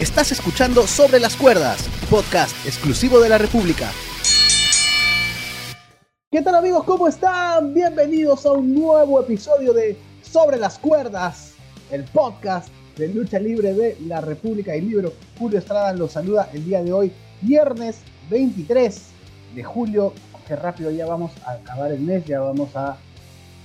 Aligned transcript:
Estás 0.00 0.30
escuchando 0.30 0.86
Sobre 0.86 1.18
las 1.18 1.34
Cuerdas, 1.34 1.88
podcast 2.08 2.54
exclusivo 2.64 3.18
de 3.18 3.28
la 3.28 3.36
República. 3.36 3.90
¿Qué 6.30 6.40
tal 6.40 6.54
amigos? 6.54 6.84
¿Cómo 6.84 7.08
están? 7.08 7.74
Bienvenidos 7.74 8.46
a 8.46 8.52
un 8.52 8.76
nuevo 8.76 9.20
episodio 9.20 9.72
de 9.72 9.96
Sobre 10.22 10.56
las 10.56 10.78
Cuerdas, 10.78 11.54
el 11.90 12.04
podcast 12.04 12.68
de 12.96 13.08
lucha 13.08 13.40
libre 13.40 13.74
de 13.74 13.96
la 14.06 14.20
República 14.20 14.76
y 14.76 14.82
Libro. 14.82 15.14
Julio 15.36 15.58
Estrada 15.58 15.92
los 15.92 16.12
saluda 16.12 16.48
el 16.52 16.64
día 16.64 16.80
de 16.80 16.92
hoy, 16.92 17.12
viernes 17.40 17.98
23 18.30 19.02
de 19.56 19.64
julio. 19.64 20.12
Qué 20.46 20.54
rápido 20.54 20.92
ya 20.92 21.06
vamos 21.06 21.32
a 21.44 21.54
acabar 21.54 21.90
el 21.90 22.02
mes, 22.02 22.24
ya 22.24 22.38
vamos 22.38 22.76
a 22.76 22.98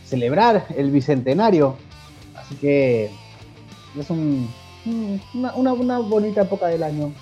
celebrar 0.04 0.66
el 0.76 0.90
bicentenario. 0.90 1.78
Así 2.36 2.56
que 2.56 3.12
es 4.00 4.10
un 4.10 4.50
Mm, 4.86 5.16
una, 5.36 5.74
una, 5.74 6.00
bonita 6.00 6.42
época 6.42 6.68
del 6.68 6.84
año, 6.84 7.14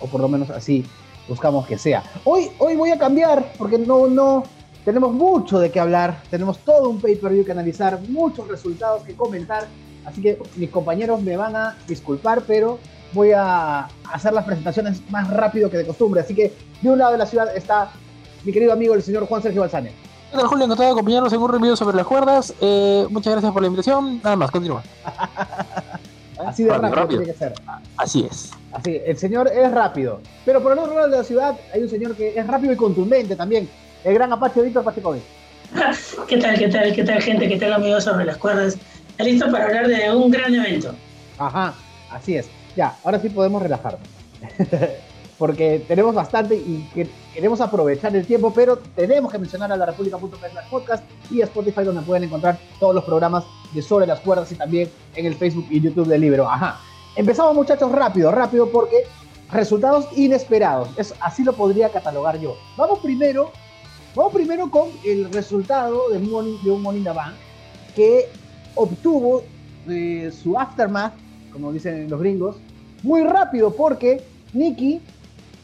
o 0.00 0.06
por 0.06 0.20
lo 0.20 0.28
menos 0.28 0.50
así 0.50 0.84
buscamos 1.28 1.66
que 1.66 1.78
sea. 1.78 2.02
Hoy, 2.24 2.50
hoy 2.58 2.76
voy 2.76 2.90
a 2.90 2.98
cambiar, 2.98 3.52
porque 3.56 3.78
no, 3.78 4.06
no, 4.06 4.42
tenemos 4.84 5.12
mucho 5.12 5.58
de 5.58 5.70
qué 5.70 5.80
hablar, 5.80 6.22
tenemos 6.30 6.58
todo 6.58 6.90
un 6.90 7.00
pay-per-view 7.00 7.44
que 7.44 7.52
analizar, 7.52 8.00
muchos 8.08 8.46
resultados 8.48 9.02
que 9.02 9.14
comentar, 9.14 9.66
así 10.04 10.20
que 10.20 10.38
mis 10.56 10.70
compañeros 10.70 11.22
me 11.22 11.36
van 11.36 11.56
a 11.56 11.76
disculpar, 11.88 12.42
pero 12.46 12.78
voy 13.12 13.32
a 13.32 13.88
hacer 14.12 14.34
las 14.34 14.44
presentaciones 14.44 15.00
más 15.10 15.30
rápido 15.30 15.70
que 15.70 15.78
de 15.78 15.86
costumbre, 15.86 16.20
así 16.20 16.34
que 16.34 16.52
de 16.82 16.90
un 16.90 16.98
lado 16.98 17.12
de 17.12 17.18
la 17.18 17.26
ciudad 17.26 17.56
está 17.56 17.92
mi 18.44 18.52
querido 18.52 18.72
amigo 18.72 18.94
el 18.94 19.02
señor 19.02 19.26
Juan 19.26 19.42
Sergio 19.42 19.62
Balsane. 19.62 19.92
Hola 20.32 20.46
Julio, 20.48 20.64
encantado 20.64 20.88
de 20.88 20.92
acompañarnos 20.92 21.32
en 21.32 21.40
un 21.40 21.48
review 21.48 21.76
sobre 21.76 21.96
las 21.96 22.06
cuerdas. 22.06 22.52
Eh, 22.60 23.06
muchas 23.10 23.32
gracias 23.32 23.52
por 23.52 23.62
la 23.62 23.68
invitación. 23.68 24.20
Nada 24.22 24.36
más, 24.36 24.50
continúa. 24.50 24.82
Así 26.46 26.64
de 26.64 26.70
rápido, 26.70 27.06
tiene 27.06 27.24
que 27.26 27.34
ser. 27.34 27.54
Así 27.96 28.26
es. 28.30 28.52
Así, 28.72 29.00
el 29.04 29.16
señor 29.16 29.48
es 29.48 29.70
rápido. 29.72 30.20
Pero 30.44 30.62
por 30.62 30.72
el 30.72 30.78
otro 30.78 30.94
lado 30.94 31.08
de 31.08 31.16
la 31.16 31.24
ciudad 31.24 31.56
hay 31.72 31.82
un 31.82 31.88
señor 31.88 32.14
que 32.14 32.38
es 32.38 32.46
rápido 32.46 32.72
y 32.72 32.76
contundente 32.76 33.34
también. 33.34 33.68
El 34.04 34.14
gran 34.14 34.32
Apache 34.32 34.62
Víctor 34.62 34.84
Pachecovic. 34.84 35.22
¿Qué 36.28 36.38
tal, 36.38 36.58
qué 36.58 36.68
tal, 36.68 36.94
qué 36.94 37.04
tal, 37.04 37.20
gente? 37.20 37.48
¿Qué 37.48 37.56
tal, 37.56 37.72
amigos 37.72 38.04
sobre 38.04 38.24
las 38.24 38.36
cuerdas? 38.36 38.78
Listo 39.18 39.50
para 39.50 39.66
hablar 39.66 39.88
de 39.88 40.14
un 40.14 40.30
gran 40.30 40.54
evento. 40.54 40.94
Ajá, 41.38 41.74
así 42.10 42.36
es. 42.36 42.48
Ya, 42.76 42.94
ahora 43.02 43.18
sí 43.18 43.28
podemos 43.28 43.62
relajarnos. 43.62 44.08
porque 45.38 45.84
tenemos 45.86 46.14
bastante 46.14 46.56
y 46.56 46.88
queremos 47.34 47.60
aprovechar 47.60 48.14
el 48.16 48.26
tiempo, 48.26 48.52
pero 48.54 48.78
tenemos 48.94 49.30
que 49.30 49.38
mencionar 49.38 49.70
a 49.70 49.76
la 49.76 49.94
podcast 50.70 51.04
y 51.30 51.42
a 51.42 51.44
Spotify 51.44 51.84
donde 51.84 52.02
pueden 52.02 52.24
encontrar 52.24 52.58
todos 52.80 52.94
los 52.94 53.04
programas 53.04 53.44
de 53.72 53.82
Sobre 53.82 54.06
las 54.06 54.20
Cuerdas 54.20 54.50
y 54.52 54.54
también 54.54 54.90
en 55.14 55.26
el 55.26 55.34
Facebook 55.34 55.66
y 55.70 55.80
YouTube 55.80 56.06
del 56.06 56.22
libro. 56.22 56.48
Ajá. 56.48 56.80
Empezamos 57.16 57.54
muchachos 57.54 57.92
rápido, 57.92 58.30
rápido 58.30 58.70
porque 58.70 59.04
resultados 59.50 60.06
inesperados. 60.16 60.88
Es, 60.96 61.14
así 61.20 61.44
lo 61.44 61.52
podría 61.52 61.90
catalogar 61.90 62.38
yo. 62.38 62.56
Vamos 62.76 62.98
primero, 63.00 63.52
vamos 64.14 64.32
primero 64.32 64.70
con 64.70 64.88
el 65.04 65.30
resultado 65.32 66.10
de, 66.10 66.18
un 66.18 66.82
Morning 66.82 67.04
Bank 67.04 67.34
que 67.94 68.28
obtuvo 68.74 69.42
eh, 69.88 70.30
su 70.30 70.58
aftermath, 70.58 71.14
como 71.52 71.72
dicen 71.72 72.08
los 72.10 72.20
gringos, 72.20 72.56
muy 73.02 73.22
rápido 73.22 73.74
porque 73.74 74.22
Nikki 74.52 75.00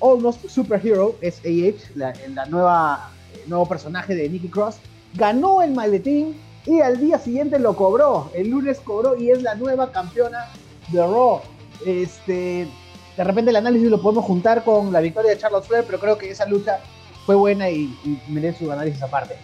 Almost 0.02 0.48
Superhero, 0.48 1.16
es 1.20 1.40
AH, 1.40 1.92
la, 1.94 2.12
la 2.34 2.46
nueva, 2.46 3.10
el 3.42 3.48
nuevo 3.48 3.66
personaje 3.66 4.14
de 4.14 4.28
Nikki 4.28 4.48
Cross, 4.48 4.76
ganó 5.14 5.62
el 5.62 5.72
maletín 5.72 6.36
y 6.66 6.80
al 6.80 6.98
día 6.98 7.18
siguiente 7.18 7.58
lo 7.58 7.76
cobró. 7.76 8.30
El 8.34 8.50
lunes 8.50 8.80
cobró 8.80 9.16
y 9.16 9.30
es 9.30 9.42
la 9.42 9.54
nueva 9.54 9.92
campeona 9.92 10.48
de 10.88 11.00
Raw. 11.00 11.40
Este, 11.86 12.68
de 13.16 13.24
repente 13.24 13.50
el 13.50 13.56
análisis 13.56 13.88
lo 13.88 14.00
podemos 14.00 14.24
juntar 14.24 14.64
con 14.64 14.92
la 14.92 15.00
victoria 15.00 15.30
de 15.30 15.38
Charlotte 15.38 15.64
Flair, 15.64 15.84
pero 15.86 15.98
creo 15.98 16.18
que 16.18 16.30
esa 16.30 16.46
lucha 16.46 16.80
fue 17.26 17.34
buena 17.34 17.70
y, 17.70 17.96
y 18.04 18.20
merece 18.28 18.64
su 18.64 18.72
análisis 18.72 19.02
aparte. 19.02 19.36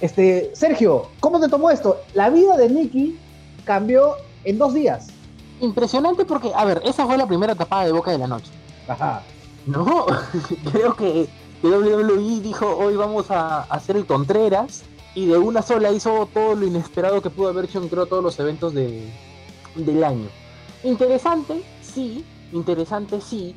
Este, 0.00 0.50
Sergio, 0.54 1.08
¿cómo 1.20 1.40
te 1.40 1.48
tomó 1.48 1.70
esto? 1.70 2.02
La 2.14 2.28
vida 2.28 2.56
de 2.56 2.68
Nikki 2.68 3.18
cambió 3.64 4.16
en 4.44 4.58
dos 4.58 4.74
días. 4.74 5.08
Impresionante 5.60 6.24
porque, 6.26 6.52
a 6.54 6.64
ver, 6.64 6.82
esa 6.84 7.06
fue 7.06 7.16
la 7.16 7.26
primera 7.26 7.54
tapada 7.54 7.86
de 7.86 7.92
boca 7.92 8.10
de 8.10 8.18
la 8.18 8.26
noche. 8.26 8.50
Ajá. 8.86 9.22
No, 9.66 10.06
creo 10.72 10.94
que, 10.94 11.28
WWE 11.62 12.40
dijo 12.40 12.76
hoy 12.76 12.96
vamos 12.96 13.30
a 13.30 13.62
hacer 13.62 13.96
el 13.96 14.06
Contreras 14.06 14.84
y 15.14 15.26
de 15.26 15.38
una 15.38 15.62
sola 15.62 15.90
hizo 15.90 16.28
todo 16.32 16.54
lo 16.54 16.66
inesperado 16.66 17.22
que 17.22 17.30
pudo 17.30 17.48
haber 17.48 17.64
hecho 17.64 17.82
en 17.82 17.88
creo 17.88 18.06
todos 18.06 18.22
los 18.22 18.38
eventos 18.38 18.74
de, 18.74 19.10
del 19.74 20.04
año. 20.04 20.28
Interesante, 20.84 21.62
sí, 21.82 22.24
interesante, 22.52 23.20
sí, 23.20 23.56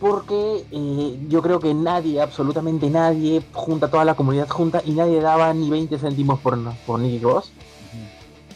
porque 0.00 0.64
eh, 0.70 1.18
yo 1.28 1.40
creo 1.40 1.60
que 1.60 1.72
nadie, 1.72 2.20
absolutamente 2.20 2.90
nadie, 2.90 3.42
junta 3.52 3.88
toda 3.88 4.04
la 4.04 4.14
comunidad 4.14 4.48
junta 4.48 4.82
y 4.84 4.92
nadie 4.92 5.20
daba 5.20 5.54
ni 5.54 5.70
20 5.70 5.98
céntimos 5.98 6.40
por, 6.40 6.58
por 6.86 7.00
Nicky 7.00 7.20
Cross. 7.20 7.52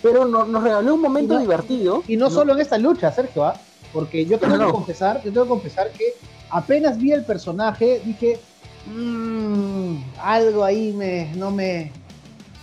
Pero 0.03 0.27
nos 0.27 0.63
regaló 0.63 0.95
un 0.95 1.01
momento 1.01 1.39
divertido. 1.39 2.03
Y 2.09 2.17
no, 2.17 2.29
solo 2.29 2.55
en 2.55 2.61
esta 2.61 2.77
lucha, 2.77 3.13
Sergio, 3.13 3.45
¿ah? 3.45 3.55
porque 3.93 4.27
yo 4.27 4.39
tengo 4.39 4.59
que 4.59 4.73
confesar, 4.73 5.23
yo 5.25 5.33
tengo 5.33 5.45
que 5.45 5.51
confesar 5.51 5.91
que 5.93 6.15
apenas 6.53 6.99
vi 6.99 7.13
el 7.13 7.25
personaje, 7.25 8.01
dije, 8.05 8.39
mmm, 8.87 9.97
algo 10.21 10.65
ahí 10.65 10.93
me, 10.93 11.33
no, 11.35 11.51
me, 11.51 11.91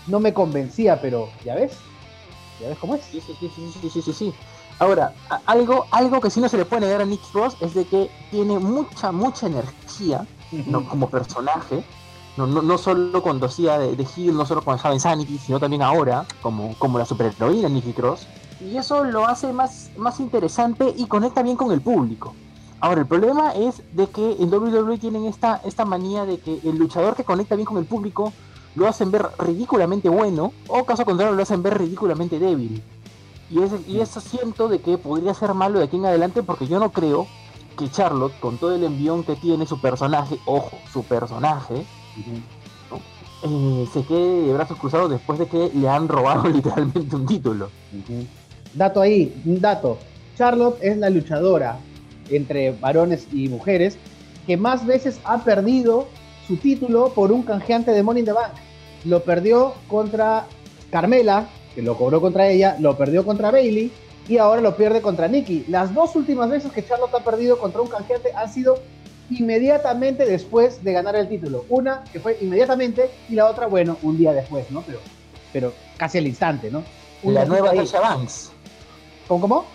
no 0.07 0.19
me 0.19 0.33
convencía, 0.33 1.01
pero 1.01 1.29
ya 1.43 1.55
ves, 1.55 1.73
ya 2.61 2.69
ves 2.69 2.77
cómo 2.77 2.95
es. 2.95 3.01
Sí, 3.11 3.19
sí, 3.19 3.35
sí, 3.39 3.51
sí, 3.81 3.89
sí, 3.89 4.01
sí, 4.01 4.13
sí. 4.13 4.33
Ahora, 4.77 5.13
algo, 5.45 5.87
algo 5.91 6.21
que 6.21 6.29
sí 6.29 6.39
no 6.39 6.47
se 6.47 6.55
le 6.55 6.63
puede 6.63 6.85
negar 6.85 7.01
a 7.01 7.05
Nick 7.05 7.21
Ross 7.33 7.57
es 7.59 7.73
de 7.73 7.85
que 7.85 8.09
tiene 8.31 8.59
mucha, 8.59 9.11
mucha 9.11 9.47
energía 9.47 10.25
¿no? 10.65 10.87
como 10.87 11.09
personaje. 11.09 11.83
No, 12.37 12.47
no, 12.47 12.61
no, 12.61 12.77
solo 12.77 13.21
cuando 13.21 13.47
hacía 13.47 13.77
de, 13.77 13.97
de 13.97 14.07
Hill, 14.15 14.37
no 14.37 14.45
solo 14.45 14.61
cuando 14.61 14.77
estaba 14.77 14.93
en 14.93 15.01
Sanity, 15.01 15.37
sino 15.37 15.59
también 15.59 15.81
ahora, 15.81 16.25
como, 16.41 16.73
como 16.77 16.97
la 16.97 17.05
superheroína 17.05 17.67
Nicky 17.67 17.91
Cross. 17.91 18.27
Y 18.61 18.77
eso 18.77 19.03
lo 19.03 19.25
hace 19.25 19.51
más, 19.51 19.91
más 19.97 20.21
interesante 20.21 20.93
y 20.95 21.07
conecta 21.07 21.43
bien 21.43 21.57
con 21.57 21.71
el 21.73 21.81
público. 21.81 22.35
Ahora, 22.81 23.01
el 23.01 23.07
problema 23.07 23.51
es 23.51 23.81
de 23.93 24.07
que 24.07 24.37
en 24.39 24.53
WWE 24.53 24.97
tienen 24.97 25.25
esta, 25.25 25.61
esta 25.65 25.83
manía 25.83 26.25
de 26.25 26.39
que 26.39 26.59
el 26.63 26.77
luchador 26.77 27.15
que 27.15 27.25
conecta 27.25 27.55
bien 27.55 27.65
con 27.65 27.77
el 27.77 27.85
público 27.85 28.31
lo 28.75 28.87
hacen 28.87 29.11
ver 29.11 29.27
ridículamente 29.37 30.07
bueno, 30.07 30.53
o 30.67 30.85
caso 30.85 31.03
contrario, 31.03 31.35
lo 31.35 31.43
hacen 31.43 31.61
ver 31.61 31.77
ridículamente 31.77 32.39
débil. 32.39 32.81
Y, 33.49 33.61
es, 33.61 33.71
y 33.87 33.99
eso 33.99 34.21
siento 34.21 34.69
de 34.69 34.79
que 34.79 34.97
podría 34.97 35.33
ser 35.33 35.53
malo 35.53 35.79
de 35.79 35.85
aquí 35.85 35.97
en 35.97 36.05
adelante 36.05 36.43
porque 36.43 36.67
yo 36.67 36.79
no 36.79 36.91
creo 36.91 37.27
que 37.77 37.89
Charlotte, 37.89 38.39
con 38.39 38.57
todo 38.57 38.75
el 38.75 38.83
envión 38.83 39.23
que 39.23 39.35
tiene 39.35 39.65
su 39.65 39.81
personaje, 39.81 40.39
ojo, 40.45 40.77
su 40.93 41.03
personaje, 41.03 41.85
eh, 43.43 43.87
se 43.91 44.03
quede 44.03 44.47
de 44.47 44.53
brazos 44.53 44.77
cruzados 44.77 45.09
después 45.09 45.39
de 45.39 45.47
que 45.47 45.71
le 45.73 45.89
han 45.89 46.07
robado 46.07 46.47
literalmente 46.47 47.13
un 47.13 47.25
título. 47.25 47.69
Dato 48.73 49.01
ahí, 49.01 49.41
un 49.45 49.59
dato. 49.59 49.97
Charlotte 50.37 50.77
es 50.81 50.95
la 50.97 51.09
luchadora 51.09 51.79
entre 52.31 52.71
varones 52.71 53.27
y 53.31 53.49
mujeres, 53.49 53.97
que 54.47 54.57
más 54.57 54.85
veces 54.85 55.19
ha 55.23 55.43
perdido 55.43 56.07
su 56.47 56.57
título 56.57 57.13
por 57.13 57.31
un 57.31 57.43
canjeante 57.43 57.91
de 57.91 58.03
Money 58.03 58.21
in 58.21 58.25
the 58.25 58.31
Bank. 58.31 58.53
Lo 59.05 59.23
perdió 59.23 59.75
contra 59.87 60.47
Carmela, 60.89 61.47
que 61.75 61.81
lo 61.81 61.95
cobró 61.97 62.19
contra 62.19 62.49
ella, 62.49 62.75
lo 62.79 62.97
perdió 62.97 63.23
contra 63.23 63.51
Bailey 63.51 63.91
y 64.27 64.37
ahora 64.37 64.61
lo 64.61 64.75
pierde 64.75 65.01
contra 65.01 65.27
Nikki. 65.27 65.65
Las 65.67 65.93
dos 65.93 66.15
últimas 66.15 66.49
veces 66.49 66.71
que 66.71 66.85
Charlotte 66.85 67.13
ha 67.13 67.23
perdido 67.23 67.57
contra 67.57 67.81
un 67.81 67.87
canjeante 67.87 68.31
han 68.33 68.51
sido 68.51 68.79
inmediatamente 69.29 70.25
después 70.25 70.83
de 70.83 70.93
ganar 70.93 71.15
el 71.15 71.29
título. 71.29 71.65
Una 71.69 72.03
que 72.11 72.19
fue 72.19 72.37
inmediatamente 72.41 73.09
y 73.29 73.35
la 73.35 73.47
otra, 73.47 73.67
bueno, 73.67 73.97
un 74.01 74.17
día 74.17 74.33
después, 74.33 74.69
¿no? 74.71 74.81
Pero, 74.81 74.99
pero 75.53 75.73
casi 75.97 76.17
al 76.17 76.27
instante, 76.27 76.71
¿no? 76.71 76.83
la 77.23 77.45
nueva 77.45 77.75
Sasha 77.75 77.99
Banks. 77.99 78.51
¿Cómo, 79.27 79.41
cómo? 79.41 79.65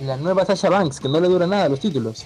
La 0.00 0.16
nueva 0.16 0.44
Sasha 0.44 0.70
Banks, 0.70 0.98
que 0.98 1.08
no 1.08 1.20
le 1.20 1.28
dura 1.28 1.46
nada 1.46 1.68
los 1.68 1.80
títulos. 1.80 2.24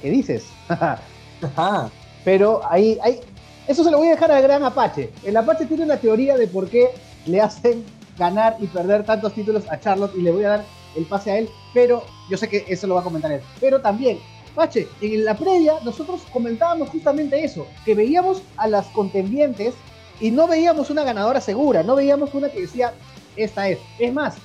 ¿Qué 0.00 0.10
dices? 0.10 0.46
Ajá. 0.68 1.90
Pero 2.24 2.60
ahí, 2.68 2.98
ahí, 3.02 3.20
eso 3.66 3.84
se 3.84 3.90
lo 3.90 3.98
voy 3.98 4.08
a 4.08 4.12
dejar 4.12 4.30
al 4.32 4.42
gran 4.42 4.62
Apache. 4.64 5.10
El 5.24 5.36
Apache 5.36 5.66
tiene 5.66 5.84
una 5.84 5.96
teoría 5.96 6.36
de 6.36 6.46
por 6.46 6.68
qué 6.68 6.90
le 7.26 7.40
hacen 7.40 7.84
ganar 8.18 8.56
y 8.60 8.66
perder 8.66 9.04
tantos 9.04 9.32
títulos 9.34 9.64
a 9.70 9.78
Charlotte 9.78 10.14
y 10.16 10.22
le 10.22 10.30
voy 10.30 10.44
a 10.44 10.48
dar 10.50 10.64
el 10.96 11.04
pase 11.06 11.30
a 11.30 11.38
él, 11.38 11.48
pero 11.72 12.04
yo 12.28 12.36
sé 12.36 12.48
que 12.48 12.64
eso 12.68 12.86
lo 12.86 12.94
va 12.94 13.00
a 13.00 13.04
comentar 13.04 13.32
él. 13.32 13.40
Pero 13.60 13.80
también, 13.80 14.18
Apache, 14.52 14.88
en 15.00 15.24
la 15.24 15.36
previa 15.36 15.74
nosotros 15.84 16.22
comentábamos 16.32 16.88
justamente 16.88 17.44
eso, 17.44 17.66
que 17.84 17.94
veíamos 17.94 18.42
a 18.56 18.66
las 18.66 18.86
contendientes 18.88 19.74
y 20.20 20.30
no 20.30 20.46
veíamos 20.46 20.90
una 20.90 21.04
ganadora 21.04 21.40
segura, 21.40 21.82
no 21.82 21.94
veíamos 21.94 22.34
una 22.34 22.48
que 22.48 22.62
decía, 22.62 22.92
esta 23.36 23.68
es. 23.68 23.78
Es 23.98 24.12
más, 24.12 24.36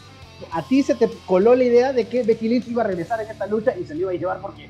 a 0.51 0.61
ti 0.67 0.83
se 0.83 0.95
te 0.95 1.09
coló 1.25 1.55
la 1.55 1.63
idea 1.63 1.93
de 1.93 2.07
que 2.07 2.23
Becky 2.23 2.47
Lynch 2.49 2.67
iba 2.67 2.83
a 2.83 2.87
regresar 2.87 3.21
en 3.21 3.29
esta 3.29 3.45
lucha 3.45 3.73
y 3.77 3.85
se 3.85 3.95
le 3.95 4.01
iba 4.01 4.11
a 4.11 4.15
llevar 4.15 4.41
porque 4.41 4.67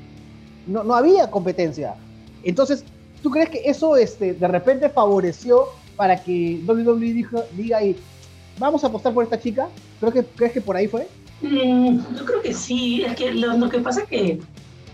no, 0.66 0.84
no 0.84 0.94
había 0.94 1.30
competencia. 1.30 1.94
Entonces, 2.42 2.84
¿tú 3.22 3.30
crees 3.30 3.50
que 3.50 3.62
eso 3.64 3.96
este, 3.96 4.34
de 4.34 4.48
repente 4.48 4.88
favoreció 4.88 5.66
para 5.96 6.22
que 6.22 6.60
WWE 6.66 7.24
diga 7.56 7.82
y 7.82 7.96
vamos 8.58 8.84
a 8.84 8.88
apostar 8.88 9.12
por 9.12 9.24
esta 9.24 9.40
chica? 9.40 9.68
¿Creo 10.00 10.12
que, 10.12 10.24
¿Crees 10.24 10.52
que 10.52 10.60
por 10.60 10.76
ahí 10.76 10.86
fue? 10.86 11.08
Mm, 11.42 11.98
yo 12.16 12.24
creo 12.24 12.42
que 12.42 12.54
sí, 12.54 13.02
es 13.02 13.14
que 13.14 13.32
lo, 13.32 13.68
que 13.68 13.78
pasa 13.80 14.02
es 14.02 14.08
que 14.08 14.38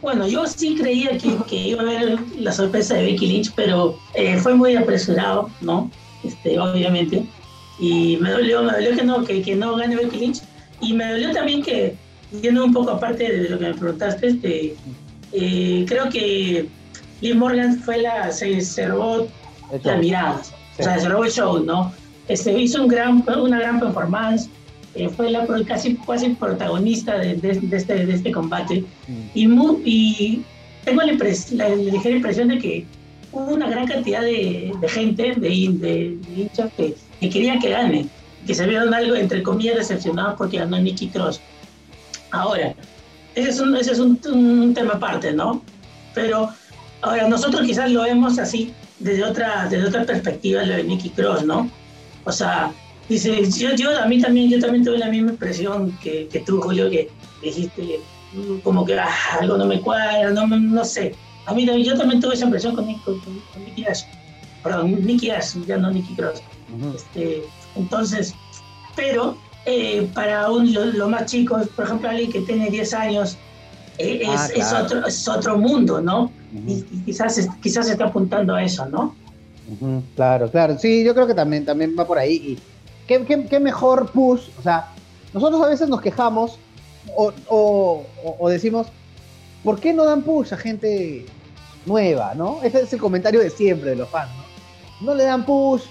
Bueno, 0.00 0.26
yo 0.26 0.46
sí 0.46 0.75
creía 0.75 1.16
que, 1.16 1.36
que, 1.48 1.56
iba 1.56 1.82
a 1.82 1.84
haber 1.84 2.18
la 2.36 2.52
sorpresa 2.52 2.94
de 2.94 3.04
Becky 3.04 3.26
Lynch, 3.26 3.52
pero 3.54 3.96
eh, 4.14 4.36
fue 4.38 4.54
muy 4.54 4.75
apresurado, 4.75 5.50
¿no? 5.60 5.90
Este, 6.25 6.58
obviamente. 6.58 7.25
Y 7.78 8.16
me 8.18 8.30
dolió, 8.30 8.62
me 8.62 8.72
dolió 8.72 8.96
que 8.96 9.04
no, 9.04 9.25
que, 9.25 9.42
que 9.42 9.54
no 9.54 9.76
gane 9.76 9.96
Becky 9.96 10.16
Lynch. 10.16 10.42
Y 10.82 10.93
me 10.93 11.11
dolió 11.12 11.32
también 11.32 11.62
que, 11.62 11.94
yendo 12.43 12.64
un 12.64 12.73
poco 12.73 12.90
aparte 12.90 13.32
de 13.32 13.49
lo 13.49 13.58
que 13.58 13.67
me 13.67 13.75
preguntaste, 13.75 14.26
este, 14.29 14.75
eh, 15.32 15.84
creo 15.88 16.08
que 16.11 16.69
Liv 17.20 17.37
Morgan 17.37 17.79
fue 17.81 17.99
la, 17.99 18.31
se, 18.32 18.87
robó 18.87 19.29
la 19.84 19.96
mirada, 19.96 20.43
o 20.79 20.82
sea, 20.82 20.99
se 20.99 21.08
robó 21.08 21.25
el 21.25 21.31
show, 21.31 21.64
¿no? 21.64 21.93
Este, 22.29 22.52
hizo 22.58 22.82
un 22.82 22.88
gran, 22.88 23.25
una 23.38 23.61
gran 23.61 23.81
performance, 23.81 24.49
eh, 24.94 25.08
fue 25.08 25.31
la 25.31 25.46
casi, 25.67 25.96
casi 25.96 26.31
protagonista 26.31 27.17
de, 27.19 27.37
de, 27.37 27.55
de 27.61 27.76
este, 27.76 28.06
de 28.06 28.14
este 28.14 28.32
combate. 28.32 28.85
Mm. 29.08 29.20
Y, 29.35 29.46
muy, 29.46 29.82
y 29.85 30.43
tengo 30.85 31.02
la, 31.02 31.12
la, 31.12 31.69
la, 31.69 31.76
ligera 31.76 32.17
impresión 32.17 32.49
de 32.49 32.58
que 32.58 32.87
hubo 33.32 33.55
una 33.55 33.70
gran 33.70 33.87
cantidad 33.87 34.20
de, 34.20 34.73
gente, 34.88 35.35
de, 35.37 35.49
de, 35.49 36.19
hinchas, 36.37 36.70
que, 36.76 36.94
que, 37.20 37.31
querían 37.31 37.58
que 37.58 37.70
gane, 37.70 38.08
que 38.46 38.54
se 38.54 38.66
vieron 38.66 38.92
algo, 38.92 39.14
entre 39.14 39.42
comillas, 39.42 39.76
decepcionados 39.76 40.34
porque 40.36 40.58
ganó 40.58 40.78
Nicky 40.78 41.08
Cross. 41.08 41.40
Ahora, 42.30 42.74
ese 43.34 43.50
es 43.50 43.60
un, 43.60 43.76
ese 43.76 43.92
es 43.92 43.98
un, 43.98 44.18
un 44.26 44.74
tema 44.74 44.94
aparte, 44.94 45.32
¿no? 45.32 45.62
Pero 46.14 46.50
ahora 47.02 47.28
nosotros 47.28 47.62
quizás 47.62 47.90
lo 47.90 48.02
vemos 48.02 48.38
así, 48.38 48.72
desde 48.98 49.24
otra, 49.24 49.68
desde 49.68 49.88
otra 49.88 50.04
perspectiva, 50.04 50.62
lo 50.62 50.74
de 50.74 50.84
Nicky 50.84 51.10
Cross, 51.10 51.44
¿no? 51.44 51.70
O 52.24 52.32
sea, 52.32 52.72
dice, 53.08 53.42
yo, 53.58 53.74
yo, 53.74 53.98
a 53.98 54.06
mí 54.06 54.20
también, 54.20 54.50
yo 54.50 54.60
también 54.60 54.84
tuve 54.84 54.98
la 54.98 55.08
misma 55.08 55.32
impresión 55.32 55.96
que, 56.02 56.28
que 56.28 56.40
tú, 56.40 56.60
Julio, 56.60 56.90
que 56.90 57.10
dijiste 57.42 58.00
como 58.62 58.84
que 58.84 58.98
ah, 58.98 59.08
algo 59.40 59.56
no 59.58 59.66
me 59.66 59.80
cuadra, 59.80 60.30
no, 60.30 60.46
no 60.46 60.84
sé. 60.84 61.14
A 61.46 61.52
mí 61.52 61.66
yo 61.84 61.96
también 61.96 62.20
tuve 62.20 62.34
esa 62.34 62.44
impresión 62.44 62.74
con, 62.74 62.92
con, 63.00 63.18
con 63.20 63.64
Nicky 63.64 63.84
Ash. 63.84 64.02
Perdón, 64.62 65.04
Nicky 65.04 65.30
Ash, 65.30 65.56
ya 65.66 65.76
no 65.76 65.90
Nicky 65.90 66.14
Cross. 66.14 66.40
Uh 66.72 66.84
-huh. 66.84 66.96
este, 66.96 67.42
entonces, 67.76 68.34
pero 68.96 69.36
eh, 69.64 70.08
para 70.14 70.50
un, 70.50 70.72
lo, 70.72 70.86
lo, 70.86 71.08
más 71.08 71.26
chicos, 71.26 71.69
por 71.69 71.84
ejemplo, 71.84 72.08
alguien 72.08 72.32
que 72.32 72.40
tiene 72.40 72.70
10 72.70 72.94
años, 72.94 73.38
eh, 73.98 74.20
es, 74.22 74.28
ah, 74.28 74.48
claro. 74.52 74.60
es, 74.62 74.72
otro, 74.72 75.06
es 75.06 75.28
otro 75.28 75.58
mundo, 75.58 76.00
¿no? 76.00 76.24
Uh 76.24 76.58
-huh. 76.58 76.69
y, 76.69 76.96
y, 76.96 77.02
quizás, 77.04 77.48
quizás 77.62 77.86
se 77.86 77.92
está 77.92 78.06
apuntando 78.06 78.54
a 78.54 78.62
eso, 78.62 78.86
¿no? 78.86 79.14
Uh 79.69 79.84
-huh. 79.84 80.02
Claro, 80.16 80.50
claro. 80.50 80.78
Sí, 80.78 81.04
yo 81.04 81.14
creo 81.14 81.26
que 81.26 81.34
también, 81.34 81.64
también 81.64 81.94
va 81.98 82.06
por 82.06 82.19
ahí. 82.19 82.34
Y 82.34 82.58
¿qué, 83.06 83.24
qué, 83.24 83.46
qué 83.46 83.60
mejor 83.60 84.10
push? 84.10 84.48
O 84.58 84.62
sea, 84.62 84.88
nosotros 85.32 85.62
a 85.62 85.68
veces 85.68 85.88
nos 85.88 86.00
quejamos 86.00 86.58
o, 87.16 87.32
o, 87.48 88.06
o, 88.38 88.48
decimos, 88.48 88.88
¿por 89.62 89.80
qué 89.80 89.92
no 89.92 90.04
dan 90.04 90.22
push 90.22 90.52
a 90.52 90.56
gente 90.56 91.26
nueva, 91.86 92.34
no? 92.34 92.60
Ese 92.62 92.80
es 92.80 92.92
el 92.92 93.00
comentario 93.00 93.40
de 93.40 93.50
siempre 93.50 93.90
de 93.90 93.96
los 93.96 94.08
fans, 94.08 94.30
¿no? 95.00 95.06
No 95.06 95.14
le 95.14 95.25
dan 95.25 95.44
push, 95.44 95.82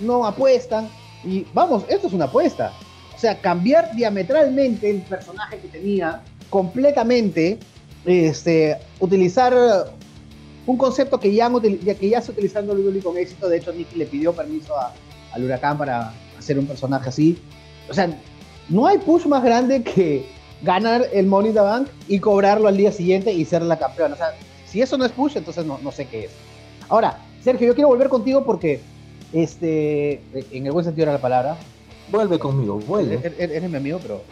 no 0.00 0.26
apuestan. 0.26 0.88
Y 1.24 1.46
vamos, 1.52 1.84
esto 1.88 2.06
es 2.06 2.12
una 2.12 2.26
apuesta. 2.26 2.72
O 3.14 3.18
sea, 3.18 3.40
cambiar 3.40 3.94
diametralmente 3.94 4.90
el 4.90 5.02
personaje 5.02 5.58
que 5.58 5.68
tenía 5.68 6.22
completamente, 6.50 7.58
este, 8.04 8.76
utilizar 9.00 9.54
un 10.66 10.76
concepto 10.76 11.18
que 11.18 11.32
ya, 11.32 11.50
que 11.50 12.08
ya 12.08 12.18
está 12.18 12.32
utilizando 12.32 12.74
Luli 12.74 13.00
con 13.00 13.16
éxito. 13.16 13.48
De 13.48 13.58
hecho, 13.58 13.72
Nicky 13.72 13.96
le 13.96 14.06
pidió 14.06 14.32
permiso 14.32 14.76
a, 14.76 14.92
al 15.32 15.44
Huracán 15.44 15.78
para 15.78 16.12
hacer 16.38 16.58
un 16.58 16.66
personaje 16.66 17.08
así. 17.08 17.38
O 17.88 17.94
sea, 17.94 18.10
no 18.68 18.86
hay 18.86 18.98
push 18.98 19.26
más 19.26 19.42
grande 19.42 19.82
que 19.82 20.26
ganar 20.62 21.06
el 21.12 21.26
Money 21.26 21.52
the 21.52 21.60
Bank 21.60 21.88
y 22.08 22.18
cobrarlo 22.18 22.68
al 22.68 22.76
día 22.76 22.92
siguiente 22.92 23.32
y 23.32 23.44
ser 23.44 23.62
la 23.62 23.78
campeona. 23.78 24.14
O 24.14 24.18
sea, 24.18 24.34
si 24.66 24.82
eso 24.82 24.98
no 24.98 25.04
es 25.04 25.12
push, 25.12 25.36
entonces 25.36 25.64
no, 25.64 25.78
no 25.82 25.92
sé 25.92 26.06
qué 26.06 26.24
es. 26.24 26.30
Ahora, 26.88 27.18
Sergio, 27.42 27.68
yo 27.68 27.74
quiero 27.74 27.88
volver 27.88 28.08
contigo 28.08 28.44
porque, 28.44 28.80
este, 29.32 30.20
en 30.52 30.66
el 30.66 30.72
buen 30.72 30.84
sentido 30.84 31.06
de 31.06 31.12
la 31.12 31.20
palabra, 31.20 31.56
Vuelve 32.08 32.38
conmigo, 32.38 32.78
vuelve. 32.86 33.18
Eres, 33.22 33.34
eres 33.38 33.70
mi 33.70 33.76
amigo, 33.76 33.98
pero 34.00 34.22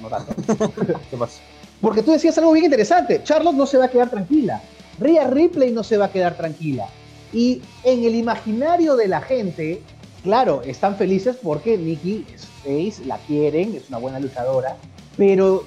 no 0.00 0.08
tanto. 0.08 0.34
¿Qué 1.10 1.16
pasa? 1.16 1.40
Porque 1.80 2.02
tú 2.02 2.12
decías 2.12 2.36
algo 2.38 2.52
bien 2.52 2.64
interesante. 2.64 3.22
Charlotte 3.22 3.54
no 3.54 3.66
se 3.66 3.78
va 3.78 3.84
a 3.84 3.88
quedar 3.88 4.10
tranquila. 4.10 4.62
Rhea 4.98 5.28
Ripley 5.28 5.70
no 5.72 5.82
se 5.82 5.96
va 5.96 6.06
a 6.06 6.12
quedar 6.12 6.36
tranquila. 6.36 6.86
Y 7.32 7.60
en 7.84 8.04
el 8.04 8.14
imaginario 8.14 8.96
de 8.96 9.08
la 9.08 9.20
gente, 9.20 9.82
claro, 10.22 10.62
están 10.62 10.96
felices 10.96 11.36
porque 11.42 11.76
Nikki 11.76 12.24
es 12.34 12.46
face, 12.62 13.06
la 13.06 13.18
quieren, 13.18 13.76
es 13.76 13.88
una 13.88 13.98
buena 13.98 14.18
luchadora. 14.18 14.76
Pero 15.16 15.64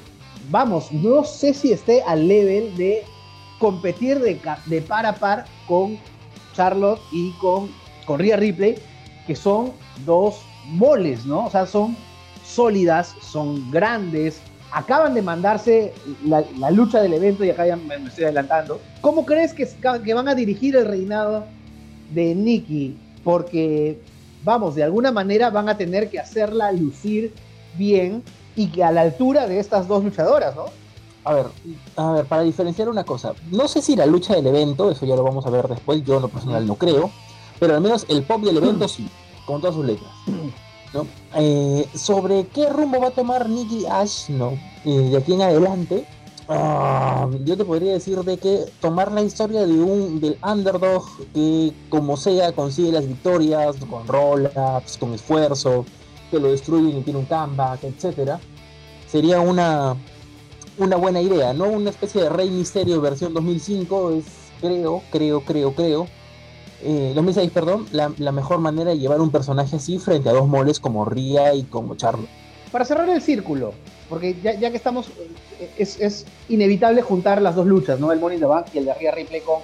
vamos, 0.50 0.92
no 0.92 1.24
sé 1.24 1.54
si 1.54 1.72
esté 1.72 2.02
al 2.02 2.28
level 2.28 2.76
de 2.76 3.04
competir 3.60 4.20
de, 4.20 4.40
de 4.66 4.82
par 4.82 5.06
a 5.06 5.14
par 5.14 5.46
con 5.68 5.98
Charlotte 6.56 7.00
y 7.12 7.32
con, 7.34 7.70
con 8.12 8.20
Rhea 8.20 8.36
Ripley, 8.36 8.76
que 9.26 9.38
son 9.38 9.72
dos 10.06 10.42
moles, 10.66 11.26
¿no? 11.26 11.46
O 11.46 11.50
sea, 11.50 11.66
son 11.66 11.96
sólidas, 12.46 13.16
son 13.22 13.72
grandes, 13.72 14.42
acaban 14.74 15.14
de 15.14 15.22
mandarse 15.22 15.94
la, 16.26 16.72
lucha 16.72 17.02
del 17.02 17.14
evento 17.14 17.46
y 17.46 17.52
acá 17.52 17.66
ya 17.66 17.78
me, 17.78 17.98
me 17.98 18.10
estoy 18.10 18.26
adelantando. 18.26 18.82
¿Cómo 19.00 19.26
crees 19.26 19.54
que, 19.54 19.66
que, 20.04 20.14
van 20.14 20.28
a 20.28 20.36
dirigir 20.36 20.76
el 20.76 20.88
reinado 20.88 21.46
de 22.14 22.36
Nikki? 22.36 22.98
Porque, 23.24 24.02
vamos, 24.44 24.76
de 24.76 24.84
alguna 24.84 25.14
manera 25.14 25.50
van 25.50 25.70
a 25.70 25.78
tener 25.78 26.10
que 26.10 26.20
hacerla 26.20 26.74
lucir 26.74 27.34
bien 27.78 28.24
y 28.58 28.68
que 28.68 28.84
a 28.84 28.92
la 28.92 29.02
altura 29.04 29.48
de 29.48 29.58
estas 29.58 29.88
dos 29.88 30.04
luchadoras, 30.04 30.54
¿no? 30.54 30.66
A 31.24 31.34
ver, 31.34 31.46
a 31.96 32.12
ver, 32.12 32.26
para 32.26 32.42
diferenciar 32.42 32.90
una 32.90 33.06
cosa, 33.06 33.32
no 33.52 33.70
sé 33.70 33.82
si 33.82 33.96
la 33.96 34.06
lucha 34.06 34.36
del 34.36 34.48
evento, 34.48 34.92
eso 34.92 35.06
ya 35.06 35.16
lo 35.16 35.24
vamos 35.24 35.46
a 35.46 35.50
ver 35.50 35.70
después, 35.70 36.04
yo 36.04 36.18
en 36.18 36.24
lo 36.24 36.28
personal 36.28 36.68
no 36.68 36.76
creo, 36.76 37.10
pero 37.62 37.76
al 37.76 37.82
menos 37.82 38.08
el 38.10 38.24
pop 38.24 38.42
del 38.42 38.58
evento 38.58 38.88
sí 38.88 39.08
con 39.46 39.62
todas 39.62 39.76
sus 39.76 39.86
letras. 39.86 40.10
¿no? 40.96 41.06
Eh, 41.36 41.88
sobre 41.94 42.48
qué 42.48 42.68
rumbo 42.70 43.00
va 43.00 43.10
a 43.10 43.12
tomar 43.12 43.48
Nicky 43.48 43.86
Ash 43.86 44.30
¿no? 44.30 44.54
Eh, 44.84 45.10
de 45.12 45.18
aquí 45.18 45.34
en 45.34 45.44
adelante, 45.44 46.08
uh, 46.50 47.32
yo 47.46 47.56
te 47.56 47.64
podría 47.64 47.94
decir 47.94 48.18
de 48.18 48.38
que 48.38 48.66
tomar 48.80 49.12
la 49.12 49.22
historia 49.22 49.68
de 49.68 49.74
un 49.74 50.20
del 50.20 50.40
underdog 50.44 51.04
que 51.36 51.72
como 51.90 52.18
sea 52.18 52.52
consigue 52.52 52.92
las 52.94 53.08
victorias 53.08 53.76
con 53.88 54.08
roll-ups, 54.08 54.98
con 54.98 55.14
esfuerzo, 55.14 55.86
que 56.32 56.40
lo 56.40 56.50
destruyen 56.50 56.98
y 56.98 57.02
tiene 57.04 57.20
un 57.20 57.26
comeback, 57.26 57.84
etcétera, 57.84 58.40
sería 59.08 59.40
una 59.40 59.96
una 60.80 60.96
buena 60.96 61.22
idea, 61.22 61.54
¿no? 61.54 61.66
Una 61.66 61.92
especie 61.92 62.24
de 62.24 62.30
Rey 62.30 62.50
Misterio 62.50 63.00
versión 63.02 63.36
2005 63.36 64.12
es 64.14 64.26
creo, 64.60 65.04
creo, 65.12 65.42
creo, 65.42 65.76
creo 65.76 66.08
eh, 66.84 67.12
2006, 67.16 67.52
perdón, 67.52 67.86
la, 67.92 68.32
mejor 68.32 68.60
manera 68.60 68.92
de 68.92 69.00
llevar 69.00 69.22
un 69.22 69.32
personaje 69.32 69.76
así 69.76 70.00
frente 70.00 70.30
a 70.30 70.34
dos 70.34 70.48
moles 70.48 70.80
como 70.80 71.06
Ria 71.06 71.54
y 71.54 71.64
como 71.64 71.96
Charlo. 71.96 72.28
Para 72.72 72.86
cerrar 72.86 73.10
el 73.10 73.22
círculo, 73.22 73.74
porque 74.10 74.36
ya, 74.42 74.54
ya 74.56 74.72
que 74.72 74.78
estamos, 74.78 75.08
es, 75.78 76.00
es, 76.00 76.26
inevitable 76.50 77.02
juntar 77.02 77.42
las 77.42 77.56
dos 77.56 77.68
luchas, 77.68 78.00
¿no? 78.00 78.12
El 78.12 78.20
Money 78.20 78.38
in 78.38 78.42
the 78.42 78.48
Bank 78.48 78.68
y 78.74 78.80
el 78.80 78.86
de 78.86 78.94
Ria 78.94 79.12
Ripley 79.12 79.42
con, 79.42 79.60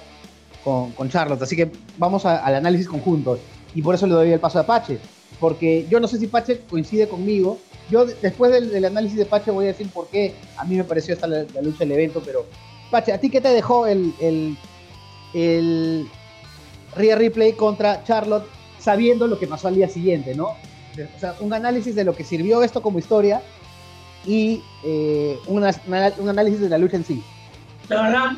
con, 0.62 0.92
con 0.92 1.08
Charlotte. 1.08 1.42
Así 1.42 1.56
que 1.56 1.70
vamos 1.96 2.24
al 2.26 2.54
análisis 2.54 2.88
conjunto. 2.88 3.38
Y 3.74 3.82
por 3.82 3.94
eso 3.94 4.06
le 4.06 4.14
doy 4.14 4.32
el 4.32 4.40
paso 4.40 4.58
a 4.58 4.66
Pache. 4.66 4.98
Porque 5.40 5.86
yo 5.88 6.00
no 6.00 6.08
sé 6.08 6.18
si 6.18 6.26
Pache 6.26 6.60
coincide 6.68 7.08
conmigo. 7.08 7.58
Yo 7.90 8.04
después 8.04 8.52
del, 8.52 8.70
del 8.70 8.84
análisis 8.84 9.18
de 9.18 9.24
Pache 9.24 9.50
voy 9.50 9.64
a 9.64 9.68
decir 9.68 9.88
por 9.90 10.08
qué 10.08 10.34
a 10.56 10.64
mí 10.64 10.76
me 10.76 10.84
pareció 10.84 11.14
esta 11.14 11.26
la, 11.26 11.44
lucha 11.62 11.78
del 11.80 11.92
evento. 11.92 12.22
Pero, 12.24 12.44
Pache, 12.90 13.12
¿a 13.12 13.18
ti 13.18 13.30
qué 13.30 13.40
te 13.40 13.48
dejó 13.48 13.86
el, 13.86 14.12
el 14.20 16.08
Rhea 16.96 17.16
Ripley 17.16 17.52
contra 17.52 18.02
Charlotte 18.04 18.46
sabiendo 18.78 19.26
lo 19.26 19.38
que 19.38 19.46
pasó 19.46 19.68
al 19.68 19.74
día 19.74 19.88
siguiente, 19.88 20.34
¿no? 20.34 20.46
O 20.46 21.20
sea, 21.20 21.34
un 21.40 21.52
análisis 21.52 21.94
de 21.94 22.04
lo 22.04 22.14
que 22.14 22.24
sirvió 22.24 22.62
esto 22.62 22.82
como 22.82 22.98
historia 22.98 23.40
y 24.26 24.62
eh, 24.84 25.38
una, 25.46 25.74
una, 25.86 26.12
un 26.18 26.28
análisis 26.28 26.60
de 26.60 26.68
la 26.68 26.78
lucha 26.78 26.96
en 26.96 27.04
sí. 27.04 27.22
La 27.88 28.02
verdad, 28.02 28.32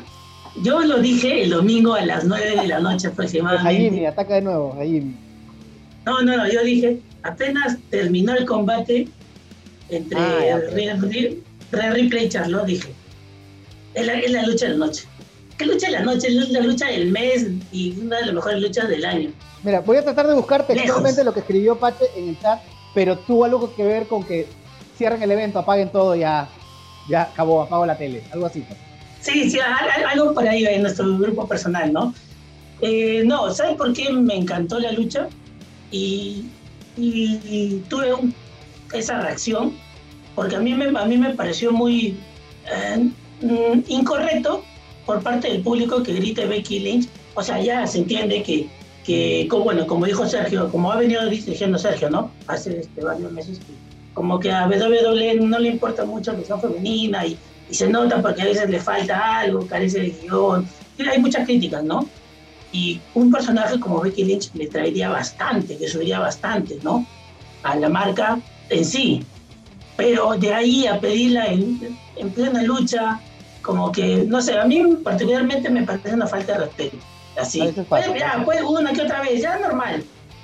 yo 0.61 0.79
lo 0.81 0.99
dije 0.99 1.43
el 1.43 1.49
domingo 1.49 1.93
a 1.93 2.05
las 2.05 2.25
9 2.25 2.61
de 2.61 2.67
la 2.67 2.79
noche 2.79 3.07
aproximadamente. 3.07 3.89
Jaime, 3.89 4.07
ataca 4.07 4.35
de 4.35 4.41
nuevo, 4.41 4.73
Jaime. 4.77 5.13
No, 6.05 6.21
no, 6.21 6.37
no, 6.37 6.51
yo 6.51 6.63
dije, 6.63 6.99
apenas 7.23 7.77
terminó 7.89 8.33
el 8.33 8.45
combate 8.45 9.07
entre 9.89 10.19
ah, 10.19 10.59
Rhea 10.73 11.91
Ripley 11.91 12.25
y 12.25 12.29
Charlotte, 12.29 12.65
dije, 12.65 12.89
es 13.93 14.05
la, 14.05 14.19
es 14.19 14.31
la 14.31 14.43
lucha 14.43 14.65
de 14.65 14.71
la 14.71 14.85
noche. 14.85 15.03
¿Qué 15.57 15.65
lucha 15.65 15.87
de 15.87 15.93
la 15.93 16.01
noche? 16.01 16.27
Es 16.27 16.49
la 16.49 16.61
lucha 16.61 16.87
del 16.87 17.11
mes 17.11 17.47
y 17.71 17.99
una 17.99 18.17
de 18.17 18.25
las 18.27 18.35
mejores 18.35 18.61
luchas 18.61 18.87
del 18.89 19.05
año. 19.05 19.31
Mira, 19.63 19.81
voy 19.81 19.97
a 19.97 20.03
tratar 20.03 20.27
de 20.27 20.33
buscar 20.33 20.65
textualmente 20.65 21.23
lo 21.23 21.33
que 21.33 21.41
escribió 21.41 21.77
Pache 21.77 22.05
en 22.15 22.29
el 22.29 22.39
chat, 22.39 22.61
pero 22.95 23.17
tuvo 23.17 23.45
algo 23.45 23.73
que 23.75 23.83
ver 23.83 24.07
con 24.07 24.23
que 24.23 24.47
cierren 24.97 25.21
el 25.21 25.31
evento, 25.31 25.59
apaguen 25.59 25.89
todo, 25.89 26.15
ya, 26.15 26.49
ya 27.07 27.23
acabó, 27.23 27.61
apago 27.61 27.85
la 27.85 27.97
tele, 27.97 28.23
algo 28.31 28.47
así. 28.47 28.63
Sí, 29.19 29.51
sí, 29.51 29.59
algo 29.59 30.33
por 30.33 30.47
ahí 30.47 30.65
en 30.65 30.81
nuestro 30.81 31.15
grupo 31.17 31.47
personal, 31.47 31.93
¿no? 31.93 32.13
Eh, 32.81 33.21
no, 33.23 33.53
¿sabes 33.53 33.75
por 33.75 33.93
qué 33.93 34.11
me 34.11 34.35
encantó 34.35 34.79
la 34.79 34.91
lucha? 34.91 35.27
Y, 35.91 36.45
y, 36.97 37.39
y 37.45 37.83
tuve 37.87 38.13
un, 38.15 38.33
esa 38.93 39.21
reacción, 39.21 39.73
porque 40.33 40.55
a 40.55 40.59
mí 40.59 40.73
me, 40.73 40.85
a 40.99 41.05
mí 41.05 41.17
me 41.17 41.35
pareció 41.35 41.71
muy 41.71 42.17
eh, 42.71 43.09
incorrecto 43.87 44.63
por 45.11 45.21
parte 45.23 45.49
del 45.49 45.61
público 45.61 46.01
que 46.01 46.13
grite 46.13 46.45
Becky 46.45 46.79
Lynch, 46.79 47.09
o 47.33 47.43
sea, 47.43 47.61
ya 47.61 47.85
se 47.85 47.97
entiende 47.97 48.41
que, 48.43 48.69
que 49.03 49.45
como, 49.49 49.65
bueno, 49.65 49.85
como 49.85 50.05
dijo 50.05 50.25
Sergio, 50.25 50.71
como 50.71 50.89
ha 50.89 50.95
venido 50.95 51.25
diciendo 51.29 51.77
Sergio, 51.77 52.09
¿no? 52.09 52.31
Hace 52.47 52.79
este, 52.79 53.03
varios 53.03 53.29
meses, 53.29 53.59
que 53.59 53.73
como 54.13 54.39
que 54.39 54.49
a 54.49 54.67
WWE 54.67 55.35
no 55.41 55.59
le 55.59 55.67
importa 55.67 56.05
mucho 56.05 56.31
la 56.31 56.39
visión 56.39 56.61
femenina 56.61 57.25
y, 57.25 57.37
y, 57.69 57.73
se 57.73 57.89
nota 57.89 58.21
porque 58.21 58.41
a 58.41 58.45
veces 58.45 58.69
le 58.69 58.79
falta 58.79 59.39
algo, 59.39 59.67
carece 59.67 59.99
de 59.99 60.09
guion, 60.11 60.65
hay 61.11 61.19
muchas 61.19 61.45
críticas, 61.45 61.83
¿no? 61.83 62.07
Y 62.71 63.01
un 63.13 63.29
personaje 63.33 63.77
como 63.81 63.99
Becky 63.99 64.23
Lynch 64.23 64.53
le 64.53 64.67
traería 64.67 65.09
bastante, 65.09 65.77
le 65.77 65.89
subiría 65.89 66.19
bastante, 66.19 66.79
¿no? 66.83 67.05
A 67.63 67.75
la 67.75 67.89
marca 67.89 68.39
en 68.69 68.85
sí. 68.85 69.25
Pero 69.97 70.37
de 70.37 70.53
ahí 70.53 70.87
a 70.87 71.01
pedirla 71.01 71.47
en, 71.47 71.97
en 72.15 72.29
plena 72.29 72.63
lucha, 72.63 73.19
como 73.61 73.91
que, 73.91 74.25
no 74.27 74.41
sé, 74.41 74.57
a 74.57 74.65
mí 74.65 74.83
particularmente 75.03 75.69
me 75.69 75.83
parece 75.83 76.13
una 76.13 76.27
falta 76.27 76.53
de 76.53 76.59
respeto. 76.65 76.97
Así, 77.39 77.61
pues, 77.87 78.05
ya, 78.17 78.41
pues 78.43 78.61
una 78.61 78.91
que 78.93 79.01
otra 79.01 79.21
vez, 79.21 79.41
ya 79.41 79.57
normal. 79.59 80.03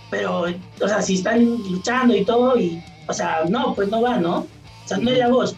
Pero, 0.10 0.46
o 0.82 0.88
sea, 0.88 1.02
si 1.02 1.16
están 1.16 1.44
luchando 1.70 2.16
y 2.16 2.24
todo, 2.24 2.58
y, 2.58 2.82
o 3.08 3.14
sea, 3.14 3.42
no, 3.50 3.74
pues 3.76 3.90
no 3.90 4.02
va, 4.02 4.18
¿no? 4.18 4.40
O 4.40 4.88
sea, 4.88 4.98
no 4.98 5.10
es 5.12 5.18
la 5.18 5.28
voz. 5.28 5.56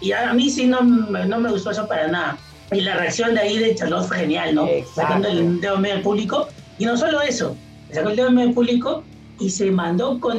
Y 0.00 0.12
a 0.12 0.32
mí 0.34 0.50
sí 0.50 0.66
no, 0.66 0.82
no 0.82 1.40
me 1.40 1.50
gustó 1.50 1.70
eso 1.70 1.88
para 1.88 2.08
nada. 2.08 2.38
Y 2.70 2.82
la 2.82 2.96
reacción 2.96 3.34
de 3.34 3.40
ahí 3.40 3.58
de 3.58 3.74
Charlotte 3.74 4.06
fue 4.06 4.18
genial, 4.18 4.54
¿no? 4.54 4.68
Sacando 4.94 5.28
el 5.28 5.60
dedo 5.60 5.78
medio 5.78 5.96
al 5.96 6.02
público. 6.02 6.48
Y 6.78 6.84
no 6.84 6.96
solo 6.96 7.22
eso, 7.22 7.56
sacó 7.90 8.10
el 8.10 8.16
dedo 8.16 8.30
medio 8.30 8.48
al 8.48 8.54
público 8.54 9.02
y 9.40 9.50
se 9.50 9.70
mandó 9.70 10.20
con, 10.20 10.38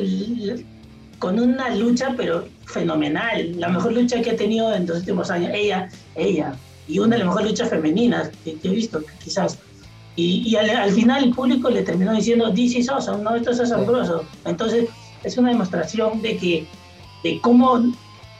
con 1.17 1.39
una 1.39 1.75
lucha, 1.75 2.13
pero 2.15 2.45
fenomenal. 2.71 3.59
La 3.59 3.69
mejor 3.69 3.93
lucha 3.93 4.21
que 4.21 4.31
ha 4.31 4.35
tenido 4.35 4.73
en 4.73 4.87
los 4.87 4.99
últimos 4.99 5.29
años. 5.29 5.51
Ella, 5.53 5.89
ella. 6.15 6.53
Y 6.87 6.99
una 6.99 7.15
de 7.15 7.19
las 7.19 7.27
mejores 7.27 7.51
luchas 7.51 7.69
femeninas 7.69 8.31
que, 8.43 8.57
he 8.63 8.69
visto, 8.69 9.01
quizás. 9.23 9.57
Y, 10.15 10.43
y 10.47 10.55
al, 10.55 10.91
final 10.91 11.23
el 11.23 11.33
público 11.33 11.69
le 11.69 11.83
terminó 11.83 12.13
diciendo, 12.13 12.51
this 12.53 12.75
is 12.75 12.89
awesome, 12.89 13.23
¿no? 13.23 13.35
Esto 13.35 13.51
es 13.51 13.59
asombroso. 13.59 14.23
Entonces, 14.45 14.89
es 15.23 15.37
una 15.37 15.49
demostración 15.49 16.21
de 16.21 16.37
que, 16.37 16.67
de 17.23 17.39
cómo. 17.41 17.79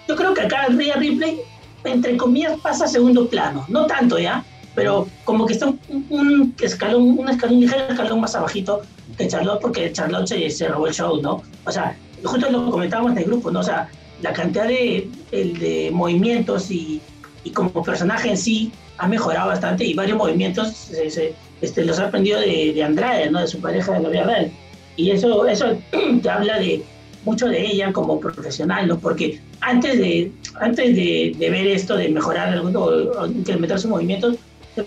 Yo 0.08 0.16
creo 0.16 0.34
que 0.34 0.42
acá 0.42 0.68
Rhea 0.70 0.96
Ripley 0.96 1.40
entre 1.84 2.18
comillas, 2.18 2.60
pasa 2.60 2.86
a 2.86 2.88
segundo 2.88 3.28
plano. 3.28 3.66
No 3.68 3.86
tanto 3.86 4.20
ya, 4.20 4.44
pero 4.76 5.08
como 5.24 5.46
que 5.46 5.54
está 5.54 5.68
un, 5.68 6.54
escalón, 6.60 7.18
un 7.20 7.30
escalón 7.30 7.60
ligero, 7.60 7.86
escalón 7.90 8.22
más 8.22 8.36
abajito 8.36 8.82
que 9.18 9.28
Charlotte, 9.28 9.62
porque 9.62 9.92
Charlotte 9.92 10.28
se, 10.28 10.68
robó 10.68 10.88
el 10.88 10.94
show, 10.94 11.22
¿no? 11.22 11.42
O 11.66 11.72
sea, 11.72 11.96
justo 12.24 12.50
lo 12.50 12.70
comentábamos 12.70 13.12
en 13.14 13.20
el 13.20 13.26
grupo, 13.26 13.52
¿no? 13.52 13.60
O 13.60 13.64
sea, 13.64 13.90
la 14.22 14.34
cantidad 14.34 14.68
de, 14.68 15.10
de 15.32 15.90
movimientos 15.94 16.72
y, 16.72 17.02
y, 17.44 17.52
como 17.52 17.84
personaje 17.84 18.30
en 18.30 18.38
sí 18.38 18.72
ha 18.98 19.08
mejorado 19.08 19.48
bastante 19.48 19.86
y 19.86 19.94
varios 19.94 20.18
movimientos 20.18 20.74
se, 20.74 21.34
este, 21.62 21.86
los 21.86 22.00
ha 22.00 22.08
aprendido 22.08 22.40
de, 22.40 22.74
de, 22.74 22.84
Andrade, 22.84 23.30
¿no? 23.30 23.42
De 23.42 23.48
su 23.48 23.60
pareja 23.60 23.94
de 23.94 24.02
la 24.02 24.10
vida 24.10 24.24
real. 24.24 24.52
Y 24.96 25.12
eso, 25.12 25.48
eso 25.48 25.78
te 26.22 26.30
habla 26.30 26.60
de 26.60 26.84
mucho 27.26 27.48
de 27.48 27.66
ella 27.66 27.92
como 27.92 28.20
profesional, 28.20 28.88
¿no? 28.88 29.00
Porque 29.00 29.40
antes 29.62 29.98
de, 29.98 30.32
antes 30.60 30.96
de, 30.96 31.36
ver 31.40 31.68
esto, 31.68 31.96
de 31.96 32.10
mejorar 32.10 32.50
alguno, 32.50 32.84
o 32.84 33.28
incrementar 33.28 33.80
sus 33.80 33.90
movimientos, 33.90 34.36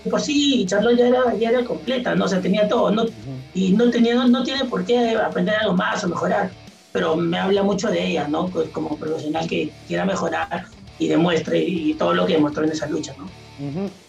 por 0.09 0.21
sí 0.21 0.65
Charlotte 0.67 0.97
ya 0.97 1.07
era, 1.07 1.35
ya 1.35 1.49
era 1.49 1.63
completa, 1.63 2.15
¿no? 2.15 2.25
O 2.25 2.27
sea, 2.27 2.41
tenía 2.41 2.67
todo, 2.67 2.91
¿no? 2.91 3.05
Y 3.53 3.73
no, 3.73 3.89
tenía, 3.89 4.15
no, 4.15 4.43
tiene 4.43 4.65
por 4.65 4.85
qué 4.85 5.15
aprender 5.15 5.55
algo 5.55 5.73
más 5.73 6.03
o 6.03 6.09
mejorar, 6.09 6.51
pero 6.93 7.15
me 7.15 7.37
habla 7.37 7.63
mucho 7.63 7.89
de 7.89 8.05
ella, 8.05 8.27
¿no? 8.27 8.47
Pues 8.47 8.69
como 8.69 8.95
profesional 8.95 9.47
que 9.47 9.71
quiera 9.87 10.05
mejorar 10.05 10.67
y 10.99 11.07
demuestre 11.09 11.59
y 11.59 11.95
todo 11.95 12.13
lo 12.13 12.25
que 12.25 12.33
demostró 12.33 12.63
en 12.63 12.71
esa 12.71 12.87
lucha, 12.87 13.13
¿no? 13.17 13.27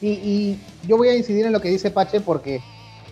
y, 0.00 0.08
y 0.08 0.58
yo 0.86 0.96
voy 0.96 1.08
a 1.08 1.16
incidir 1.16 1.46
en 1.46 1.52
lo 1.52 1.60
que 1.60 1.68
dice 1.68 1.90
Pache 1.90 2.20
porque 2.20 2.60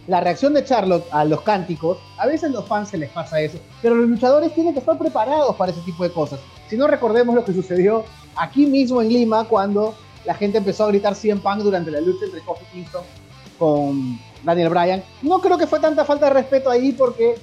la 0.07 0.21
reacción 0.21 0.55
de 0.55 0.65
Charlotte 0.65 1.05
a 1.11 1.25
los 1.25 1.43
cánticos, 1.43 1.99
a 2.19 2.27
veces 2.27 2.51
los 2.51 2.67
fans 2.67 2.89
se 2.91 2.99
les 2.99 3.11
pasa 3.11 3.41
eso, 3.41 3.59
pero 3.81 3.95
los 3.95 4.09
luchadores 4.09 4.53
tienen 4.55 4.73
que 4.73 4.81
estar 4.81 4.99
preparados 4.99 5.57
para 5.57 5.73
ese 5.73 5.81
tipo 5.83 6.03
de 6.03 6.13
cosas. 6.13 6.41
Si 6.69 6.77
no 6.77 6.87
recordemos 6.87 7.35
lo 7.35 7.45
que 7.45 7.53
sucedió 7.53 8.05
aquí 8.37 8.67
mismo 8.67 9.01
en 9.01 9.09
Lima 9.09 9.45
cuando 9.45 9.95
la 10.25 10.35
gente 10.35 10.59
empezó 10.59 10.85
a 10.85 10.89
gritar 10.89 11.15
100 11.15 11.41
Punk 11.41 11.59
durante 11.61 11.91
la 11.91 12.01
lucha 12.01 12.25
entre 12.25 12.41
Kofi 12.41 12.65
Kingston 12.73 13.03
con 13.59 14.19
Daniel 14.43 14.71
Bryan. 14.71 15.03
No 15.23 15.41
creo 15.41 15.57
que 15.57 15.67
fue 15.67 15.81
tanta 15.81 16.05
falta 16.05 16.27
de 16.27 16.35
respeto 16.35 16.71
ahí 16.71 16.93
porque 16.93 17.37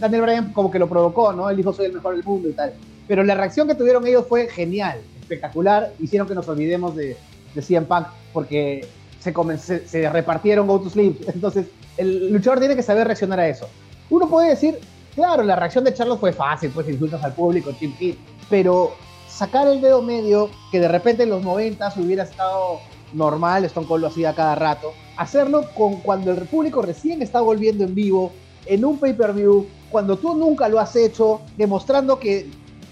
Daniel 0.00 0.22
Bryan 0.22 0.52
como 0.52 0.70
que 0.70 0.78
lo 0.78 0.88
provocó, 0.88 1.32
¿no? 1.32 1.48
Él 1.50 1.56
dijo 1.56 1.72
soy 1.72 1.86
el 1.86 1.92
mejor 1.92 2.14
del 2.14 2.24
mundo 2.24 2.48
y 2.48 2.52
tal. 2.52 2.72
Pero 3.06 3.22
la 3.22 3.34
reacción 3.34 3.68
que 3.68 3.74
tuvieron 3.74 4.06
ellos 4.06 4.26
fue 4.28 4.48
genial, 4.48 5.00
espectacular. 5.20 5.92
Hicieron 6.00 6.26
que 6.26 6.34
nos 6.34 6.48
olvidemos 6.48 6.96
de, 6.96 7.16
de 7.54 7.62
CM 7.62 7.86
Punk 7.86 8.06
porque 8.32 8.86
se, 9.20 9.88
se 9.88 10.10
repartieron 10.10 10.66
Go 10.66 10.80
to 10.80 10.90
Sleep. 10.90 11.28
Entonces 11.34 11.66
el 11.96 12.32
luchador 12.32 12.58
tiene 12.58 12.76
que 12.76 12.82
saber 12.82 13.06
reaccionar 13.06 13.40
a 13.40 13.48
eso. 13.48 13.68
Uno 14.10 14.28
puede 14.28 14.50
decir, 14.50 14.78
claro, 15.14 15.42
la 15.42 15.56
reacción 15.56 15.84
de 15.84 15.94
Charlos 15.94 16.18
fue 16.18 16.32
fácil, 16.32 16.70
pues 16.70 16.88
insultas 16.88 17.22
al 17.24 17.34
público, 17.34 17.72
chip 17.78 17.96
hit, 17.98 18.18
pero 18.50 18.92
sacar 19.28 19.66
el 19.68 19.80
dedo 19.80 20.02
medio, 20.02 20.50
que 20.70 20.80
de 20.80 20.88
repente 20.88 21.22
en 21.22 21.30
los 21.30 21.42
90 21.42 21.94
hubiera 21.96 22.24
estado 22.24 22.80
normal, 23.12 23.64
Stone 23.64 23.86
Cold 23.86 24.02
lo 24.02 24.08
hacía 24.08 24.34
cada 24.34 24.54
rato, 24.54 24.92
hacerlo 25.16 25.64
con 25.74 25.96
cuando 26.00 26.32
el 26.32 26.46
público 26.46 26.82
recién 26.82 27.22
está 27.22 27.40
volviendo 27.40 27.84
en 27.84 27.94
vivo, 27.94 28.32
en 28.66 28.84
un 28.84 28.98
pay-per-view, 28.98 29.66
cuando 29.90 30.16
tú 30.16 30.34
nunca 30.34 30.68
lo 30.68 30.80
has 30.80 30.96
hecho, 30.96 31.40
demostrando 31.56 32.18
que 32.18 32.48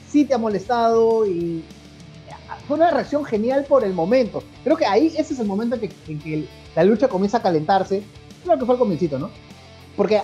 sí 0.08 0.24
te 0.24 0.34
ha 0.34 0.38
molestado 0.38 1.26
y 1.26 1.64
fue 2.68 2.76
una 2.76 2.90
reacción 2.90 3.24
genial 3.24 3.64
por 3.68 3.84
el 3.84 3.92
momento. 3.92 4.42
Creo 4.62 4.76
que 4.76 4.86
ahí 4.86 5.08
ese 5.16 5.34
es 5.34 5.40
el 5.40 5.46
momento 5.46 5.76
en 5.76 5.80
que, 5.80 5.90
en 6.08 6.18
que 6.20 6.48
la 6.76 6.84
lucha 6.84 7.08
comienza 7.08 7.38
a 7.38 7.42
calentarse 7.42 8.02
Creo 8.44 8.58
que 8.58 8.64
fue 8.64 8.74
el 8.74 8.78
comiencito, 8.78 9.18
¿no? 9.18 9.30
Porque 9.96 10.20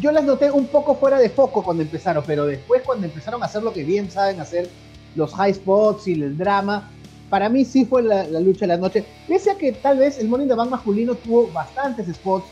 yo 0.00 0.12
las 0.12 0.24
noté 0.24 0.50
un 0.50 0.66
poco 0.66 0.94
fuera 0.94 1.18
de 1.18 1.30
foco 1.30 1.62
cuando 1.62 1.82
empezaron, 1.82 2.22
pero 2.26 2.46
después 2.46 2.82
cuando 2.84 3.06
empezaron 3.06 3.42
a 3.42 3.46
hacer 3.46 3.62
lo 3.62 3.72
que 3.72 3.84
bien 3.84 4.10
saben 4.10 4.40
hacer, 4.40 4.68
los 5.14 5.32
high 5.34 5.54
spots 5.54 6.06
y 6.08 6.12
el 6.12 6.36
drama, 6.36 6.90
para 7.30 7.48
mí 7.48 7.64
sí 7.64 7.84
fue 7.84 8.02
la, 8.02 8.24
lucha 8.40 8.60
de 8.60 8.66
la 8.68 8.76
noche. 8.76 9.04
Pese 9.26 9.50
a 9.50 9.56
que 9.56 9.72
tal 9.72 9.98
vez 9.98 10.18
el 10.18 10.28
Morning 10.28 10.48
the 10.48 10.54
Bank 10.54 10.70
masculino 10.70 11.14
tuvo 11.14 11.50
bastantes 11.52 12.14
spots, 12.14 12.46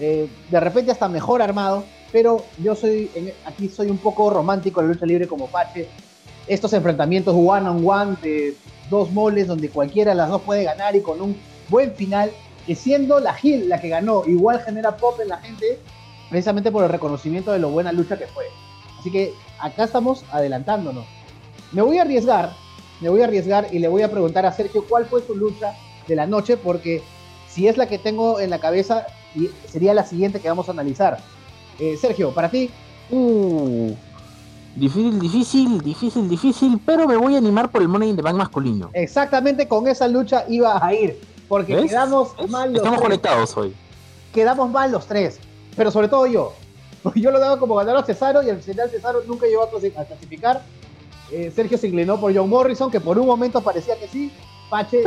eh, 0.00 0.28
de 0.50 0.60
repente 0.60 0.90
hasta 0.90 1.08
mejor 1.08 1.42
armado, 1.42 1.84
pero 2.10 2.44
yo 2.58 2.74
soy, 2.74 3.10
aquí 3.44 3.68
soy 3.68 3.90
un 3.90 3.98
poco 3.98 4.30
romántico 4.30 4.80
en 4.80 4.88
la 4.88 4.94
lucha 4.94 5.06
libre 5.06 5.28
como 5.28 5.46
Pache. 5.46 5.88
Estos 6.46 6.72
enfrentamientos 6.72 7.34
one 7.36 7.68
on 7.68 7.86
one 7.86 8.16
de 8.22 8.56
dos 8.88 9.12
moles 9.12 9.46
donde 9.46 9.68
cualquiera 9.68 10.12
de 10.12 10.16
las 10.16 10.30
dos 10.30 10.42
puede 10.42 10.64
ganar 10.64 10.96
y 10.96 11.02
con 11.02 11.20
un 11.20 11.36
buen 11.68 11.94
final 11.94 12.32
que 12.66 12.74
siendo 12.74 13.20
la 13.20 13.34
Gil 13.34 13.68
la 13.68 13.80
que 13.80 13.88
ganó, 13.88 14.24
igual 14.26 14.60
genera 14.62 14.96
pop 14.96 15.20
en 15.20 15.28
la 15.28 15.36
gente, 15.36 15.78
precisamente 16.28 16.72
por 16.72 16.82
el 16.82 16.90
reconocimiento 16.90 17.52
de 17.52 17.58
lo 17.58 17.70
buena 17.70 17.92
lucha 17.92 18.18
que 18.18 18.26
fue. 18.26 18.46
Así 18.98 19.10
que 19.10 19.32
acá 19.60 19.84
estamos 19.84 20.24
adelantándonos. 20.32 21.04
Me 21.72 21.82
voy 21.82 21.98
a 21.98 22.02
arriesgar, 22.02 22.52
me 23.00 23.10
voy 23.10 23.20
a 23.20 23.24
arriesgar 23.24 23.68
y 23.70 23.78
le 23.78 23.88
voy 23.88 24.02
a 24.02 24.10
preguntar 24.10 24.46
a 24.46 24.52
Sergio 24.52 24.84
cuál 24.88 25.04
fue 25.06 25.22
su 25.22 25.34
lucha 25.34 25.74
de 26.08 26.16
la 26.16 26.26
noche, 26.26 26.56
porque 26.56 27.02
si 27.48 27.68
es 27.68 27.76
la 27.76 27.86
que 27.86 27.98
tengo 27.98 28.40
en 28.40 28.50
la 28.50 28.58
cabeza, 28.58 29.06
sería 29.68 29.94
la 29.94 30.04
siguiente 30.04 30.40
que 30.40 30.48
vamos 30.48 30.68
a 30.68 30.72
analizar. 30.72 31.18
Eh, 31.78 31.96
Sergio, 31.96 32.32
para 32.32 32.50
ti. 32.50 32.70
Uh, 33.10 33.92
difícil, 34.76 35.18
difícil, 35.18 35.80
difícil, 35.80 36.28
difícil, 36.28 36.80
pero 36.84 37.08
me 37.08 37.16
voy 37.16 37.34
a 37.34 37.38
animar 37.38 37.70
por 37.70 37.82
el 37.82 37.88
Money 37.88 38.10
in 38.10 38.16
the 38.16 38.22
Bank 38.22 38.36
masculino. 38.36 38.90
Exactamente 38.92 39.66
con 39.66 39.88
esa 39.88 40.06
lucha 40.06 40.44
iba 40.48 40.84
a 40.84 40.94
ir. 40.94 41.18
Porque 41.48 41.76
quedamos 41.86 42.34
mal 42.48 42.72
los 42.72 42.78
Estamos 42.78 43.00
conectados 43.00 43.56
hoy. 43.56 43.74
Quedamos 44.32 44.70
mal 44.70 44.92
los 44.92 45.06
tres. 45.06 45.40
Pero 45.74 45.90
sobre 45.90 46.08
todo 46.08 46.26
yo. 46.26 46.52
Yo 47.14 47.30
lo 47.30 47.40
daba 47.40 47.58
como 47.58 47.74
ganador 47.74 48.02
a 48.02 48.06
Cesaro 48.06 48.42
y 48.42 48.50
al 48.50 48.60
final 48.60 48.90
Cesaro 48.90 49.22
nunca 49.26 49.46
llegó 49.46 49.62
a 49.62 49.70
clasificar. 49.70 50.62
Eh, 51.32 51.50
Sergio 51.54 51.78
se 51.78 51.86
inclinó 51.88 52.20
por 52.20 52.34
John 52.34 52.48
Morrison, 52.48 52.90
que 52.90 53.00
por 53.00 53.18
un 53.18 53.26
momento 53.26 53.60
parecía 53.60 53.98
que 53.98 54.06
sí. 54.06 54.30
Pache, 54.68 55.02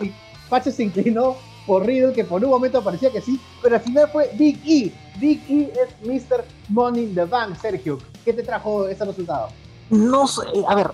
Pache 0.48 0.70
se 0.70 0.84
inclinó 0.84 1.36
por 1.66 1.86
Riddle, 1.86 2.12
que 2.12 2.24
por 2.24 2.44
un 2.44 2.50
momento 2.50 2.82
parecía 2.82 3.10
que 3.10 3.20
sí. 3.20 3.40
Pero 3.62 3.76
al 3.76 3.82
final 3.82 4.08
fue 4.10 4.30
Big 4.38 4.60
E. 4.66 4.92
Big 5.18 5.42
E 5.48 5.72
es 5.72 6.06
Mr. 6.06 6.44
Money 6.68 7.04
in 7.04 7.14
the 7.14 7.24
Bank, 7.24 7.56
Sergio. 7.60 7.98
¿Qué 8.24 8.32
te 8.32 8.42
trajo 8.42 8.86
ese 8.88 9.04
resultado? 9.04 9.48
No 9.90 10.26
sé, 10.26 10.42
a 10.66 10.74
ver, 10.74 10.90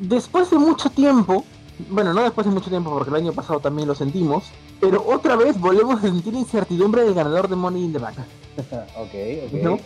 después 0.00 0.50
de 0.50 0.58
mucho 0.58 0.90
tiempo, 0.90 1.44
bueno, 1.90 2.12
no 2.12 2.22
después 2.22 2.46
de 2.46 2.52
mucho 2.52 2.68
tiempo, 2.68 2.90
porque 2.90 3.10
el 3.10 3.16
año 3.16 3.32
pasado 3.32 3.60
también 3.60 3.88
lo 3.88 3.94
sentimos, 3.94 4.44
pero 4.80 5.04
otra 5.06 5.36
vez 5.36 5.58
volvemos 5.58 5.98
a 5.98 6.02
sentir 6.02 6.34
incertidumbre 6.34 7.04
del 7.04 7.14
ganador 7.14 7.48
de 7.48 7.56
Money 7.56 7.84
in 7.84 7.92
the 7.92 7.98
Bank. 7.98 8.16
ok, 8.96 9.14
ok. 9.46 9.62
¿No? 9.62 9.78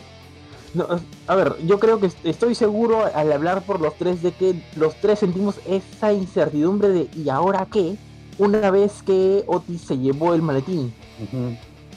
a 1.26 1.34
ver, 1.34 1.56
yo 1.66 1.80
creo 1.80 1.98
que 1.98 2.10
estoy 2.22 2.54
seguro 2.54 3.04
al 3.12 3.32
hablar 3.32 3.62
por 3.62 3.80
los 3.80 3.94
tres 3.96 4.22
de 4.22 4.30
que 4.30 4.62
los 4.76 4.94
tres 4.96 5.18
sentimos 5.18 5.56
esa 5.66 6.12
incertidumbre 6.12 6.88
de 6.90 7.08
¿y 7.16 7.28
ahora 7.28 7.66
qué? 7.70 7.96
Una 8.38 8.70
vez 8.70 9.02
que 9.02 9.44
Otis 9.46 9.82
se 9.82 9.98
llevó 9.98 10.34
el 10.34 10.42
maletín. 10.42 10.92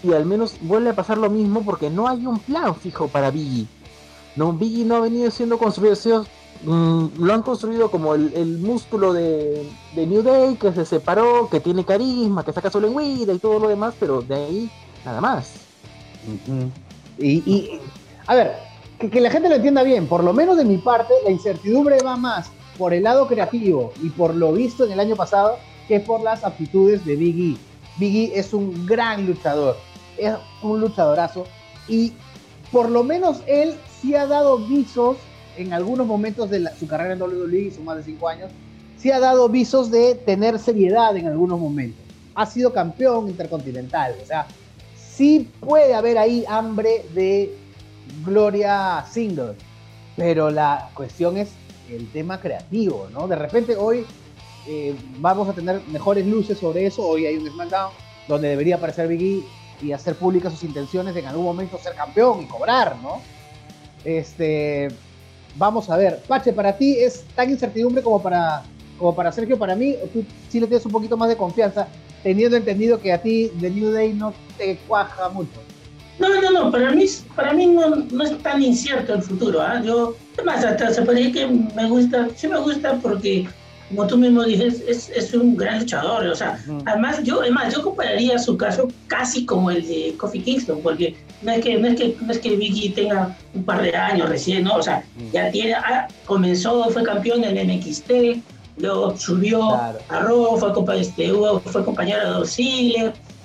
Y 0.03 0.13
al 0.13 0.25
menos 0.25 0.57
vuelve 0.61 0.89
a 0.89 0.95
pasar 0.95 1.17
lo 1.17 1.29
mismo 1.29 1.63
porque 1.63 1.89
no 1.89 2.07
hay 2.07 2.25
un 2.25 2.39
plan 2.39 2.75
fijo 2.75 3.07
para 3.07 3.31
Biggie. 3.31 3.67
No, 4.35 4.51
Biggie 4.51 4.83
no 4.83 4.95
ha 4.95 4.99
venido 4.99 5.31
siendo 5.31 5.57
construido, 5.57 6.25
mm, 6.63 7.05
lo 7.19 7.33
han 7.33 7.43
construido 7.43 7.89
como 7.89 8.15
el, 8.15 8.57
músculo 8.59 9.13
de, 9.13 9.65
New 9.95 10.23
Day, 10.23 10.55
que 10.55 10.73
se 10.73 10.85
separó, 10.85 11.47
que 11.49 11.59
tiene 11.59 11.85
carisma, 11.85 12.43
que 12.43 12.51
saca 12.51 12.69
solo 12.69 12.87
en 12.87 12.95
Wida 12.95 13.33
y 13.33 13.39
todo 13.39 13.59
lo 13.59 13.69
demás, 13.69 13.93
pero 13.99 14.21
de 14.21 14.35
ahí 14.35 14.71
nada 15.05 15.21
más. 15.21 15.53
y, 17.17 17.79
a 18.25 18.35
ver, 18.35 18.55
que, 18.97 19.21
la 19.21 19.29
gente 19.29 19.49
lo 19.49 19.55
entienda 19.55 19.83
bien, 19.83 20.07
por 20.07 20.23
lo 20.23 20.33
menos 20.33 20.57
de 20.57 20.65
mi 20.65 20.77
parte, 20.77 21.13
la 21.23 21.31
incertidumbre 21.31 22.01
va 22.03 22.15
más 22.15 22.51
por 22.77 22.93
el 22.93 23.03
lado 23.03 23.27
creativo 23.27 23.93
y 24.01 24.09
por 24.09 24.35
lo 24.35 24.51
visto 24.53 24.85
en 24.85 24.91
el 24.91 24.99
año 24.99 25.15
pasado 25.15 25.57
que 25.87 25.99
por 25.99 26.21
las 26.21 26.43
aptitudes 26.43 27.05
de 27.05 27.15
Biggie. 27.15 27.57
Biggie 27.97 28.31
es 28.37 28.53
un 28.53 28.85
gran 28.85 29.25
luchador, 29.25 29.77
es 30.17 30.33
un 30.61 30.81
luchadorazo 30.81 31.45
y 31.87 32.13
por 32.71 32.89
lo 32.89 33.03
menos 33.03 33.41
él 33.45 33.75
sí 34.01 34.15
ha 34.15 34.25
dado 34.25 34.57
visos 34.57 35.17
en 35.57 35.73
algunos 35.73 36.07
momentos 36.07 36.49
de 36.49 36.67
su 36.79 36.87
carrera 36.87 37.13
en 37.13 37.21
WWE, 37.21 37.71
son 37.71 37.85
más 37.85 37.97
de 37.97 38.03
cinco 38.03 38.27
años, 38.27 38.51
sí 38.97 39.11
ha 39.11 39.19
dado 39.19 39.49
visos 39.49 39.91
de 39.91 40.15
tener 40.15 40.57
seriedad 40.57 41.15
en 41.15 41.27
algunos 41.27 41.59
momentos. 41.59 42.01
Ha 42.35 42.45
sido 42.47 42.73
campeón 42.73 43.29
intercontinental, 43.29 44.15
o 44.21 44.25
sea, 44.25 44.47
sí 44.95 45.47
puede 45.59 45.93
haber 45.93 46.17
ahí 46.17 46.43
hambre 46.47 47.05
de 47.13 47.55
gloria 48.25 49.05
single, 49.11 49.53
pero 50.15 50.49
la 50.49 50.89
cuestión 50.95 51.37
es 51.37 51.49
el 51.89 52.11
tema 52.11 52.39
creativo, 52.39 53.07
¿no? 53.11 53.27
De 53.27 53.35
repente 53.35 53.75
hoy 53.75 54.05
eh, 54.67 54.95
vamos 55.19 55.49
a 55.49 55.53
tener 55.53 55.81
mejores 55.87 56.25
luces 56.25 56.57
sobre 56.57 56.85
eso, 56.85 57.05
hoy 57.05 57.25
hay 57.25 57.37
un 57.37 57.49
SmackDown 57.49 57.91
donde 58.27 58.49
debería 58.49 58.75
aparecer 58.75 59.07
Big 59.07 59.21
E 59.21 59.85
y 59.85 59.91
hacer 59.91 60.15
públicas 60.15 60.53
sus 60.53 60.63
intenciones 60.63 61.13
de 61.13 61.19
en 61.21 61.27
algún 61.27 61.45
momento 61.45 61.77
ser 61.77 61.93
campeón 61.95 62.43
y 62.43 62.45
cobrar, 62.45 62.95
¿no? 63.01 63.21
Este, 64.05 64.89
vamos 65.55 65.89
a 65.89 65.97
ver, 65.97 66.21
Pache, 66.27 66.53
para 66.53 66.77
ti 66.77 66.97
es 66.97 67.23
tan 67.35 67.49
incertidumbre 67.49 68.01
como 68.01 68.21
para, 68.21 68.63
como 68.97 69.13
para 69.15 69.31
Sergio, 69.31 69.57
para 69.57 69.75
mí, 69.75 69.95
tú 70.13 70.23
sí 70.49 70.59
le 70.59 70.67
tienes 70.67 70.85
un 70.85 70.91
poquito 70.91 71.17
más 71.17 71.29
de 71.29 71.37
confianza, 71.37 71.87
teniendo 72.21 72.55
entendido 72.57 72.99
que 72.99 73.11
a 73.11 73.21
ti 73.21 73.51
The 73.59 73.69
New 73.69 73.91
Day 73.91 74.13
no 74.13 74.33
te 74.57 74.77
cuaja 74.87 75.29
mucho. 75.29 75.59
No, 76.19 76.29
no, 76.29 76.51
no, 76.51 76.71
para 76.71 76.91
mí, 76.91 77.05
para 77.35 77.53
mí 77.53 77.65
no, 77.67 77.89
no 77.89 78.23
es 78.23 78.37
tan 78.43 78.61
incierto 78.61 79.15
el 79.15 79.23
futuro. 79.23 79.61
¿ah? 79.61 79.81
Yo, 79.83 80.15
además, 80.37 80.63
hasta 80.63 80.93
se 80.93 81.01
podría 81.01 81.31
que 81.31 81.47
me 81.47 81.89
gusta, 81.89 82.29
sí 82.35 82.47
me 82.47 82.59
gusta 82.59 82.99
porque, 83.01 83.47
como 83.93 84.07
tú 84.07 84.17
mismo 84.17 84.43
dices, 84.43 84.83
es, 84.87 85.09
es 85.09 85.33
un 85.33 85.55
gran 85.55 85.79
luchador. 85.79 86.25
O 86.25 86.35
sea, 86.35 86.59
además, 86.85 87.21
yo, 87.23 87.41
además, 87.41 87.73
yo 87.73 87.83
compararía 87.83 88.39
su 88.39 88.57
caso 88.57 88.87
casi 89.07 89.45
como 89.45 89.69
el 89.69 89.87
de 89.87 90.15
Kofi 90.17 90.41
Kingston, 90.41 90.81
porque 90.81 91.15
no 91.41 91.51
es 91.51 91.63
que, 91.63 91.77
no 91.77 91.87
es 91.87 91.95
que, 91.95 92.17
no 92.19 92.31
es 92.31 92.39
que 92.39 92.55
Vicky 92.55 92.89
tenga 92.89 93.37
un 93.53 93.63
par 93.63 93.81
de 93.81 93.95
años 93.95 94.29
recién, 94.29 94.63
¿no? 94.63 94.75
O 94.75 94.81
sea, 94.81 95.03
ya 95.31 95.51
tiene, 95.51 95.73
ah, 95.73 96.07
comenzó, 96.25 96.89
fue 96.89 97.03
campeón 97.03 97.43
en 97.43 97.67
NXT, 97.67 98.11
luego 98.77 99.15
subió 99.15 99.73
a 99.75 99.93
Raw, 100.09 100.57
fue, 100.57 100.99
este, 100.99 101.31
fue 101.65 101.85
compañero 101.85 102.19
de 102.21 102.29
Dos 102.29 102.57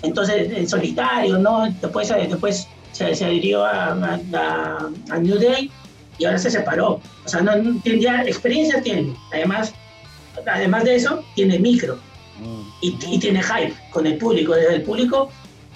entonces 0.03 0.53
en 0.53 0.69
solitario, 0.69 1.39
¿no? 1.39 1.69
Después, 1.83 2.09
después 2.09 2.69
se, 2.93 3.05
adhirió 3.05 3.65
a, 3.65 3.93
a, 3.93 5.19
New 5.19 5.39
Day 5.39 5.71
y 6.19 6.25
ahora 6.25 6.39
se 6.39 6.51
separó. 6.51 7.01
O 7.25 7.29
sea, 7.29 7.41
no, 7.41 7.53
ya 7.85 8.23
experiencia 8.23 8.81
tiene. 8.81 9.15
Además, 9.33 9.75
además 10.47 10.85
de 10.85 10.97
eso, 10.97 11.25
tiene 11.35 11.59
micro 11.59 11.99
mm. 12.41 12.63
y, 12.83 12.99
y, 13.11 13.19
tiene 13.19 13.43
hype 13.43 13.75
con 13.91 14.07
el 14.07 14.17
público. 14.17 14.55
Desde 14.55 14.77
el 14.77 14.83
público 14.83 15.31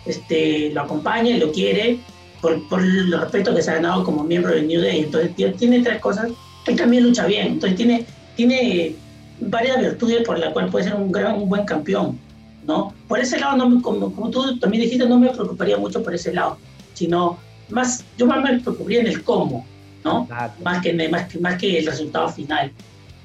este, 0.06 0.70
lo 0.70 0.82
acompaña 0.82 1.30
y 1.30 1.38
lo 1.38 1.52
quiere 1.52 1.98
por, 2.40 2.68
por 2.68 2.80
el 2.80 3.12
respeto 3.12 3.54
que 3.54 3.62
se 3.62 3.70
ha 3.70 3.74
ganado 3.74 4.04
como 4.04 4.24
miembro 4.24 4.54
de 4.54 4.62
New 4.62 4.80
Day. 4.80 5.00
Entonces 5.00 5.56
tiene 5.56 5.80
tres 5.80 6.00
cosas 6.00 6.30
y 6.66 6.74
también 6.74 7.04
lucha 7.04 7.26
bien. 7.26 7.48
Entonces 7.48 7.76
tiene, 7.76 8.06
tiene 8.36 8.94
varias 9.40 9.80
virtudes 9.80 10.22
por 10.24 10.38
las 10.38 10.52
cuales 10.52 10.70
puede 10.70 10.84
ser 10.84 10.94
un, 10.94 11.10
gran, 11.10 11.36
un 11.36 11.48
buen 11.48 11.64
campeón. 11.64 12.18
¿no? 12.66 12.94
Por 13.08 13.18
ese 13.18 13.38
lado, 13.38 13.56
no 13.56 13.82
como, 13.82 14.14
como, 14.14 14.30
tú 14.30 14.58
también 14.58 14.84
dijiste, 14.84 15.06
no 15.06 15.18
me 15.18 15.30
preocuparía 15.30 15.76
mucho 15.76 16.02
por 16.02 16.14
ese 16.14 16.32
lado, 16.32 16.58
sino 16.94 17.38
más, 17.70 18.04
yo 18.16 18.26
más 18.26 18.42
me 18.42 18.60
preocuparía 18.60 19.00
en 19.00 19.08
el 19.08 19.24
cómo, 19.24 19.66
¿no? 20.04 20.28
Más 20.62 20.82
que, 20.82 21.08
más, 21.08 21.28
que, 21.28 21.38
más 21.40 21.58
que 21.58 21.78
el 21.78 21.86
resultado 21.86 22.28
final. 22.28 22.70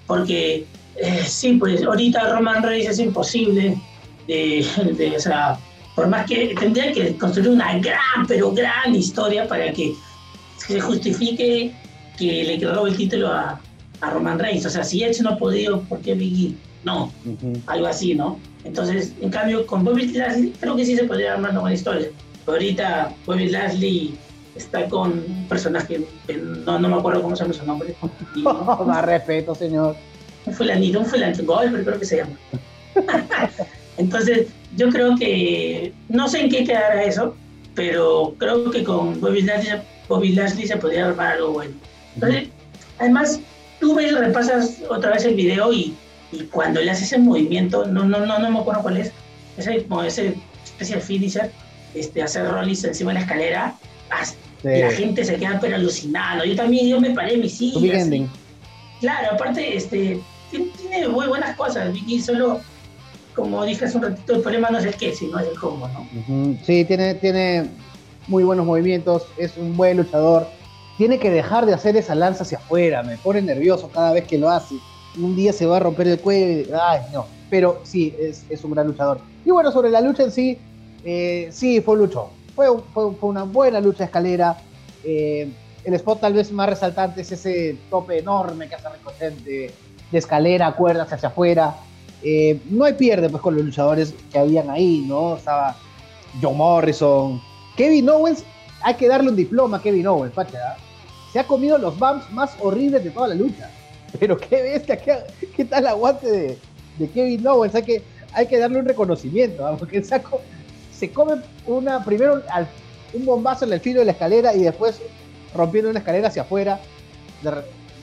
Porque 0.08 0.66
eh, 0.98 1.24
sí, 1.26 1.54
pues 1.54 1.84
ahorita 1.84 2.34
Roman 2.34 2.64
Reigns 2.64 2.90
es 2.90 3.00
imposible 3.00 3.78
de, 4.28 4.66
de, 4.98 5.16
o 5.16 5.20
sea, 5.20 5.60
por 5.96 6.08
más 6.08 6.26
que 6.26 6.56
tendría 6.60 6.92
que 6.92 7.16
construir 7.18 7.50
una 7.50 7.78
gran, 7.80 8.26
pero 8.28 8.52
gran 8.52 8.94
historia 8.96 9.48
para 9.48 9.72
que 9.72 9.96
se 10.58 10.80
justifique 10.80 11.74
que 12.18 12.44
le 12.44 12.58
quedó 12.60 12.88
el 12.88 12.98
título 12.98 13.28
a, 13.30 13.60
a 14.02 14.10
Roman 14.10 14.40
Reigns. 14.40 14.66
O 14.66 14.70
sea, 14.70 14.84
si 14.84 15.04
Edge 15.04 15.22
no 15.22 15.32
ha 15.32 15.38
podido, 15.38 15.82
¿por 15.82 16.00
qué 16.00 16.14
Biggie? 16.14 16.56
No, 16.84 17.12
algo 17.68 17.88
así, 17.88 18.16
¿no? 18.16 18.40
Entonces, 18.64 19.14
en 19.22 19.30
cambio, 19.30 19.66
con 19.66 19.84
Bobby 19.84 20.08
Lashley 20.08 20.54
creo 20.60 20.76
que 20.76 20.86
sí 20.86 20.96
se 20.96 21.04
podría 21.04 21.34
armar 21.34 21.52
una 21.52 21.62
buena 21.62 21.76
historia. 21.76 22.08
ahorita 22.46 23.14
Bobby 23.26 23.50
Lashley 23.50 24.18
está 24.56 24.88
con 24.88 25.12
un 25.12 25.46
personaje 25.48 26.06
que 26.26 26.38
no, 26.38 26.80
no 26.80 26.90
me 26.90 26.96
acuerdo 26.96 27.22
cómo 27.22 27.36
se 27.36 27.44
llama 27.44 27.54
su 27.54 27.66
nombre. 27.66 27.96
Más 28.86 29.06
respeto, 29.06 29.54
señor. 29.54 29.96
Un 30.48 30.54
fulanito, 30.54 31.00
un 31.00 31.06
fulanito, 31.06 31.44
Goldberg 31.46 31.86
creo 31.86 32.00
que 32.00 32.06
se 32.06 32.18
llama. 32.18 32.38
Entonces, 33.98 34.48
yo 34.76 34.90
creo 34.90 35.16
que, 35.16 35.94
no 36.10 36.28
sé 36.28 36.42
en 36.42 36.50
qué 36.50 36.64
quedará 36.64 37.04
eso, 37.04 37.36
pero 37.76 38.34
creo 38.38 38.72
que 38.72 38.84
con 38.84 39.20
Bobby 39.22 39.44
Lashley, 39.44 39.82
Bobby 40.08 40.30
Lashley 40.30 40.68
se 40.68 40.78
podría 40.78 41.08
armar 41.08 41.34
algo 41.34 41.52
bueno. 41.52 41.74
Entonces, 42.16 42.50
además, 42.98 43.40
tú 43.80 43.94
ves, 43.94 44.18
repasas 44.18 44.78
otra 44.90 45.12
vez 45.12 45.26
el 45.26 45.36
video 45.36 45.72
y 45.72 45.96
y 46.32 46.44
cuando 46.44 46.82
le 46.82 46.92
hace 46.92 47.06
ese 47.06 47.18
movimiento, 47.18 47.86
no, 47.86 48.04
no, 48.04 48.26
no, 48.26 48.40
no 48.40 48.52
me 48.52 48.60
acuerdo 48.60 48.82
cuál 48.82 48.98
es, 48.98 49.12
ese, 49.58 49.84
como 49.86 50.04
ese 50.04 50.36
especial 50.64 51.02
finisher, 51.02 51.52
este, 51.94 52.22
hacer 52.22 52.50
rollis 52.50 52.84
encima 52.84 53.12
de 53.12 53.16
la 53.16 53.22
escalera, 53.22 53.76
la 54.64 54.92
gente 54.92 55.24
se 55.24 55.38
queda 55.38 55.60
pero 55.62 55.76
alucinando. 55.76 56.44
Yo 56.44 56.56
también, 56.56 56.88
yo 56.88 57.00
me 57.00 57.12
paré 57.12 57.38
mis 57.38 57.62
hijas. 57.62 58.10
Claro, 59.00 59.34
aparte, 59.34 59.78
este, 59.78 60.20
tiene, 60.50 61.08
muy 61.08 61.28
buenas 61.28 61.56
cosas. 61.56 61.94
Vicky 61.94 62.20
solo, 62.20 62.60
como 63.36 63.64
dije 63.66 63.86
hace 63.86 63.98
un 63.98 64.04
ratito, 64.04 64.36
el 64.36 64.42
problema 64.42 64.70
no 64.70 64.78
es 64.78 64.86
el 64.86 64.96
qué, 64.96 65.14
sino 65.14 65.40
es 65.40 65.48
el 65.48 65.60
cómo, 65.60 65.88
¿no? 65.88 66.08
Sí, 66.64 66.86
tiene, 66.86 67.16
tiene 67.16 67.70
muy 68.28 68.44
buenos 68.44 68.66
movimientos, 68.66 69.24
es 69.38 69.58
un 69.58 69.76
buen 69.76 69.98
luchador. 69.98 70.48
Tiene 70.98 71.20
que 71.20 71.30
dejar 71.30 71.66
de 71.66 71.74
hacer 71.74 71.96
esa 71.96 72.16
lanza 72.16 72.44
hacia 72.44 72.58
afuera, 72.58 73.04
me 73.04 73.18
pone 73.18 73.42
nervioso 73.42 73.90
cada 73.90 74.14
vez 74.14 74.26
que 74.26 74.38
lo 74.38 74.50
hace 74.50 74.76
un 75.20 75.36
día 75.36 75.54
se 75.54 75.66
va 75.66 75.78
a 75.78 75.80
romper 75.80 76.08
el 76.08 76.20
cuello. 76.20 76.78
Ay, 76.82 77.02
no. 77.14 77.26
Pero 77.50 77.82
sí, 77.84 78.16
es, 78.20 78.64
un 78.64 78.72
gran 78.72 78.88
luchador. 78.88 79.20
Y 79.46 79.52
bueno, 79.52 79.72
sobre 79.72 79.90
la 79.90 80.02
lucha 80.02 80.24
en 80.24 80.32
sí, 80.32 80.58
eh, 81.04 81.50
sí, 81.52 81.82
fue 81.82 81.94
un 81.96 82.02
luchón. 82.02 82.28
Fue, 82.56 82.68
fue, 82.94 83.12
una 83.22 83.44
buena 83.44 83.80
lucha 83.80 84.00
de 84.00 84.06
escalera. 84.06 84.58
Eh, 85.04 85.50
el 85.84 85.94
spot 85.94 86.20
tal 86.20 86.34
vez 86.34 86.52
más 86.52 86.70
resaltante 86.70 87.22
es 87.22 87.32
ese 87.32 87.78
tope 87.90 88.20
enorme 88.20 88.68
que 88.68 88.76
hace 88.76 88.90
Ricochet 88.90 89.74
de, 90.12 90.17
escalera, 90.17 90.72
cuerdas 90.74 91.12
hacia 91.12 91.30
afuera. 91.30 91.76
Eh, 92.24 92.60
no 92.70 92.86
hay 92.86 92.93
pierde 92.93 93.30
pues 93.30 93.41
con 93.41 93.56
los 93.56 93.65
luchadores 93.65 94.13
que 94.32 94.39
habían 94.39 94.70
ahí, 94.70 95.06
¿no? 95.08 95.38
Estaba 95.38 95.76
John 96.41 96.58
Morrison, 96.58 97.41
Kevin 97.76 98.10
Owens, 98.10 98.43
hay 98.82 98.96
que 98.96 99.08
darle 99.08 99.30
un 99.30 99.36
diploma 99.36 99.78
a 99.78 99.82
Kevin 99.82 100.08
Owens, 100.08 100.34
pacha. 100.34 100.78
Se 101.32 101.39
ha 101.39 101.46
comido 101.46 101.78
los 101.78 101.98
bumps 101.98 102.30
más 102.32 102.56
horribles 102.60 103.04
de 103.04 103.12
toda 103.12 103.30
la 103.30 103.36
lucha. 103.36 103.70
Pero 104.20 104.38
qué 104.38 104.62
bestia, 104.62 104.98
qué, 104.98 105.17
qué 105.56 105.65
tal 105.65 105.86
aguante 105.88 106.32
de, 106.32 106.58
de, 106.98 107.10
Kevin 107.10 107.46
Owens. 107.46 107.76
Hay 107.76 107.84
que, 107.84 108.04
hay 108.34 108.48
que 108.48 108.58
darle 108.58 108.80
un 108.80 108.86
reconocimiento, 108.86 109.76
porque 109.78 110.04
saco, 110.04 110.41
se 110.91 111.12
come 111.12 111.41
una, 111.65 112.04
primero 112.04 112.41
un 113.13 113.26
bombazo 113.26 113.65
en 113.65 113.74
el 113.74 113.80
filo 113.80 114.00
de 114.00 114.06
la 114.06 114.12
escalera 114.13 114.54
y 114.54 114.63
después 114.63 115.00
rompiendo 115.54 115.89
una 115.89 116.00
escalera 116.00 116.30
hacia 116.30 116.41
afuera. 116.41 116.80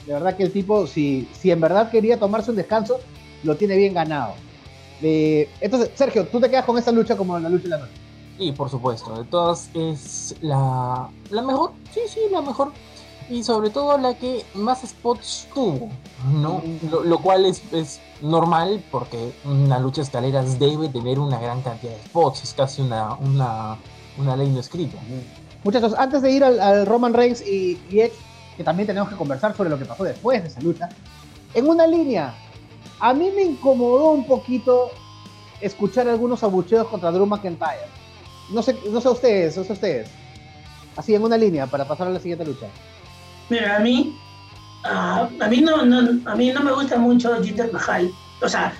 Verdad 0.07 0.37
que 0.37 0.43
el 0.45 0.53
tipo, 0.53 0.87
si, 0.87 1.29
si 1.33 1.51
en 1.51 1.61
verdad 1.61 1.91
quería 1.91 2.19
tomarse 2.19 2.51
un 2.51 2.57
descanso, 2.57 3.01
lo 3.43 3.57
tiene 3.57 3.77
bien 3.77 3.95
ganado. 3.95 4.35
Eh, 5.03 5.49
entonces, 5.61 5.91
Sergio, 5.95 6.27
¿tú 6.27 6.41
te 6.41 6.51
quedas 6.51 6.65
con 6.65 6.79
esa 6.79 6.93
lucha 6.93 7.17
como 7.17 7.39
la 7.39 7.49
lucha 7.49 7.65
de 7.65 7.71
la 7.71 7.79
noche? 7.79 7.93
Sí, 8.39 8.53
por 8.53 8.69
supuesto. 8.69 9.17
De 9.17 9.25
todas 9.25 9.71
es 9.75 10.35
la, 10.41 11.09
la 11.31 11.43
mejor. 11.43 11.73
Sí, 11.93 12.01
sí, 12.09 12.21
la 12.31 12.43
mejor 12.43 12.73
y 13.29 13.43
sobre 13.43 13.71
todo 13.71 13.97
la 13.99 14.15
que 14.15 14.45
más 14.55 14.83
spots 14.83 15.49
tuvo, 15.55 15.89
¿no? 16.31 16.63
Lo, 17.05 17.19
cual 17.21 17.47
es, 17.47 17.63
es, 17.73 18.01
normal 18.21 18.83
porque 18.91 19.33
una 19.45 19.79
lucha 19.79 19.97
de 19.97 20.03
escaleras 20.03 20.59
debe 20.59 20.89
tener 20.89 21.19
una 21.19 21.39
gran 21.39 21.61
cantidad 21.63 21.93
de 21.93 22.03
spots, 22.05 22.45
es 22.45 22.55
casi 22.55 22.81
una, 22.81 23.15
una, 23.17 23.77
una 24.19 24.37
ley 24.37 24.49
no 24.49 24.61
escrita. 24.61 24.99
Muchachos, 25.63 25.95
antes 25.97 26.23
de 26.23 26.31
ir 26.31 26.45
al, 26.45 26.87
Roman 26.87 27.13
Reigns 27.13 27.47
y, 27.47 27.81
y 27.91 28.01
Edge, 28.01 28.15
que 28.57 28.65
también 28.65 28.87
tenemos 28.87 29.09
que 29.09 29.17
conversar 29.17 29.57
sobre 29.57 29.71
lo 29.71 29.79
que 29.79 29.85
pasó 29.85 30.05
después 30.05 30.43
de 30.43 30.49
esa 30.49 30.61
lucha, 30.61 30.89
en 31.55 31.69
una 31.69 31.87
línea, 31.87 32.35
a 33.01 33.15
mí 33.15 33.31
me 33.35 33.43
incomodó 33.43 34.11
un 34.11 34.27
poquito 34.27 34.91
escuchar 35.61 36.09
algunos 36.09 36.43
abucheos 36.43 36.87
contra 36.89 37.11
Drew 37.11 37.27
McIntyre. 37.27 37.87
No 38.53 38.63
sé, 38.63 38.77
no 38.91 39.01
sé 39.01 39.09
ustedes, 39.09 39.57
no 39.57 39.65
sé 39.65 39.73
ustedes. 39.73 40.11
Así 40.97 41.15
en 41.15 41.23
una 41.23 41.37
línea 41.37 41.67
para 41.67 41.87
pasar 41.87 42.09
a 42.09 42.11
la 42.11 42.21
siguiente 42.21 42.45
lucha. 42.45 42.67
Mira, 43.49 43.77
a 43.77 43.81
mí, 43.81 44.17
Ah, 44.85 45.31
a, 45.41 45.49
mí 45.49 45.63
no, 45.63 45.85
no, 45.85 46.31
a 46.31 46.37
mí 46.37 46.53
no 46.53 46.63
me 46.63 46.73
gusta 46.73 46.99
mucho 46.99 47.43
Jinder 47.43 47.73
Mahal. 47.73 48.11
O 48.43 48.49
sea, 48.49 48.75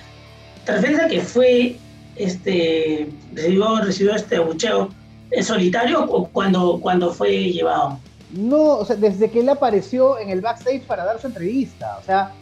¿te 0.63 0.73
refieres 0.73 0.99
a 0.99 1.07
que 1.07 1.19
fue, 1.19 1.77
este, 2.15 3.09
recibió, 3.33 3.81
recibió 3.81 4.15
este 4.15 4.35
abucheo 4.35 4.89
en 5.31 5.43
solitario 5.43 6.05
o 6.05 6.27
cuando, 6.27 6.79
cuando 6.79 7.11
fue 7.11 7.51
llevado? 7.51 7.99
No, 8.35 8.77
o 8.77 8.85
sea, 8.85 8.95
desde 8.97 9.29
que 9.29 9.39
él 9.39 9.49
apareció 9.49 10.19
en 10.19 10.29
el 10.29 10.41
backstage 10.41 10.81
para 10.81 11.05
dar 11.05 11.19
su 11.19 11.27
entrevista. 11.27 11.97
O 12.01 12.03
sea, 12.03 12.33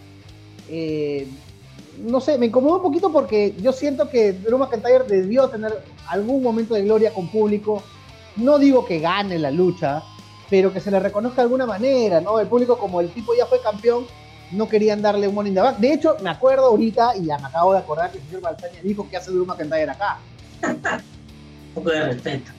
eh, 0.70 1.28
no 2.00 2.20
sé, 2.20 2.38
me 2.38 2.48
incomoda 2.48 2.78
un 2.78 2.82
poquito 2.82 3.12
porque 3.12 3.56
yo 3.62 3.72
siento 3.72 4.10
que 4.10 4.34
Drew 4.34 4.58
McIntyre 4.58 5.04
debió 5.08 5.48
tener 5.50 5.84
algún 6.08 6.42
momento 6.42 6.74
de 6.74 6.84
gloria 6.84 7.14
con 7.14 7.28
público. 7.28 7.84
No 8.36 8.58
digo 8.58 8.86
que 8.86 9.00
gane 9.00 9.38
la 9.38 9.52
lucha, 9.52 10.02
pero 10.50 10.74
que 10.74 10.80
se 10.80 10.90
le 10.90 11.00
reconozca 11.00 11.38
de 11.38 11.42
alguna 11.44 11.68
manera, 11.68 12.20
¿no? 12.22 12.40
El 12.40 12.48
público, 12.48 12.78
como 12.78 13.00
el 13.00 13.10
tipo 13.10 13.36
ya 13.36 13.46
fue 13.46 13.62
campeón, 13.62 14.08
no 14.52 14.68
querían 14.68 15.02
darle 15.02 15.28
un 15.28 15.36
Morning 15.36 15.54
the 15.54 15.62
Bank. 15.62 15.78
De 15.78 15.94
hecho, 15.94 16.18
me 16.24 16.32
acuerdo 16.32 16.66
ahorita, 16.66 17.16
y 17.18 17.26
ya 17.26 17.38
me 17.38 17.48
acabo 17.48 17.74
de 17.74 17.80
acordar 17.80 18.12
que 18.12 18.18
el 18.18 18.24
señor 18.26 18.42
Balsaña 18.42 18.80
dijo 18.82 19.08
que 19.08 19.18
hace 19.18 19.30
Drew 19.30 19.46
McIntyre 19.46 19.92
acá. 19.92 20.18
un 20.64 21.74
poco 21.76 21.92
de 21.92 22.06
respeto. 22.06 22.52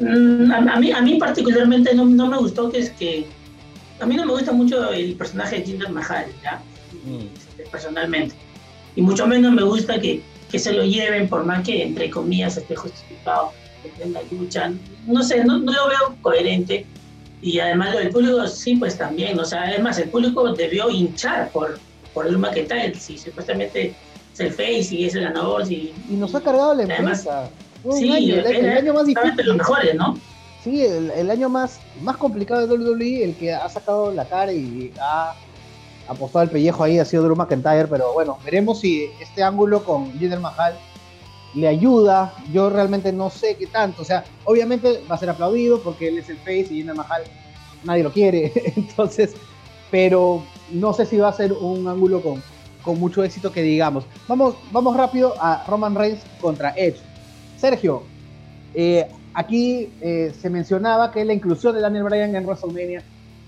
Mm, 0.00 0.50
a, 0.50 0.76
mí, 0.80 0.90
a 0.92 1.02
mí 1.02 1.18
particularmente 1.18 1.94
no, 1.94 2.04
no, 2.04 2.26
me 2.26 2.38
gustó 2.38 2.70
que 2.70 2.78
es 2.78 2.90
que... 2.90 3.26
A 4.00 4.06
mí 4.06 4.16
no 4.16 4.24
me 4.24 4.32
gusta 4.32 4.52
mucho 4.52 4.90
el 4.92 5.14
personaje 5.14 5.56
de 5.56 5.66
Jinder 5.66 5.90
Mahal, 5.90 6.26
¿ya? 6.42 6.62
Mm. 7.04 7.70
Personalmente 7.70 8.34
y 8.96 9.02
mucho 9.02 9.26
menos 9.26 9.52
me 9.52 9.62
gusta 9.62 10.00
que, 10.00 10.22
que 10.50 10.58
se 10.58 10.72
lo 10.72 10.84
lleven, 10.84 11.28
por 11.28 11.44
más 11.44 11.64
que 11.64 11.82
entre 11.82 12.10
comillas 12.10 12.56
esté 12.56 12.76
justificado 12.76 13.52
en 14.00 14.12
la 14.12 14.20
lucha. 14.30 14.72
No 15.06 15.22
sé, 15.22 15.44
no, 15.44 15.58
no, 15.58 15.72
lo 15.72 15.88
veo 15.88 16.16
coherente. 16.22 16.86
Y 17.42 17.58
además 17.58 17.94
lo 17.94 18.00
del 18.00 18.10
público, 18.10 18.46
sí, 18.46 18.76
pues 18.76 18.98
también. 18.98 19.38
O 19.38 19.44
sea, 19.44 19.62
además 19.62 19.98
el 19.98 20.10
público 20.10 20.52
debió 20.52 20.90
hinchar 20.90 21.50
por, 21.50 21.78
por 22.12 22.26
el 22.26 22.66
tal 22.66 22.94
si 22.94 23.16
supuestamente 23.16 23.94
es 24.34 24.40
el 24.40 24.50
face 24.50 24.94
y 24.94 25.06
es 25.06 25.14
el 25.14 25.22
ganador. 25.22 25.70
Y, 25.70 25.94
y 26.10 26.14
nos 26.14 26.34
ha 26.34 26.40
cargado 26.40 26.74
la 26.74 26.82
empresa. 26.82 27.48
Sí, 27.92 28.32
el, 28.32 28.70
año 28.70 28.94
más 28.94 29.06
difícil. 29.06 29.36
De 29.36 29.44
los 29.44 29.56
mejores, 29.56 29.94
¿no? 29.94 30.18
Sí, 30.62 30.84
el, 30.84 31.10
el, 31.10 31.30
año 31.30 31.48
más, 31.48 31.80
más 32.02 32.16
complicado 32.16 32.66
de 32.66 32.74
WWE, 32.74 33.24
el 33.24 33.34
que 33.34 33.52
ha 33.54 33.68
sacado 33.68 34.12
la 34.12 34.26
cara 34.26 34.52
y 34.52 34.92
ha 35.00 35.34
apostado 36.10 36.42
el 36.42 36.50
pellejo 36.50 36.82
ahí 36.82 36.98
ha 36.98 37.04
sido 37.04 37.22
Drew 37.22 37.36
McIntyre, 37.36 37.86
pero 37.86 38.12
bueno, 38.12 38.36
veremos 38.44 38.80
si 38.80 39.08
este 39.20 39.42
ángulo 39.42 39.84
con 39.84 40.12
Jinder 40.18 40.40
Mahal 40.40 40.74
le 41.54 41.68
ayuda. 41.68 42.34
Yo 42.52 42.68
realmente 42.68 43.12
no 43.12 43.30
sé 43.30 43.56
qué 43.56 43.66
tanto. 43.66 44.02
O 44.02 44.04
sea, 44.04 44.24
obviamente 44.44 45.02
va 45.10 45.14
a 45.14 45.18
ser 45.18 45.30
aplaudido 45.30 45.80
porque 45.80 46.08
él 46.08 46.18
es 46.18 46.28
el 46.28 46.38
face 46.38 46.68
y 46.70 46.78
Jinder 46.78 46.96
Mahal 46.96 47.22
nadie 47.84 48.02
lo 48.02 48.12
quiere. 48.12 48.52
Entonces, 48.76 49.34
pero 49.90 50.42
no 50.70 50.92
sé 50.92 51.06
si 51.06 51.16
va 51.16 51.28
a 51.28 51.32
ser 51.32 51.52
un 51.52 51.86
ángulo 51.86 52.20
con, 52.20 52.42
con 52.82 52.98
mucho 52.98 53.22
éxito 53.22 53.52
que 53.52 53.62
digamos. 53.62 54.04
Vamos, 54.28 54.56
vamos 54.72 54.96
rápido 54.96 55.34
a 55.40 55.64
Roman 55.68 55.94
Reigns 55.94 56.22
contra 56.40 56.74
Edge. 56.76 56.98
Sergio, 57.60 58.02
eh, 58.74 59.06
aquí 59.34 59.92
eh, 60.00 60.32
se 60.40 60.48
mencionaba 60.48 61.12
que 61.12 61.24
la 61.24 61.32
inclusión 61.32 61.74
de 61.74 61.80
Daniel 61.80 62.04
Bryan 62.04 62.34
en 62.34 62.46
WrestleMania 62.46 63.02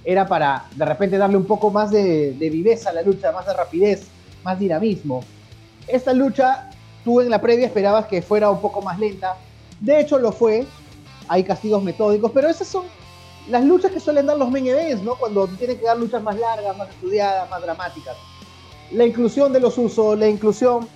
era 0.05 0.27
para 0.27 0.67
de 0.75 0.85
repente 0.85 1.17
darle 1.17 1.37
un 1.37 1.45
poco 1.47 1.71
más 1.71 1.91
de, 1.91 2.37
viveza 2.39 2.91
a 2.91 2.93
la 2.93 3.03
lucha, 3.03 3.33
más 3.33 3.47
de 3.47 3.55
rapidez, 3.55 4.09
más 4.45 4.59
dinamismo. 4.59 5.23
Esta 5.87 6.13
lucha, 6.13 6.71
tú 7.05 7.21
en 7.21 7.31
la 7.31 7.41
previa 7.41 7.67
esperabas 7.67 8.07
que 8.07 8.21
fuera 8.21 8.51
un 8.51 8.61
poco 8.61 8.83
más 8.83 8.99
lenta. 8.99 9.37
De 9.81 10.01
hecho, 10.01 10.19
lo 10.19 10.33
fue. 10.33 10.67
Hay 11.29 11.45
castigos 11.45 11.83
metódicos, 11.83 12.33
pero 12.33 12.49
esas 12.49 12.67
son 12.67 12.85
las 13.49 13.65
luchas 13.65 13.93
que 13.93 14.01
suelen 14.01 14.27
dar 14.27 14.37
los 14.37 14.51
main 14.51 14.67
events, 14.67 15.03
¿no? 15.03 15.15
Cuando 15.15 15.47
tienen 15.47 15.79
que 15.79 15.85
dar 15.85 15.97
luchas 15.97 16.23
más 16.23 16.37
largas, 16.37 16.77
más 16.77 16.89
estudiadas, 16.91 17.49
más 17.49 17.63
dramáticas. 17.63 18.17
La 18.91 19.07
inclusión 19.07 19.53
de 19.53 19.61
los 19.61 19.79
usos, 19.79 20.19
la 20.19 20.29
inclusión 20.29 20.89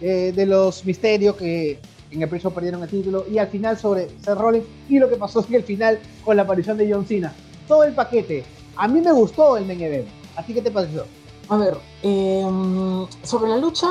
eh, 0.00 0.32
de 0.34 0.46
los 0.46 0.84
misterios 0.84 1.36
que 1.36 1.78
en 2.14 2.22
el 2.22 2.28
precio 2.28 2.50
perdieron 2.50 2.82
el 2.82 2.88
título 2.88 3.24
y 3.30 3.38
al 3.38 3.48
final 3.48 3.76
sobre 3.78 4.08
Seth 4.20 4.38
Rollins 4.38 4.66
y 4.88 4.98
lo 4.98 5.08
que 5.08 5.16
pasó 5.16 5.44
en 5.48 5.54
el 5.54 5.62
final 5.62 5.98
con 6.24 6.36
la 6.36 6.42
aparición 6.42 6.76
de 6.76 6.92
John 6.92 7.06
Cena 7.06 7.32
todo 7.66 7.84
el 7.84 7.94
paquete. 7.94 8.44
A 8.76 8.88
mí 8.88 9.00
me 9.00 9.12
gustó 9.12 9.56
el 9.56 9.66
main 9.66 9.80
event. 9.80 10.08
¿A 10.36 10.42
ti 10.42 10.54
qué 10.54 10.62
te 10.62 10.70
pareció? 10.70 11.04
A 11.48 11.56
ver, 11.56 11.76
em, 12.02 13.06
sobre 13.22 13.50
la 13.50 13.58
lucha, 13.58 13.88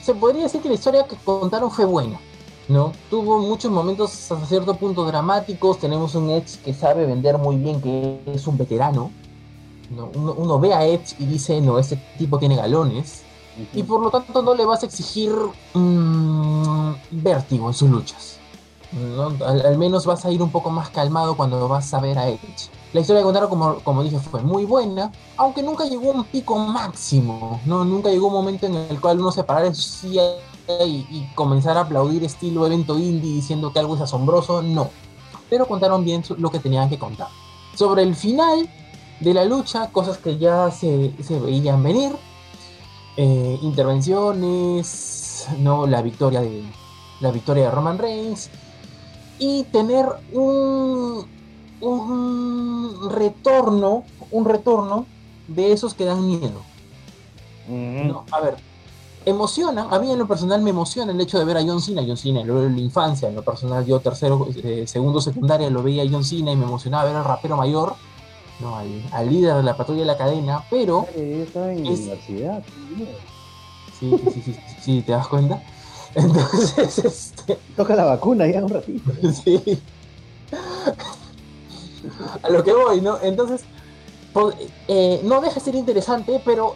se 0.00 0.14
podría 0.14 0.44
decir 0.44 0.60
que 0.60 0.68
la 0.68 0.74
historia 0.74 1.06
que 1.06 1.16
contaron 1.16 1.70
fue 1.70 1.84
buena. 1.84 2.18
¿no? 2.66 2.92
Tuvo 3.10 3.40
muchos 3.40 3.70
momentos 3.70 4.30
hasta 4.30 4.46
cierto 4.46 4.74
punto 4.76 5.04
dramáticos. 5.04 5.78
Tenemos 5.78 6.14
un 6.14 6.30
Edge 6.30 6.58
que 6.64 6.72
sabe 6.72 7.04
vender 7.04 7.36
muy 7.36 7.56
bien, 7.56 7.80
que 7.82 8.20
es 8.26 8.46
un 8.46 8.56
veterano. 8.56 9.10
¿no? 9.94 10.10
Uno, 10.14 10.58
ve 10.58 10.72
a 10.72 10.86
Edge 10.86 11.14
y 11.18 11.26
dice, 11.26 11.60
no, 11.60 11.78
este 11.78 11.96
tipo 12.16 12.38
tiene 12.38 12.56
galones. 12.56 13.22
Y 13.72 13.82
por 13.82 14.00
lo 14.00 14.10
tanto 14.10 14.42
no 14.42 14.54
le 14.54 14.64
vas 14.64 14.82
a 14.82 14.86
exigir 14.86 15.30
mm, 15.74 16.73
vértigo 17.10 17.68
en 17.68 17.74
sus 17.74 17.90
luchas. 17.90 18.38
Al, 19.44 19.66
al, 19.66 19.78
menos 19.78 20.06
vas 20.06 20.24
a 20.24 20.30
ir 20.30 20.40
un 20.40 20.50
poco 20.50 20.70
más 20.70 20.90
calmado 20.90 21.36
cuando 21.36 21.66
vas 21.68 21.92
a 21.94 22.00
ver 22.00 22.16
a 22.16 22.28
Edge. 22.28 22.70
La 22.92 23.00
historia 23.00 23.18
de 23.18 23.24
contar 23.24 23.48
como, 23.48 23.80
como 23.80 24.04
dije, 24.04 24.20
fue 24.20 24.40
muy 24.40 24.64
buena, 24.64 25.10
aunque 25.36 25.64
nunca 25.64 25.84
llegó 25.84 26.12
a 26.12 26.14
un 26.14 26.24
pico 26.24 26.56
máximo, 26.56 27.60
¿no? 27.64 27.84
Nunca 27.84 28.10
llegó 28.10 28.28
un 28.28 28.34
momento 28.34 28.66
en 28.66 28.76
el 28.76 29.00
cual 29.00 29.18
uno 29.18 29.32
se 29.32 29.42
parara 29.42 29.66
en 29.66 29.74
su 29.74 29.82
silla 29.82 30.22
y, 30.86 31.04
y 31.10 31.28
comenzar 31.34 31.76
a 31.76 31.80
aplaudir 31.80 32.22
estilo 32.22 32.64
evento 32.66 32.96
indie 32.96 33.34
diciendo 33.34 33.72
que 33.72 33.80
algo 33.80 33.96
es 33.96 34.00
asombroso, 34.00 34.62
no. 34.62 34.90
Pero 35.50 35.66
contaron 35.66 36.04
bien 36.04 36.22
lo 36.38 36.50
que 36.50 36.60
tenían 36.60 36.88
que 36.88 36.98
contar. 36.98 37.26
Sobre 37.74 38.02
el 38.02 38.14
final 38.14 38.70
de 39.18 39.34
la 39.34 39.44
lucha, 39.44 39.90
cosas 39.90 40.18
que 40.18 40.38
ya 40.38 40.70
se, 40.70 41.12
se 41.20 41.40
veían 41.40 41.82
venir, 41.82 42.12
eh, 43.16 43.58
intervenciones, 43.62 44.86
¿no? 45.58 45.86
La 45.86 46.02
victoria 46.02 46.40
de 46.40 46.62
la 47.20 47.30
victoria 47.30 47.64
de 47.64 47.70
Roman 47.70 47.98
Reigns 47.98 48.50
y 49.38 49.64
tener 49.64 50.06
un, 50.32 51.26
un 51.80 53.10
retorno, 53.10 54.04
un 54.30 54.44
retorno 54.44 55.06
de 55.48 55.72
esos 55.72 55.94
que 55.94 56.04
dan 56.04 56.26
miedo. 56.26 56.60
a 58.30 58.40
ver, 58.40 58.56
emociona, 59.24 59.88
a 59.90 59.98
mí 59.98 60.10
en 60.10 60.18
lo 60.18 60.26
personal 60.26 60.60
me 60.62 60.70
emociona 60.70 61.12
el 61.12 61.20
hecho 61.20 61.38
de 61.38 61.44
ver 61.44 61.56
a 61.56 61.62
John 61.62 61.80
Cena, 61.80 62.02
John 62.06 62.16
Cena, 62.16 62.44
lo 62.44 62.62
en 62.64 62.74
la 62.74 62.80
infancia, 62.80 63.28
en 63.28 63.34
lo 63.34 63.42
personal 63.42 63.84
yo 63.84 64.00
tercero, 64.00 64.46
eh, 64.62 64.84
segundo, 64.86 65.20
secundaria 65.20 65.70
lo 65.70 65.82
veía 65.82 66.02
a 66.02 66.06
John 66.10 66.24
Cena 66.24 66.52
y 66.52 66.56
me 66.56 66.64
emocionaba 66.64 67.04
ver 67.04 67.16
al 67.16 67.24
rapero 67.24 67.56
mayor, 67.56 67.94
no, 68.60 68.76
al, 68.76 69.28
líder 69.28 69.56
de 69.56 69.62
la 69.62 69.76
patrulla 69.76 70.00
de 70.00 70.06
la 70.06 70.16
cadena, 70.16 70.64
pero... 70.70 71.06
en 71.16 71.48
universidad. 71.78 72.62
Sí, 73.98 74.10
sí, 74.32 74.42
sí, 74.44 74.56
sí, 74.80 75.02
¿te 75.02 75.12
das 75.12 75.28
cuenta? 75.28 75.62
Entonces, 76.14 76.98
este... 76.98 77.58
Toca 77.76 77.94
la 77.94 78.04
vacuna 78.04 78.46
ya 78.46 78.62
un 78.62 78.70
ratito. 78.70 79.12
sí 79.44 79.80
a 82.42 82.48
lo 82.50 82.62
que 82.62 82.72
voy, 82.72 83.00
¿no? 83.00 83.18
Entonces, 83.22 83.62
eh, 84.88 85.20
no 85.24 85.40
deja 85.40 85.54
de 85.54 85.60
ser 85.60 85.74
interesante, 85.74 86.40
pero 86.44 86.74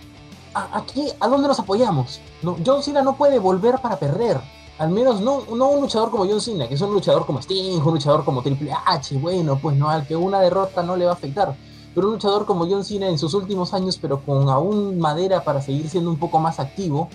aquí, 0.54 1.09
¿a 1.20 1.28
dónde 1.28 1.48
nos 1.48 1.59
apoyamos? 1.61 2.20
¿No? 2.42 2.57
John 2.64 2.83
Cena 2.83 3.02
no 3.02 3.16
puede 3.16 3.38
volver 3.38 3.76
para 3.81 3.98
perder. 3.98 4.40
Al 4.78 4.90
menos 4.90 5.20
no, 5.20 5.42
no 5.54 5.70
un 5.70 5.81
luchador 5.81 6.11
como 6.11 6.24
John 6.26 6.40
Cena, 6.40 6.68
que 6.68 6.74
es 6.74 6.81
un 6.81 6.92
luchador 6.92 7.26
como 7.26 7.40
Sting, 7.40 7.81
un 7.81 7.94
luchador 7.94 8.24
como 8.24 8.42
Triple 8.42 8.72
H, 8.87 9.18
bueno, 9.18 9.59
pues 9.61 9.76
no, 9.76 9.88
al 9.90 10.07
que 10.07 10.14
una 10.14 10.40
derrota 10.40 10.83
no 10.83 10.96
le 10.96 11.04
va 11.04 11.12
a 11.12 11.14
afectar. 11.14 11.54
Pero 11.94 12.09
un 12.09 12.14
luchador 12.14 12.46
como 12.46 12.68
John 12.68 12.85
Cena 12.85 13.09
en 13.09 13.18
sus 13.18 13.35
últimos 13.35 13.74
años, 13.74 13.98
pero 14.01 14.20
con 14.20 14.48
aún 14.48 14.98
madera 14.98 15.42
para 15.42 15.61
seguir 15.61 15.88
siendo 15.88 16.11
un 16.11 16.18
poco 16.18 16.38
más 16.38 16.61
activo, 16.61 17.09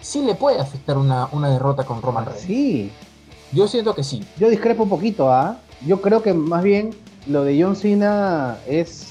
sí 0.00 0.22
le 0.22 0.34
puede 0.34 0.60
afectar 0.60 0.98
una, 0.98 1.28
una 1.32 1.50
derrota 1.50 1.84
con 1.84 2.02
Roman 2.02 2.26
Reigns. 2.26 2.42
Sí. 2.42 2.92
Yo 3.52 3.66
siento 3.66 3.94
que 3.94 4.02
sí. 4.02 4.24
Yo 4.38 4.50
discrepo 4.50 4.82
un 4.82 4.88
poquito, 4.90 5.30
¿ah? 5.30 5.58
Yo 5.86 6.00
creo 6.00 6.22
que 6.22 6.34
más 6.34 6.62
bien 6.62 6.90
lo 7.26 7.44
de 7.44 7.62
John 7.62 7.76
Cena 7.76 8.58
es... 8.66 9.08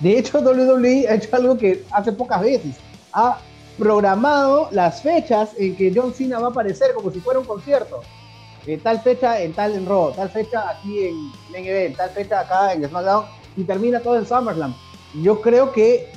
De 0.00 0.18
hecho, 0.18 0.38
WWE 0.42 1.08
ha 1.08 1.14
hecho 1.14 1.36
algo 1.36 1.56
que 1.56 1.84
hace 1.90 2.12
pocas 2.12 2.40
veces. 2.40 2.76
Ha 3.12 3.38
programado 3.78 4.68
las 4.72 5.00
fechas 5.00 5.50
en 5.58 5.74
que 5.76 5.92
John 5.94 6.12
Cena 6.12 6.38
va 6.38 6.48
a 6.48 6.50
aparecer 6.50 6.92
como 6.94 7.10
si 7.10 7.20
fuera 7.20 7.40
un 7.40 7.46
concierto. 7.46 8.00
Eh, 8.66 8.78
tal 8.82 9.00
fecha 9.00 9.40
en 9.40 9.54
tal 9.54 9.74
en 9.74 9.86
Raw, 9.86 10.12
tal 10.12 10.28
fecha 10.28 10.68
aquí 10.68 11.06
en 11.06 11.32
en 11.54 11.64
Event, 11.64 11.96
tal 11.96 12.10
fecha 12.10 12.40
acá 12.40 12.74
en 12.74 12.86
SmackDown 12.86 13.24
y 13.56 13.64
termina 13.64 14.00
todo 14.00 14.16
en 14.16 14.26
SummerSlam. 14.26 14.74
Yo 15.22 15.40
creo 15.40 15.72
que 15.72 16.10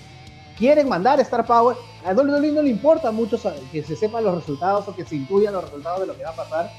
quieren 0.58 0.88
mandar 0.88 1.20
Star 1.22 1.46
Power. 1.46 1.76
A 2.06 2.14
WWE 2.14 2.52
no 2.52 2.62
le 2.62 2.70
importa 2.70 3.12
mucho 3.12 3.40
que 3.72 3.84
se 3.84 3.96
sepan 3.96 4.24
los 4.24 4.36
resultados 4.36 4.88
o 4.88 4.96
que 4.96 5.06
se 5.06 5.16
intuyan 5.16 5.54
los 5.54 5.64
resultados 5.64 6.02
de 6.02 6.08
lo 6.08 6.18
que 6.18 6.24
va 6.24 6.32
a 6.32 6.36
pasar, 6.36 6.72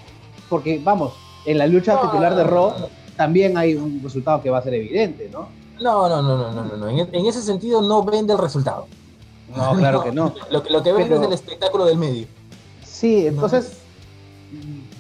porque 0.49 0.81
vamos, 0.83 1.15
en 1.47 1.59
la 1.59 1.67
lucha 1.67 2.01
titular 2.01 2.35
de 2.35 2.45
Raw 2.45 2.75
también 3.17 3.57
hay 3.57 3.75
un 3.75 4.01
resultado 4.03 4.43
que 4.43 4.51
va 4.51 4.59
a 4.59 4.63
ser 4.63 4.75
evidente, 4.75 5.31
¿no? 5.33 5.49
No, 5.81 6.09
no, 6.09 6.23
no, 6.23 6.53
no, 6.53 6.65
no, 6.65 6.77
no. 6.77 6.89
En, 6.89 7.27
ese 7.27 7.43
sentido 7.43 7.83
no 7.83 8.05
vende 8.05 8.33
el 8.33 8.39
resultado. 8.39 8.87
No, 9.55 9.75
claro 9.77 10.03
que 10.03 10.13
no. 10.13 10.35
Lo, 10.51 10.63
lo 10.69 10.83
que 10.83 10.93
vende 10.93 11.17
es 11.17 11.23
el 11.23 11.33
espectáculo 11.33 11.85
del 11.87 11.99
medio. 11.99 12.27
Sí, 12.85 13.27
entonces... 13.27 13.84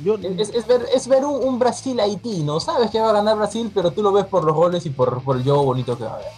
Yo... 0.04 0.16
Es, 0.16 0.66
ver, 0.66 0.86
es 0.94 1.08
ver 1.08 1.24
un, 1.24 1.58
Brasil-Haití, 1.58 2.42
¿no? 2.42 2.60
Sabes 2.60 2.90
que 2.90 3.00
va 3.00 3.10
a 3.10 3.12
ganar 3.14 3.36
Brasil, 3.36 3.70
pero 3.74 3.90
tú 3.90 4.02
lo 4.02 4.12
ves 4.12 4.26
por 4.26 4.44
los 4.44 4.54
goles 4.54 4.84
y 4.86 4.90
por, 4.90 5.22
por 5.22 5.36
el 5.36 5.42
juego 5.42 5.64
bonito 5.64 5.96
que 5.96 6.04
va 6.04 6.10
a 6.10 6.14
haber. 6.16 6.28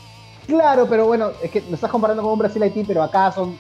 Claro, 0.46 0.87
pero 0.88 1.07
bueno, 1.07 1.31
es 1.42 1.50
que 1.50 1.61
me 1.62 1.74
estás 1.74 1.90
comparando 1.90 2.22
con 2.22 2.33
un 2.33 2.38
Brasil-Haití, 2.38 2.85
pero 2.85 3.02
acá 3.02 3.33
son, 3.33 3.59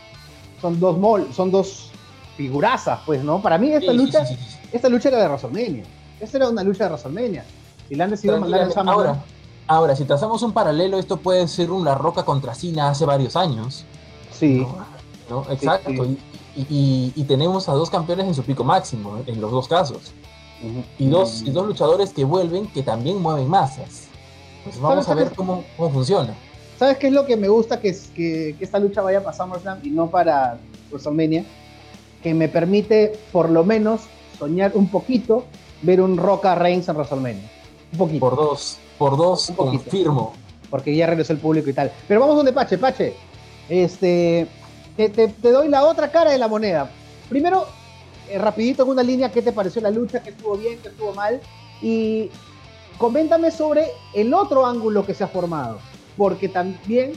son 0.60 0.78
dos 0.78 0.96
mol, 0.96 1.26
son 1.34 1.50
dos 1.50 1.90
figurazas, 2.36 3.00
pues, 3.04 3.24
¿no? 3.24 3.42
Para 3.42 3.58
mí 3.58 3.72
esta 3.72 3.92
Sí, 3.92 3.98
lucha, 3.98 4.24
sí, 4.24 4.36
sí, 4.36 4.44
sí. 4.48 4.68
esta 4.72 4.88
lucha 4.88 5.08
era 5.08 5.18
de 5.18 5.28
WrestleMania. 5.28 5.84
Esta 6.20 6.36
era 6.36 6.48
una 6.48 6.62
lucha 6.62 6.84
de 6.84 6.90
WrestleMania. 6.90 7.44
Si 7.88 7.94
la 7.94 8.04
han 8.04 8.10
decidido 8.10 8.38
mandar 8.40 8.68
Tranquilamente. 8.70 8.92
SummerSlam, 8.92 9.08
Ahora, 9.10 9.24
ahora, 9.66 9.96
si 9.96 10.04
trazamos 10.04 10.42
un 10.42 10.52
paralelo, 10.52 10.98
esto 10.98 11.16
puede 11.16 11.48
ser 11.48 11.70
una 11.70 11.94
roca 11.94 12.24
contra 12.24 12.54
Cena 12.54 12.90
hace 12.90 13.04
varios 13.04 13.34
años. 13.36 13.84
sí. 14.30 14.64
¿no? 15.28 15.44
Exacto. 15.50 15.90
sí. 15.90 15.96
Y, 15.96 16.18
y- 17.16 17.24
tenemos 17.24 17.68
a 17.68 17.72
dos 17.72 17.90
campeones 17.90 18.26
en 18.26 18.34
su 18.34 18.42
pico 18.42 18.64
máximo, 18.64 19.18
en 19.26 19.40
los 19.40 19.50
dos 19.50 19.68
casos. 19.68 20.12
Y 20.98 21.06
dos, 21.08 21.42
y 21.42 21.50
dos 21.50 21.66
luchadores 21.66 22.12
que 22.12 22.24
vuelven 22.24 22.66
que 22.68 22.82
también 22.82 23.20
mueven 23.20 23.48
masas. 23.48 24.04
Pues 24.64 24.80
vamos 24.80 25.04
¿Sabes 25.04 25.08
a 25.08 25.14
ver 25.24 25.34
cómo, 25.36 25.64
cómo 25.76 25.90
funciona. 25.90 26.34
¿Sabes 26.78 26.96
qué 26.98 27.08
es 27.08 27.12
lo 27.12 27.26
que 27.26 27.36
me 27.36 27.48
gusta 27.48 27.80
que, 27.80 27.90
es- 27.90 28.08
que, 28.14 28.54
que 28.58 28.64
esta 28.64 28.78
lucha 28.78 29.02
vaya 29.02 29.22
para 29.22 29.36
SummerSlam 29.36 29.80
y 29.82 29.90
no 29.90 30.08
para 30.10 30.58
WrestleMania? 30.90 31.44
Que 32.22 32.32
me 32.34 32.48
permite, 32.48 33.18
por 33.32 33.50
lo 33.50 33.64
menos, 33.64 34.02
soñar 34.38 34.72
un 34.74 34.88
poquito 34.88 35.44
ver 35.82 36.00
un 36.00 36.16
Roca 36.16 36.54
Reigns 36.54 36.88
en 36.88 36.96
WrestleMania. 36.96 37.50
Un 37.92 37.98
poquito. 37.98 38.20
Por 38.20 38.36
dos, 38.36 38.78
por 38.98 39.16
dos, 39.16 39.52
confirmo. 39.56 40.32
porque 40.70 40.94
ya 40.96 41.06
regresó 41.06 41.32
el 41.34 41.38
público 41.38 41.68
y 41.70 41.72
tal. 41.74 41.92
Pero 42.08 42.20
vamos 42.20 42.36
donde 42.36 42.52
Pache, 42.52 42.78
Pache. 42.78 43.14
Este, 43.68 44.46
te, 44.96 45.08
te- 45.08 45.28
te 45.28 45.50
doy 45.50 45.68
la 45.68 45.84
otra 45.84 46.10
cara 46.10 46.30
de 46.30 46.38
la 46.38 46.48
moneda. 46.48 46.90
Primero, 47.28 47.66
eh, 48.28 48.38
rapidito 48.38 48.82
en 48.84 48.88
una 48.90 49.02
línea, 49.02 49.30
¿qué 49.30 49.42
te 49.42 49.52
pareció 49.52 49.80
la 49.82 49.90
lucha? 49.90 50.22
¿Qué 50.22 50.30
estuvo 50.30 50.56
bien? 50.56 50.78
¿Qué 50.80 50.88
estuvo 50.88 51.12
mal? 51.12 51.40
Y 51.82 52.30
coméntame 52.98 53.50
sobre 53.50 53.88
el 54.14 54.32
otro 54.32 54.64
ángulo 54.66 55.04
que 55.04 55.14
se 55.14 55.24
ha 55.24 55.28
formado, 55.28 55.78
porque 56.16 56.48
también 56.48 57.12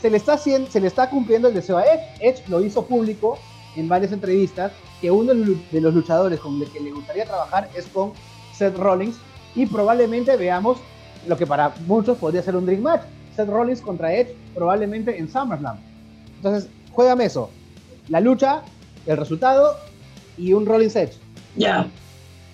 se 0.00 0.10
le 0.10 0.16
está, 0.16 0.34
haciendo, 0.34 0.70
se 0.70 0.80
le 0.80 0.86
está 0.86 1.10
cumpliendo 1.10 1.48
el 1.48 1.54
deseo 1.54 1.76
a 1.76 1.84
Edge. 1.84 2.02
Edge 2.20 2.48
lo 2.48 2.62
hizo 2.62 2.86
público 2.86 3.38
en 3.76 3.88
varias 3.88 4.12
entrevistas, 4.12 4.72
que 5.00 5.10
uno 5.10 5.34
de 5.34 5.80
los 5.80 5.94
luchadores 5.94 6.40
con 6.40 6.60
el 6.60 6.68
que 6.70 6.80
le 6.80 6.90
gustaría 6.92 7.24
trabajar 7.24 7.68
es 7.76 7.86
con 7.86 8.12
Seth 8.54 8.76
Rollins, 8.76 9.16
y 9.54 9.66
probablemente 9.66 10.36
veamos 10.36 10.78
lo 11.26 11.36
que 11.36 11.46
para 11.46 11.74
muchos 11.86 12.16
podría 12.18 12.42
ser 12.42 12.56
un 12.56 12.64
Dream 12.64 12.82
Match. 12.82 13.02
Seth 13.36 13.48
Rollins 13.48 13.80
contra 13.80 14.12
Edge, 14.14 14.34
probablemente 14.54 15.16
en 15.18 15.28
SummerSlam. 15.28 15.76
Entonces, 16.36 16.70
juégame 16.98 17.26
eso. 17.26 17.48
La 18.08 18.18
lucha, 18.18 18.62
el 19.06 19.16
resultado 19.16 19.76
y 20.36 20.52
un 20.52 20.66
Rollins 20.66 20.96
Edge. 20.96 21.12
Ya, 21.54 21.86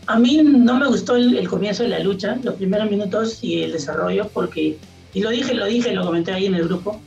a 0.06 0.18
mí 0.18 0.38
no 0.42 0.74
me 0.78 0.86
gustó 0.86 1.16
el, 1.16 1.38
el 1.38 1.48
comienzo 1.48 1.82
de 1.82 1.88
la 1.88 1.98
lucha, 2.00 2.36
los 2.42 2.56
primeros 2.56 2.90
minutos 2.90 3.38
y 3.42 3.62
el 3.62 3.72
desarrollo, 3.72 4.28
porque, 4.34 4.76
y 5.14 5.20
lo 5.22 5.30
dije, 5.30 5.54
lo 5.54 5.64
dije, 5.64 5.92
lo 5.94 6.04
comenté 6.04 6.32
ahí 6.34 6.44
en 6.44 6.56
el 6.56 6.64
grupo, 6.68 7.00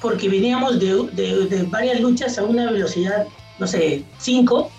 porque 0.00 0.28
veníamos 0.28 0.78
de, 0.78 1.08
de- 1.12 1.46
de 1.46 1.62
varias 1.64 1.98
luchas 2.00 2.38
a 2.38 2.44
una 2.44 2.70
velocidad, 2.70 3.26
no 3.58 3.66
sé, 3.66 4.04
5, 4.18 4.70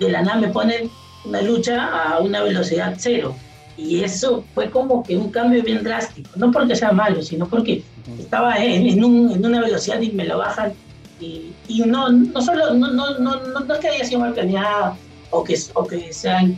de 0.00 0.08
la 0.10 0.22
nada 0.22 0.40
me 0.40 0.48
ponen 0.48 0.90
una 1.24 1.42
lucha 1.42 1.86
a 1.86 2.18
una 2.18 2.42
velocidad 2.42 2.94
0. 2.98 3.36
Y 3.78 4.00
eso 4.02 4.42
fue 4.52 4.68
como 4.68 5.04
que 5.04 5.16
un 5.16 5.30
cambio 5.30 5.62
bien 5.62 5.84
drástico, 5.84 6.28
no 6.34 6.50
porque 6.50 6.74
sea 6.74 6.90
malo, 6.90 7.22
sino 7.22 7.46
porque 7.46 7.84
estaba 8.18 8.56
en, 8.56 8.84
en 8.88 9.04
un- 9.04 9.30
en 9.30 9.46
una 9.46 9.60
velocidad 9.60 10.00
y 10.00 10.10
me 10.10 10.24
lo 10.24 10.38
bajan. 10.38 10.72
Y, 11.20 11.52
y 11.68 11.80
no, 11.80 12.10
no 12.10 12.42
solo, 12.42 12.74
no, 12.74 12.92
no, 12.92 13.18
no, 13.18 13.40
no, 13.40 13.74
es 13.74 13.80
que 13.80 13.88
haya 13.88 14.04
sido 14.04 14.20
mal 14.20 14.34
planeada 14.34 14.96
o 15.30 15.42
que, 15.42 15.58
o 15.74 15.86
que 15.86 16.12
sean, 16.12 16.56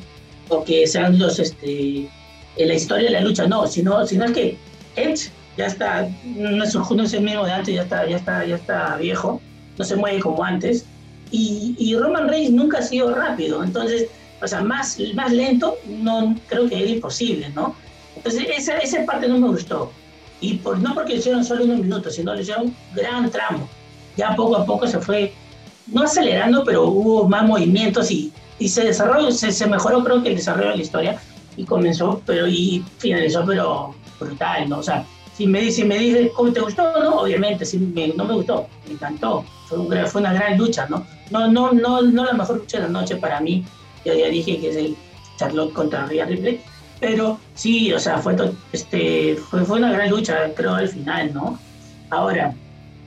o 0.48 0.64
que 0.64 0.86
sean 0.86 1.18
los, 1.18 1.38
este, 1.38 2.08
en 2.56 2.68
la 2.68 2.74
historia 2.74 3.06
de 3.06 3.12
la 3.12 3.20
lucha, 3.20 3.46
no, 3.46 3.66
sino, 3.66 4.04
sino 4.06 4.24
es 4.24 4.32
que 4.32 4.58
Edge 4.96 5.30
ya 5.56 5.66
está, 5.66 6.08
no 6.24 6.64
es, 6.64 6.74
no 6.74 7.02
es 7.02 7.12
el 7.12 7.22
mismo 7.22 7.44
de 7.44 7.52
antes, 7.52 7.74
ya 7.74 7.82
está, 7.82 8.06
ya 8.06 8.16
está, 8.16 8.44
ya 8.44 8.56
está 8.56 8.96
viejo, 8.96 9.40
no 9.76 9.84
se 9.84 9.96
mueve 9.96 10.20
como 10.20 10.42
antes. 10.42 10.84
Y, 11.30 11.74
y 11.78 11.94
Roman 11.96 12.28
Reigns 12.28 12.52
nunca 12.52 12.78
ha 12.78 12.82
sido 12.82 13.14
rápido, 13.14 13.62
entonces, 13.62 14.08
o 14.40 14.46
sea, 14.46 14.62
más, 14.62 14.98
más 15.14 15.32
lento, 15.32 15.76
no 15.86 16.34
creo 16.48 16.68
que 16.68 16.78
era 16.80 16.90
imposible, 16.90 17.48
¿no? 17.50 17.74
Entonces, 18.16 18.46
esa, 18.56 18.78
esa 18.78 19.04
parte 19.04 19.28
no 19.28 19.38
me 19.38 19.48
gustó. 19.48 19.92
Y 20.40 20.54
por, 20.54 20.78
no 20.78 20.94
porque 20.94 21.14
le 21.14 21.18
hicieron 21.18 21.44
solo 21.44 21.64
unos 21.64 21.80
minutos, 21.80 22.14
sino 22.14 22.34
le 22.34 22.42
hicieron 22.42 22.66
un 22.66 22.76
gran 22.94 23.30
tramo. 23.30 23.68
Ya 24.18 24.34
poco 24.36 24.56
a 24.56 24.66
poco 24.66 24.86
se 24.86 24.98
fue, 24.98 25.32
no 25.86 26.02
acelerando, 26.02 26.64
pero 26.64 26.84
hubo 26.88 27.28
más 27.28 27.46
movimientos 27.46 28.10
y, 28.10 28.32
y 28.58 28.68
se 28.68 28.84
desarrolló, 28.84 29.30
se, 29.30 29.52
se 29.52 29.66
mejoró 29.66 30.02
creo 30.04 30.22
que 30.22 30.30
el 30.30 30.36
desarrollo 30.36 30.70
de 30.70 30.76
la 30.76 30.82
historia 30.82 31.20
y 31.56 31.64
comenzó, 31.64 32.20
pero 32.26 32.46
y 32.46 32.84
finalizó, 32.98 33.44
pero 33.46 33.94
brutal, 34.20 34.68
¿no? 34.68 34.78
O 34.78 34.82
sea, 34.82 35.06
si 35.34 35.46
me, 35.46 35.60
dice- 35.60 35.84
me 35.84 36.28
cómo 36.30 36.52
te 36.52 36.60
gustó, 36.60 36.82
¿no? 37.00 37.20
Obviamente, 37.20 37.64
si 37.64 37.78
me- 37.78 38.08
no 38.08 38.24
me 38.24 38.34
gustó, 38.34 38.66
me 38.86 38.94
encantó. 38.94 39.44
Fue, 39.68 39.78
un 39.78 39.88
fue 40.08 40.20
una 40.20 40.32
gran 40.32 40.58
lucha, 40.58 40.86
¿no? 40.90 41.06
No, 41.30 41.46
no, 41.46 41.72
no, 41.72 42.02
no 42.02 42.24
la 42.24 42.32
mejor 42.32 42.58
lucha 42.58 42.78
de 42.78 42.84
la 42.84 42.90
noche 42.90 43.16
para 43.16 43.40
mí. 43.40 43.64
Ya, 44.04 44.14
ya 44.14 44.26
dije 44.28 44.58
que 44.58 44.70
es 44.70 44.76
el 44.76 44.96
Charlotte 45.38 45.72
contra 45.72 46.06
Rhea 46.06 46.24
Ripley. 46.26 46.60
Pero 47.00 47.38
sí, 47.54 47.92
o 47.92 48.00
sea, 48.00 48.18
fue, 48.18 48.34
este, 48.72 49.36
fue, 49.36 49.64
fue 49.64 49.78
una 49.78 49.92
gran 49.92 50.10
lucha, 50.10 50.52
creo, 50.56 50.74
al 50.74 50.88
final, 50.88 51.32
¿no? 51.32 51.56
Ahora, 52.10 52.52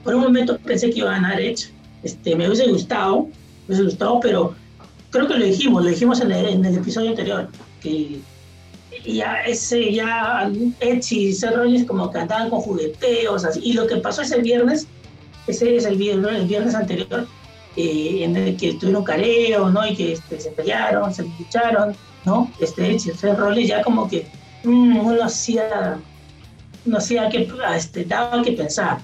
por 0.04 0.16
un 0.16 0.22
momento 0.22 0.58
pensé 0.58 0.90
que 0.90 1.00
iba 1.00 1.12
a 1.12 1.14
ganar 1.14 1.40
Edge. 1.40 1.70
Este, 2.04 2.36
me 2.36 2.48
hubiese 2.48 2.68
gustado, 2.68 3.28
me 3.68 3.76
hubiese 3.76 3.84
gustado, 3.84 4.20
pero 4.22 4.56
creo 5.12 5.28
que 5.28 5.36
lo 5.36 5.46
dijimos, 5.46 5.84
lo 5.84 5.90
dijimos 5.90 6.22
en 6.22 6.32
el, 6.32 6.66
episodio 6.66 7.10
anterior, 7.10 7.48
que 7.82 8.20
ya 9.06 9.42
ese 9.42 9.94
ya 9.94 10.52
Edge 10.80 11.12
y 11.12 11.34
Seth 11.34 11.56
Rollins 11.56 11.88
como 11.88 12.12
que 12.12 12.20
andaban 12.20 12.50
con 12.50 12.62
jugueteos 12.62 13.46
así, 13.46 13.60
y 13.64 13.74
lo 13.74 13.88
que 13.88 13.98
pasó 13.98 14.22
ese 14.22 14.42
viernes, 14.42 14.88
ese 15.48 15.76
es 15.76 15.86
el 15.86 15.98
viernes, 15.98 16.36
el 16.36 16.48
viernes 16.48 16.76
anterior, 16.76 17.28
eh, 17.76 18.24
en 18.24 18.36
el 18.36 18.58
que 18.58 18.74
tuvieron 18.74 19.04
careo, 19.04 19.70
¿no? 19.70 19.86
Y 19.86 19.96
que 19.96 20.14
este, 20.14 20.40
se 20.40 20.52
pelearon, 20.52 21.14
se 21.14 21.24
lucharon, 21.24 21.96
¿no? 22.26 22.52
Este 22.60 22.88
Edge 22.88 23.10
y 23.10 23.18
Seth 23.18 23.38
ya 23.66 23.82
como 23.82 24.10
que 24.10 24.28
mm, 24.64 24.98
uno 24.98 25.24
hacía, 25.24 25.98
no 26.86 26.98
hacía 26.98 27.30
que, 27.30 27.50
este, 27.76 28.06
daba 28.06 28.42
que 28.44 28.54
pensar. 28.54 29.00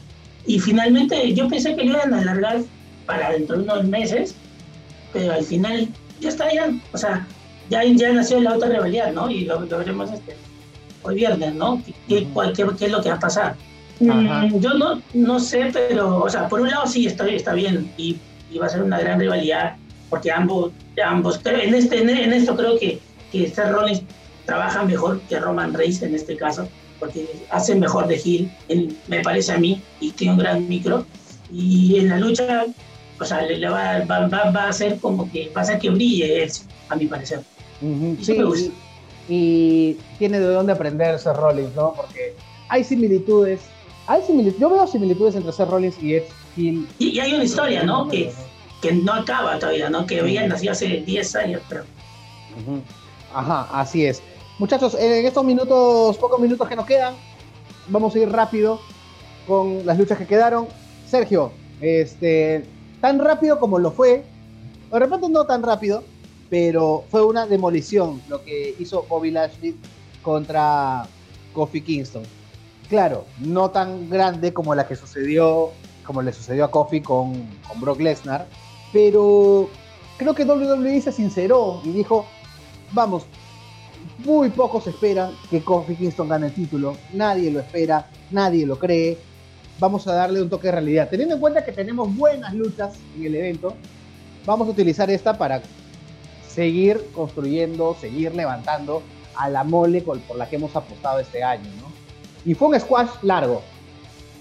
Y 0.48 0.60
finalmente 0.60 1.34
yo 1.34 1.48
pensé 1.48 1.76
que 1.76 1.84
lo 1.84 1.92
iban 1.98 2.14
a 2.14 2.22
alargar 2.22 2.62
para 3.06 3.32
dentro 3.32 3.58
de 3.58 3.64
unos 3.64 3.84
meses, 3.86 4.34
pero 5.14 5.34
al 5.34 5.44
final 5.44 5.88
ya 6.22 6.30
está 6.30 6.52
ya, 6.52 6.72
o 6.94 6.98
sea, 6.98 7.28
ya, 7.70 7.84
ya 7.84 8.12
nació 8.14 8.40
la 8.42 8.56
otra 8.56 8.70
rivalidad, 8.70 9.12
¿no? 9.12 9.30
Y 9.30 9.46
lo, 9.46 9.60
lo 9.62 9.78
veremos 9.78 10.12
este, 10.12 10.36
hoy 11.04 11.16
viernes, 11.16 11.54
¿no? 11.54 11.82
¿Qué, 12.08 12.24
cuál- 12.34 12.54
qué- 12.54 12.66
qué 12.80 12.86
es 12.86 12.92
lo 12.92 13.02
que 13.02 13.10
va 13.10 13.16
a 13.16 13.20
pasar? 13.20 13.56
Mm, 14.00 14.60
yo 14.60 14.74
no, 14.76 15.02
no 15.14 15.40
sé, 15.40 15.70
pero, 15.74 16.24
o 16.24 16.30
sea, 16.30 16.48
por 16.48 16.62
un 16.62 16.70
lado 16.70 16.86
sí 16.88 17.08
está, 17.08 17.28
está 17.28 17.54
bien 17.54 17.92
y, 17.98 18.18
y 18.52 18.58
va 18.58 18.68
a 18.68 18.70
ser 18.70 18.84
una 18.84 19.00
gran 19.00 19.20
rivalidad, 19.20 19.76
porque 20.10 20.32
ambos, 20.32 20.72
ambos 21.04 21.42
en, 21.46 21.74
este, 21.76 22.02
en, 22.02 22.10
en 22.10 22.32
esto 22.32 22.56
creo 22.56 22.78
que, 22.80 23.00
que 23.32 23.50
Seth 23.50 23.70
Rollins 23.72 24.02
trabaja 24.46 24.84
mejor 24.84 25.20
que 25.28 25.40
Roman 25.40 25.74
Reigns 25.74 26.02
en 26.04 26.16
este 26.16 26.38
caso, 26.38 26.70
porque 27.00 27.28
hace 27.50 27.76
mejor 27.76 28.08
de 28.08 28.16
heel, 28.16 28.52
en- 28.70 28.98
me 29.08 29.22
parece 29.22 29.52
a 29.54 29.58
mí, 29.58 29.82
y 30.00 30.12
tiene 30.12 30.34
un 30.34 30.40
gran 30.40 30.68
micro. 30.68 31.06
Y 31.52 31.98
en 32.00 32.10
la 32.10 32.18
lucha, 32.18 32.66
o 33.20 33.26
sea, 33.26 33.42
le, 33.44 33.58
le 33.58 33.70
va, 33.70 34.00
va, 34.06 34.28
va, 34.28 34.52
va 34.52 34.64
a 34.64 34.70
hacer 34.70 35.00
como 35.00 35.32
que, 35.32 35.50
va 35.56 35.62
a 35.62 35.64
hacer 35.64 35.80
que 35.80 35.90
brille 35.90 36.44
Edge, 36.44 36.62
a 36.90 36.96
mi 36.96 37.08
parecer. 37.08 37.42
Ujú, 37.82 38.18
Y 38.20 38.24
Sí, 38.26 38.34
me 38.34 38.44
gusta. 38.44 38.72
y, 39.30 39.34
y 39.34 39.98
tiene 40.18 40.40
de 40.40 40.48
dónde 40.48 40.74
aprender 40.74 41.18
Seth 41.20 41.36
Rollins, 41.38 41.74
¿no? 41.76 41.94
Porque 41.96 42.34
hay 42.70 42.84
similitudes. 42.84 43.62
Hay 44.08 44.22
similitudes. 44.24 44.60
Yo 44.60 44.70
veo 44.70 44.88
similitudes 44.88 45.36
entre 45.36 45.52
Seth 45.52 45.70
Rollins 45.70 45.96
y 46.02 46.16
Edge 46.16 46.28
Hill. 46.56 46.88
Y, 47.00 47.10
y 47.10 47.20
hay 47.20 47.34
una 47.34 47.44
historia, 47.44 47.84
¿no? 47.84 48.08
Que, 48.08 48.32
que 48.82 48.92
no 48.94 49.14
acaba 49.14 49.58
todavía, 49.60 49.90
¿no? 49.90 50.06
Que 50.06 50.20
había 50.22 50.48
nacido 50.48 50.72
hace 50.74 50.88
10 51.06 51.36
años, 51.36 51.62
pero 51.70 51.84
Ujú. 52.62 52.82
Ajá, 53.34 53.68
así 53.72 54.06
es. 54.06 54.22
Muchachos, 54.60 54.96
en 54.96 55.24
estos 55.24 55.46
minutos, 55.46 56.18
pocos 56.18 56.40
minutos 56.40 56.68
que 56.68 56.76
nos 56.76 56.88
quedan, 56.88 57.14
vamos 57.90 58.16
a 58.16 58.18
ir 58.18 58.32
rápido 58.32 58.80
con 59.46 59.86
las 59.86 60.00
luchas 60.00 60.18
que 60.18 60.26
quedaron. 60.26 60.68
Sergio, 61.08 61.52
este, 61.80 62.66
tan 63.00 63.20
rápido 63.20 63.60
como 63.60 63.78
lo 63.78 63.92
fue, 63.92 64.26
de 64.92 65.00
repente 65.00 65.30
no 65.30 65.46
tan 65.46 65.62
rápido, 65.62 66.04
pero 66.50 67.04
fue 67.12 67.24
una 67.24 67.46
demolición 67.46 68.20
lo 68.30 68.44
que 68.44 68.74
hizo 68.80 69.04
Bobby 69.04 69.30
Lashley 69.30 69.76
contra 70.24 71.06
Kofi 71.54 71.82
Kingston. 71.82 72.24
Claro, 72.90 73.26
no 73.38 73.70
tan 73.70 74.10
grande 74.10 74.54
como 74.54 74.74
la 74.74 74.88
que 74.88 74.96
sucedió, 74.96 75.70
como 76.04 76.24
le 76.24 76.34
sucedió 76.34 76.66
a 76.66 76.72
Kofi 76.72 77.02
con, 77.02 77.48
con 77.68 77.80
Brock 77.80 78.00
Lesnar, 78.00 78.48
pero 78.92 79.70
creo 80.18 80.34
que 80.34 80.46
WWE 80.46 81.00
se 81.00 81.12
sinceró 81.12 81.80
y 81.84 81.92
dijo, 81.92 82.26
vamos, 82.94 83.28
muy 84.20 84.50
pocos 84.50 84.88
esperan 84.88 85.32
que 85.50 85.62
Kofi 85.62 85.96
Kingston 85.96 86.30
gane 86.30 86.48
el 86.48 86.54
título, 86.54 86.98
nadie 87.14 87.52
lo 87.52 87.60
espera, 87.60 88.08
nadie 88.32 88.66
lo 88.66 88.80
cree, 88.80 89.18
vamos 89.80 90.08
a 90.08 90.14
darle 90.14 90.42
un 90.42 90.50
toque 90.50 90.68
de 90.68 90.74
realidad. 90.74 91.10
Teniendo 91.10 91.36
en 91.36 91.42
cuenta 91.42 91.64
que 91.64 91.72
tenemos 91.72 92.16
buenas 92.16 92.54
luchas 92.54 92.96
en 93.16 93.26
el 93.26 93.36
evento, 93.36 93.74
vamos 94.46 94.68
a 94.68 94.72
utilizar 94.72 95.10
esta 95.12 95.38
para 95.38 95.62
seguir 96.48 97.04
construyendo, 97.14 97.96
seguir 98.00 98.34
levantando 98.34 99.04
a 99.36 99.50
la 99.50 99.64
mole 99.64 100.02
por 100.02 100.20
la 100.36 100.50
que 100.50 100.56
hemos 100.56 100.76
apostado 100.76 101.20
este 101.20 101.44
año, 101.44 101.70
¿no? 101.80 101.92
Y 102.46 102.56
fue 102.56 102.70
un 102.70 102.80
squash 102.80 103.10
largo, 103.22 103.62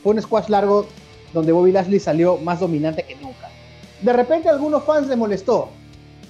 fue 0.02 0.14
un 0.14 0.22
squash 0.22 0.48
largo 0.48 0.86
donde 1.34 1.52
Bobby 1.52 1.72
Lashley 1.72 2.00
salió 2.00 2.38
más 2.38 2.60
dominante 2.60 3.02
que 3.02 3.16
nunca. 3.16 3.50
De 4.00 4.12
repente 4.12 4.48
a 4.48 4.52
algunos 4.52 4.84
fans 4.84 5.06
les 5.08 5.16
molestó. 5.18 5.68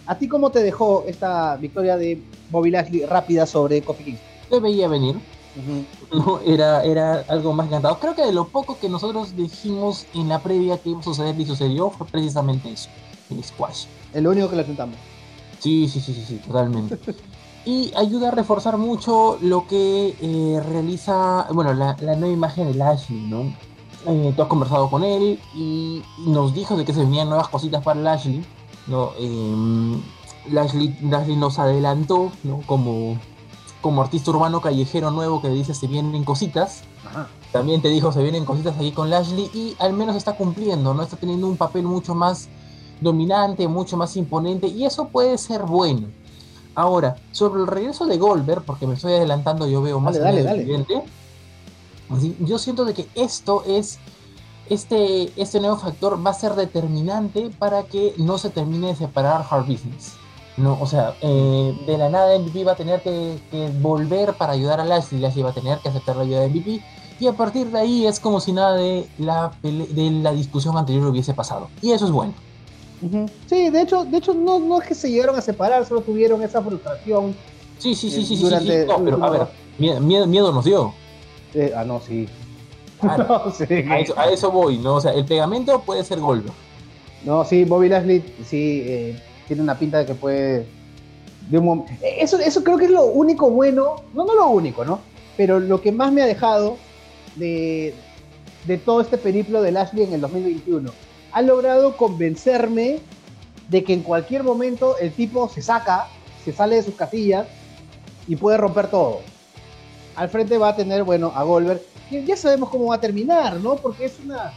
¿A 0.07 0.17
ti 0.17 0.29
cómo 0.29 0.51
te 0.51 0.63
dejó 0.63 1.05
esta 1.07 1.57
victoria 1.57 1.97
de 1.97 2.23
Bobby 2.51 2.71
Lashley 2.71 3.05
rápida 3.07 3.45
sobre 3.45 3.83
Kofi 3.83 4.05
Kingston? 4.05 4.29
Te 4.51 4.61
veía 4.61 4.89
venir. 4.89 5.17
No, 6.13 6.39
era, 6.47 6.85
era 6.85 7.25
algo 7.29 7.53
más 7.53 7.67
encantado. 7.67 7.99
Creo 7.99 8.15
que 8.15 8.25
de 8.25 8.33
lo 8.33 8.49
poco 8.49 8.79
que 8.79 8.89
nosotros 8.89 9.35
dijimos 9.35 10.07
en 10.15 10.29
la 10.29 10.39
previa 10.39 10.79
que 10.79 10.91
iba 10.91 11.01
a 11.01 11.03
suceder 11.03 11.39
y 11.41 11.47
sucedió 11.47 11.91
fue 11.91 12.07
precisamente 12.07 12.71
eso, 12.71 12.89
el 13.31 13.43
squash. 13.43 13.87
Es 14.13 14.23
lo 14.23 14.31
único 14.31 14.49
que 14.51 14.57
le 14.57 14.65
sentamos. 14.65 14.97
Sí, 15.59 15.89
sí, 15.89 16.01
sí, 16.01 16.15
sí, 16.15 16.25
sí, 16.25 16.37
totalmente. 16.47 16.99
y 17.65 17.93
ayuda 17.97 18.29
a 18.29 18.31
reforzar 18.31 18.77
mucho 18.77 19.39
lo 19.41 19.67
que 19.67 20.15
eh, 20.21 20.63
realiza, 20.71 21.49
bueno, 21.53 21.73
la, 21.75 21.97
la, 22.01 22.15
nueva 22.15 22.35
imagen 22.35 22.71
de 22.71 22.75
Lashley, 22.75 23.21
¿no? 23.23 23.53
Eh, 24.07 24.33
tú 24.37 24.43
has 24.43 24.49
conversado 24.49 24.89
con 24.89 25.03
él 25.03 25.41
y, 25.55 26.03
y, 26.19 26.31
nos 26.31 26.55
dijo 26.55 26.77
de 26.77 26.85
que 26.85 26.93
se 26.93 27.01
venían 27.01 27.29
nuevas 27.29 27.49
cositas 27.49 27.83
para 27.83 28.01
Lashley, 28.01 28.45
¿no? 28.87 29.13
Eh, 29.19 30.01
Lashley, 30.51 30.97
Lashley 31.03 31.37
nos 31.37 31.59
adelantó, 31.59 32.31
¿no? 32.45 32.63
Como, 32.67 33.19
como 33.81 34.03
artista 34.03 34.31
urbano 34.31 34.61
callejero 34.61 35.11
nuevo 35.11 35.43
que 35.43 35.49
dice 35.49 35.75
se 35.75 35.87
vienen 35.87 36.25
cositas. 36.25 36.83
Ajá. 37.07 37.29
También 37.53 37.83
te 37.83 37.89
dijo 37.89 38.13
se 38.13 38.23
vienen 38.23 38.45
cositas 38.45 38.77
aquí 38.77 38.93
con 38.93 39.11
Lashley 39.11 39.51
y 39.55 39.77
al 39.79 39.93
menos 39.93 40.17
está 40.17 40.37
cumpliendo, 40.37 40.95
¿no? 40.95 41.03
Está 41.03 41.17
teniendo 41.17 41.47
un 41.47 41.57
papel 41.57 41.85
mucho 41.85 42.15
más 42.15 42.49
dominante, 43.01 43.69
mucho 43.69 43.97
más 43.97 44.17
imponente 44.17 44.69
y 44.69 44.85
eso 44.85 45.09
puede 45.09 45.37
ser 45.39 45.63
bueno. 45.63 46.09
Ahora, 46.75 47.17
sobre 47.33 47.63
el 47.63 47.67
regreso 47.67 48.07
de 48.07 48.19
Goldberg, 48.19 48.63
porque 48.63 48.87
me 48.87 48.95
estoy 48.95 49.15
adelantando, 49.15 49.67
yo 49.67 49.81
veo 49.81 49.99
más 49.99 50.19
dale, 50.19 50.43
dale, 50.43 50.67
dale. 50.67 51.05
Así, 52.11 52.37
yo 52.41 52.59
siento 52.59 52.85
de 52.85 52.93
que 52.93 53.09
esto 53.15 53.65
es 53.67 53.99
este, 54.71 55.31
este 55.37 55.61
nuevo 55.61 55.77
factor 55.77 56.25
va 56.25 56.31
a 56.31 56.35
ser 56.35 56.55
determinante 56.55 57.51
para 57.59 57.85
que 57.85 58.15
no 58.19 58.39
se 58.39 58.51
termine 58.51 58.89
de 58.89 58.97
separar 58.97 59.45
Hard 59.49 59.67
Business. 59.67 60.15
No, 60.57 60.79
o 60.81 60.87
sea, 60.87 61.15
eh, 61.21 61.79
de 61.87 61.99
la 61.99 62.09
nada 62.09 62.39
MVP 62.39 62.65
va 62.65 62.73
a 62.73 62.77
tener 62.77 63.03
que, 63.03 63.39
que, 63.51 63.71
volver 63.81 64.35
para 64.35 64.55
ayudar 64.55 64.81
a 64.81 64.85
Lashley, 64.85 65.21
Lashley 65.21 65.43
va 65.43 65.51
a 65.51 65.55
tener 65.55 65.79
que 65.81 65.91
aceptar 65.91 66.17
la 66.17 66.23
ayuda 66.23 66.41
de 66.41 66.49
MVP 66.49 66.83
y 67.19 67.27
a 67.27 67.33
partir 67.33 67.69
de 67.69 67.79
ahí 67.79 68.07
es 68.07 68.21
como 68.21 68.41
si 68.41 68.53
nada 68.53 68.75
de 68.75 69.07
la, 69.19 69.53
de 69.63 70.11
la 70.23 70.33
discusión 70.33 70.77
anterior 70.77 71.07
hubiese 71.07 71.35
pasado. 71.35 71.69
Y 71.83 71.93
eso 71.93 72.07
es 72.07 72.11
bueno. 72.11 72.35
Uh 73.03 73.07
-huh. 73.07 73.31
Sí, 73.47 73.71
de 73.71 73.83
hecho, 73.83 74.05
de 74.05 74.19
hecho 74.19 74.35
no, 74.35 74.59
no 74.59 74.81
es 74.81 74.89
que 74.89 74.95
se 74.95 75.11
llegaron 75.11 75.37
a 75.37 75.43
separar, 75.43 75.85
solo 75.87 76.01
tuvieron 76.01 76.43
esa 76.43 76.63
frustración. 76.63 77.35
Sí, 77.79 77.95
sí, 77.95 78.11
sí, 78.11 78.25
sí, 78.25 78.37
durante, 78.37 78.73
sí, 78.73 78.81
sí. 78.83 78.87
No, 78.87 79.05
pero 79.05 79.25
a 79.25 79.31
ver, 79.31 79.49
miedo, 79.79 80.27
miedo 80.27 80.53
nos 80.53 80.65
dio. 80.65 80.95
Eh, 81.55 81.73
ah, 81.77 81.85
no, 81.85 82.01
sí. 82.01 82.27
Ah, 83.01 83.17
no, 83.29 83.51
sí. 83.51 83.65
A, 83.89 83.99
eso, 83.99 84.19
a, 84.19 84.31
eso, 84.31 84.51
voy, 84.51 84.79
¿no? 84.79 84.97
O 84.97 85.01
sea, 85.01 85.13
el 85.13 85.25
pegamento 85.25 85.81
puede 85.83 86.05
ser 86.05 86.21
Goldberg. 86.21 86.55
No, 87.25 87.45
sí, 87.45 87.65
Bobby 87.65 87.89
Lashley 87.89 88.23
sí 88.45 88.83
eh, 88.87 89.23
tiene 89.47 89.63
una 89.63 89.79
pinta 89.79 89.99
de 89.99 90.07
que 90.07 90.15
puede. 90.15 90.67
De 91.51 91.59
un 91.59 91.85
eso, 92.03 92.39
eso 92.39 92.65
creo 92.65 92.77
que 92.77 92.87
es 92.87 92.91
lo 92.91 93.05
único 93.05 93.51
bueno, 93.51 93.97
no, 94.15 94.25
no 94.25 94.35
lo 94.35 94.49
único, 94.49 94.85
¿no? 94.85 94.99
Pero 95.37 95.61
lo 95.61 95.81
que 95.81 95.93
más 95.93 96.13
me 96.13 96.23
ha 96.23 96.27
dejado 96.27 96.77
de, 97.37 97.95
de 98.67 98.79
todo 98.79 99.01
este 99.01 99.17
periplo 99.17 99.63
de 99.63 99.71
Lashley 99.71 100.05
en 100.05 100.15
el 100.15 100.21
2021 100.21 100.91
ha 101.33 101.43
logrado 101.43 101.97
convencerme 101.97 102.99
de 103.69 103.85
que 103.85 103.93
en 103.93 104.03
cualquier 104.03 104.43
momento 104.43 104.97
el 104.99 105.13
tipo 105.13 105.49
se 105.49 105.63
saca, 105.63 106.09
se 106.45 106.53
sale 106.53 106.77
de 106.77 106.83
sus 106.83 106.95
casillas 106.95 107.47
y 108.27 108.37
puede 108.37 108.57
romper 108.57 108.89
todo. 108.89 109.21
Al 110.15 110.29
frente 110.31 110.57
va 110.59 110.71
a 110.71 110.77
tener, 110.77 111.05
bueno, 111.05 111.33
a 111.35 111.43
Goldberg, 111.43 111.83
ya 112.11 112.37
sabemos 112.37 112.71
cómo 112.71 112.87
va 112.87 112.97
a 112.97 113.01
terminar, 113.01 113.57
¿no? 113.61 113.77
Porque 113.77 114.07
es 114.07 114.19
una... 114.25 114.53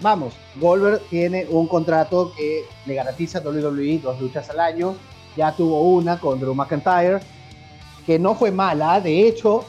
Vamos, 0.00 0.34
Goldberg 0.56 1.00
tiene 1.10 1.46
un 1.50 1.66
contrato 1.66 2.32
que 2.36 2.64
le 2.86 2.94
garantiza 2.94 3.40
WWE 3.40 3.98
dos 3.98 4.20
luchas 4.20 4.48
al 4.48 4.60
año. 4.60 4.94
Ya 5.36 5.52
tuvo 5.52 5.82
una 5.92 6.18
con 6.18 6.40
Drew 6.40 6.54
McIntyre, 6.54 7.20
que 8.06 8.18
no 8.18 8.34
fue 8.34 8.50
mala. 8.50 9.00
De 9.00 9.28
hecho, 9.28 9.64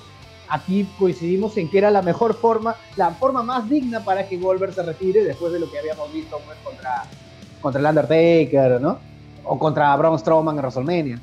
aquí 0.48 0.88
coincidimos 0.98 1.58
en 1.58 1.70
que 1.70 1.78
era 1.78 1.92
la 1.92 2.02
mejor 2.02 2.34
forma, 2.34 2.76
la 2.96 3.12
forma 3.12 3.44
más 3.44 3.70
digna 3.70 4.00
para 4.02 4.28
que 4.28 4.38
Goldberg 4.38 4.74
se 4.74 4.84
retire 4.84 5.24
después 5.24 5.52
de 5.52 5.60
lo 5.60 5.70
que 5.70 5.80
habíamos 5.80 6.12
visto 6.14 6.40
pues, 6.46 6.58
contra, 6.64 7.04
contra 7.62 7.80
el 7.80 7.88
Undertaker, 7.88 8.80
¿no? 8.82 9.00
O 9.44 9.60
contra 9.60 9.96
Braun 9.98 10.18
Strowman 10.18 10.56
en 10.56 10.62
WrestleMania. 10.62 11.20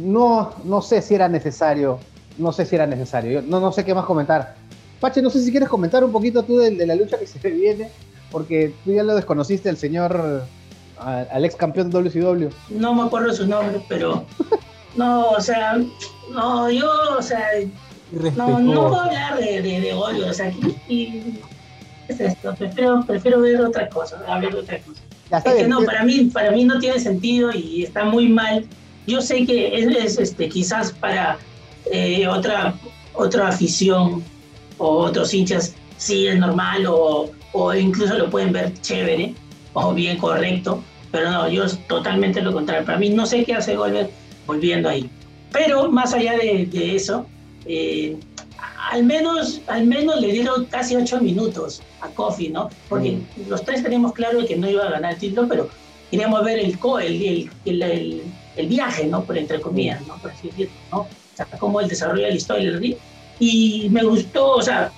No, 0.00 0.52
no 0.64 0.80
sé 0.80 1.02
si 1.02 1.14
era 1.14 1.28
necesario, 1.28 1.98
no 2.38 2.52
sé 2.52 2.64
si 2.64 2.76
era 2.76 2.86
necesario, 2.86 3.40
Yo 3.40 3.60
no 3.60 3.72
sé 3.72 3.84
qué 3.84 3.94
más 3.94 4.04
comentar. 4.04 4.54
Pache, 5.00 5.22
no 5.22 5.30
sé 5.30 5.42
si 5.42 5.50
quieres 5.50 5.68
comentar 5.68 6.02
un 6.04 6.12
poquito 6.12 6.42
tú 6.42 6.58
de, 6.58 6.70
de 6.70 6.86
la 6.86 6.94
lucha 6.94 7.18
que 7.18 7.26
se 7.26 7.38
viene, 7.50 7.90
porque 8.30 8.74
tú 8.84 8.92
ya 8.92 9.02
lo 9.02 9.14
desconociste, 9.14 9.68
el 9.68 9.76
señor, 9.76 10.44
al 10.98 11.44
ex 11.44 11.56
campeón 11.56 11.90
de 11.90 11.98
WCW. 11.98 12.48
No 12.70 12.94
me 12.94 13.02
acuerdo 13.02 13.32
su 13.32 13.46
nombre, 13.46 13.80
pero 13.88 14.24
no, 14.96 15.30
o 15.30 15.40
sea, 15.40 15.78
no, 16.30 16.70
yo, 16.70 16.90
o 17.18 17.22
sea, 17.22 17.46
no, 18.36 18.58
no 18.58 18.88
puedo 18.88 19.00
hablar 19.00 19.38
de, 19.38 19.62
de, 19.62 19.92
o 19.92 20.32
sea, 20.32 20.50
y, 20.50 20.92
y, 20.92 21.40
es 22.08 22.20
esto, 22.20 22.54
prefiero, 22.54 23.04
prefiero 23.04 23.40
ver 23.40 23.60
otra 23.60 23.88
cosa, 23.88 24.22
hablar 24.26 24.52
de 24.52 24.60
otra 24.60 24.78
cosa. 24.78 25.02
Ya 25.30 25.38
está 25.38 25.50
es 25.50 25.56
bien, 25.56 25.66
que 25.66 25.70
no, 25.70 25.82
para 25.82 26.04
mí, 26.04 26.30
para 26.32 26.52
mí 26.52 26.64
no 26.64 26.78
tiene 26.78 27.00
sentido 27.00 27.50
y 27.52 27.82
está 27.82 28.04
muy 28.04 28.28
mal. 28.28 28.64
Yo 29.08 29.20
sé 29.20 29.44
que 29.44 29.76
es, 29.76 29.86
es 29.96 30.18
este, 30.18 30.48
quizás 30.48 30.92
para 30.92 31.38
eh, 31.90 32.28
otra, 32.28 32.74
otra 33.12 33.48
afición 33.48 34.22
o 34.78 34.98
otros 34.98 35.32
hinchas 35.32 35.74
sí 35.96 36.26
es 36.26 36.38
normal 36.38 36.86
o, 36.86 37.30
o 37.52 37.74
incluso 37.74 38.16
lo 38.18 38.30
pueden 38.30 38.52
ver 38.52 38.72
chévere 38.80 39.34
o 39.72 39.92
bien 39.92 40.18
correcto, 40.18 40.82
pero 41.10 41.30
no, 41.30 41.48
yo 41.48 41.64
es 41.64 41.78
totalmente 41.86 42.40
lo 42.40 42.52
contrario. 42.52 42.84
Para 42.84 42.98
mí 42.98 43.10
no 43.10 43.26
sé 43.26 43.44
qué 43.44 43.54
hace 43.54 43.76
Goldberg 43.76 44.10
volviendo 44.46 44.88
ahí. 44.88 45.08
Pero 45.52 45.90
más 45.90 46.14
allá 46.14 46.36
de, 46.36 46.66
de 46.66 46.96
eso, 46.96 47.26
eh, 47.66 48.16
al 48.90 49.04
menos, 49.04 49.60
al 49.66 49.86
menos 49.86 50.20
le 50.20 50.32
dieron 50.32 50.66
casi 50.66 50.96
ocho 50.96 51.20
minutos 51.20 51.82
a 52.00 52.08
Kofi, 52.08 52.48
¿no? 52.48 52.70
Porque 52.88 53.12
mm. 53.12 53.48
los 53.48 53.64
tres 53.64 53.82
teníamos 53.82 54.12
claro 54.12 54.46
que 54.46 54.56
no 54.56 54.68
iba 54.68 54.84
a 54.84 54.90
ganar 54.90 55.14
el 55.14 55.18
título, 55.18 55.48
pero 55.48 55.68
queríamos 56.10 56.44
ver 56.44 56.58
el, 56.58 56.78
el, 57.02 57.50
el, 57.64 57.82
el, 57.82 58.22
el 58.56 58.66
viaje, 58.66 59.06
¿no? 59.06 59.24
Por 59.24 59.36
entre 59.36 59.60
comillas, 59.60 60.06
¿no? 60.06 60.16
Por 60.18 60.30
así 60.30 60.48
decirlo, 60.48 60.74
¿no? 60.92 60.98
O 61.00 61.08
sea, 61.34 61.46
cómo 61.58 61.80
él 61.80 61.88
desarrolla 61.88 62.28
la 62.28 62.34
historia. 62.34 62.78
Y 63.38 63.88
me 63.90 64.02
gustó, 64.02 64.52
o 64.52 64.62
sea, 64.62 64.92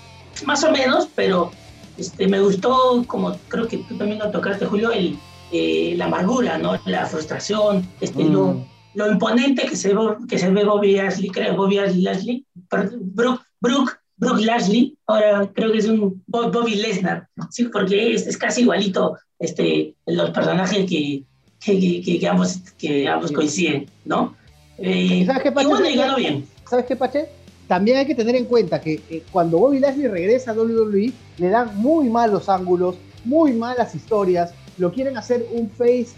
más 0.47 0.63
o 0.65 0.71
menos, 0.71 1.09
pero 1.15 1.51
este, 1.97 2.29
me 2.29 2.41
gustó, 2.41 3.05
como 3.07 3.37
creo 3.49 3.67
que 3.67 3.79
tú 3.79 3.97
también 3.97 4.21
lo 4.21 4.31
tocaste, 4.31 4.67
Julio, 4.67 4.93
el, 4.93 5.19
eh, 5.53 5.95
la 5.97 6.07
amargura, 6.07 6.59
¿no? 6.59 6.79
La 6.87 7.07
frustración, 7.07 7.87
este, 8.01 8.25
mm. 8.25 8.33
lo, 8.33 8.67
lo, 8.95 9.11
imponente 9.11 9.67
que 9.67 9.77
se, 9.77 9.95
que 10.29 10.39
se 10.39 10.51
ve 10.51 10.65
Bobby 10.65 10.93
Lashley, 10.93 11.31
creo, 11.31 11.57
Bobby 11.57 11.77
Lashley, 11.77 12.45
Brooke, 12.71 13.43
Brooke, 13.61 13.99
Brooke 14.17 14.45
Lashley, 14.45 14.97
ahora 15.07 15.51
creo 15.55 15.73
que 15.73 15.79
es 15.79 15.89
un 15.89 16.23
Bobby 16.27 16.77
Lesnar, 16.77 17.29
¿sí? 17.51 17.65
porque 17.65 18.15
es, 18.15 18.27
es, 18.27 18.37
casi 18.37 18.63
igualito 18.63 19.17
este, 19.39 19.95
los 20.07 20.31
personajes 20.31 20.89
que, 20.89 21.25
que, 21.61 22.03
que, 22.03 22.19
que 22.19 22.29
ambos, 22.29 22.59
que 22.77 23.09
ambos 23.09 23.33
coinciden, 23.33 23.89
¿no? 24.05 24.37
Eh, 24.79 25.25
¿Sabes 25.27 25.43
qué, 25.43 25.53
Pache? 25.53 25.67
Y 25.67 25.71
bueno, 25.71 25.91
y 25.91 25.97
ganó 25.97 26.17
bien. 26.17 26.47
¿Sabes 26.69 26.87
qué, 26.87 26.97
Pache? 26.97 27.29
También 27.69 27.99
hay 27.99 28.07
que 28.07 28.15
tener 28.15 28.35
en 28.35 28.47
cuenta 28.47 28.81
que 28.81 29.01
eh, 29.11 29.23
cuando 29.31 29.59
Bobby 29.59 29.79
Lashley 29.79 30.09
regresa 30.09 30.53
a 30.53 30.55
WWE, 30.55 31.13
le 31.37 31.49
dan 31.49 31.77
muy 31.77 32.09
malos 32.09 32.49
ángulos, 32.49 32.97
muy 33.25 33.53
malas 33.53 33.95
historias, 33.95 34.53
lo 34.79 34.91
quieren 34.91 35.19
hacer 35.19 35.47
un 35.53 35.69
face 35.69 36.09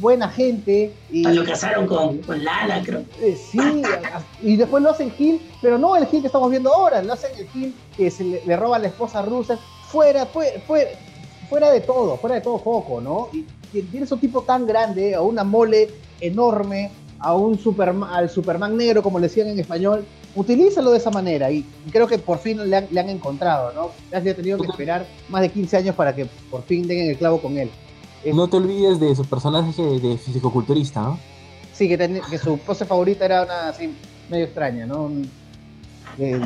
buena 0.00 0.28
gente. 0.28 0.92
Y, 1.10 1.24
lo 1.24 1.44
casaron 1.44 1.86
con, 1.86 2.18
con 2.18 2.42
Lala, 2.42 2.82
creo. 2.82 3.04
Eh, 3.20 3.36
sí, 3.36 3.82
y 4.42 4.56
después 4.56 4.82
lo 4.82 4.90
hacen 4.90 5.10
Gil, 5.12 5.40
pero 5.60 5.78
no 5.78 5.94
el 5.94 6.06
Gil 6.06 6.22
que 6.22 6.28
estamos 6.28 6.50
viendo 6.50 6.72
ahora, 6.72 7.02
lo 7.02 7.12
hacen 7.12 7.30
el 7.38 7.48
Gil 7.48 7.74
que 7.96 8.10
se 8.10 8.24
le, 8.24 8.42
le 8.44 8.56
roba 8.56 8.76
a 8.76 8.78
la 8.78 8.88
esposa 8.88 9.22
rusa, 9.22 9.58
fuera, 9.88 10.26
fue, 10.26 10.62
fue, 10.66 10.96
fuera 11.50 11.70
de 11.70 11.80
todo, 11.80 12.16
fuera 12.16 12.36
de 12.36 12.40
todo 12.40 12.58
foco, 12.58 13.00
¿no? 13.00 13.28
Y, 13.32 13.44
y 13.76 13.82
tienes 13.82 14.10
un 14.10 14.20
tipo 14.20 14.42
tan 14.42 14.66
grande, 14.66 15.14
a 15.14 15.20
una 15.20 15.44
mole 15.44 15.90
enorme, 16.20 16.90
a 17.18 17.34
un 17.34 17.58
Superman, 17.58 18.10
al 18.10 18.30
Superman 18.30 18.76
negro, 18.76 19.02
como 19.02 19.18
le 19.18 19.28
decían 19.28 19.48
en 19.48 19.58
español, 19.58 20.04
utilízalo 20.34 20.90
de 20.90 20.98
esa 20.98 21.10
manera 21.10 21.50
y 21.50 21.64
creo 21.90 22.06
que 22.06 22.18
por 22.18 22.38
fin 22.38 22.68
le 22.68 22.76
han, 22.76 22.88
le 22.90 23.00
han 23.00 23.08
encontrado, 23.08 23.72
¿no? 23.72 23.90
Lashley 24.10 24.32
ha 24.32 24.36
tenido 24.36 24.58
que 24.58 24.66
esperar 24.66 25.06
más 25.28 25.42
de 25.42 25.50
15 25.50 25.76
años 25.76 25.94
para 25.94 26.14
que 26.14 26.26
por 26.50 26.62
fin 26.62 26.86
den 26.86 27.10
el 27.10 27.16
clavo 27.16 27.40
con 27.40 27.56
él. 27.58 27.70
No 28.32 28.48
te 28.48 28.56
olvides 28.56 28.98
de 29.00 29.14
su 29.14 29.24
personaje 29.24 29.82
de 29.82 30.16
fisicoculturista, 30.16 31.02
¿no? 31.02 31.18
Sí, 31.72 31.88
que, 31.88 31.98
ten, 31.98 32.20
que, 32.30 32.38
su 32.38 32.56
pose 32.58 32.84
favorita 32.84 33.24
era 33.24 33.42
una 33.42 33.68
así 33.68 33.94
medio 34.30 34.44
extraña, 34.44 34.86
¿no? 34.86 35.10
Eh, 36.18 36.40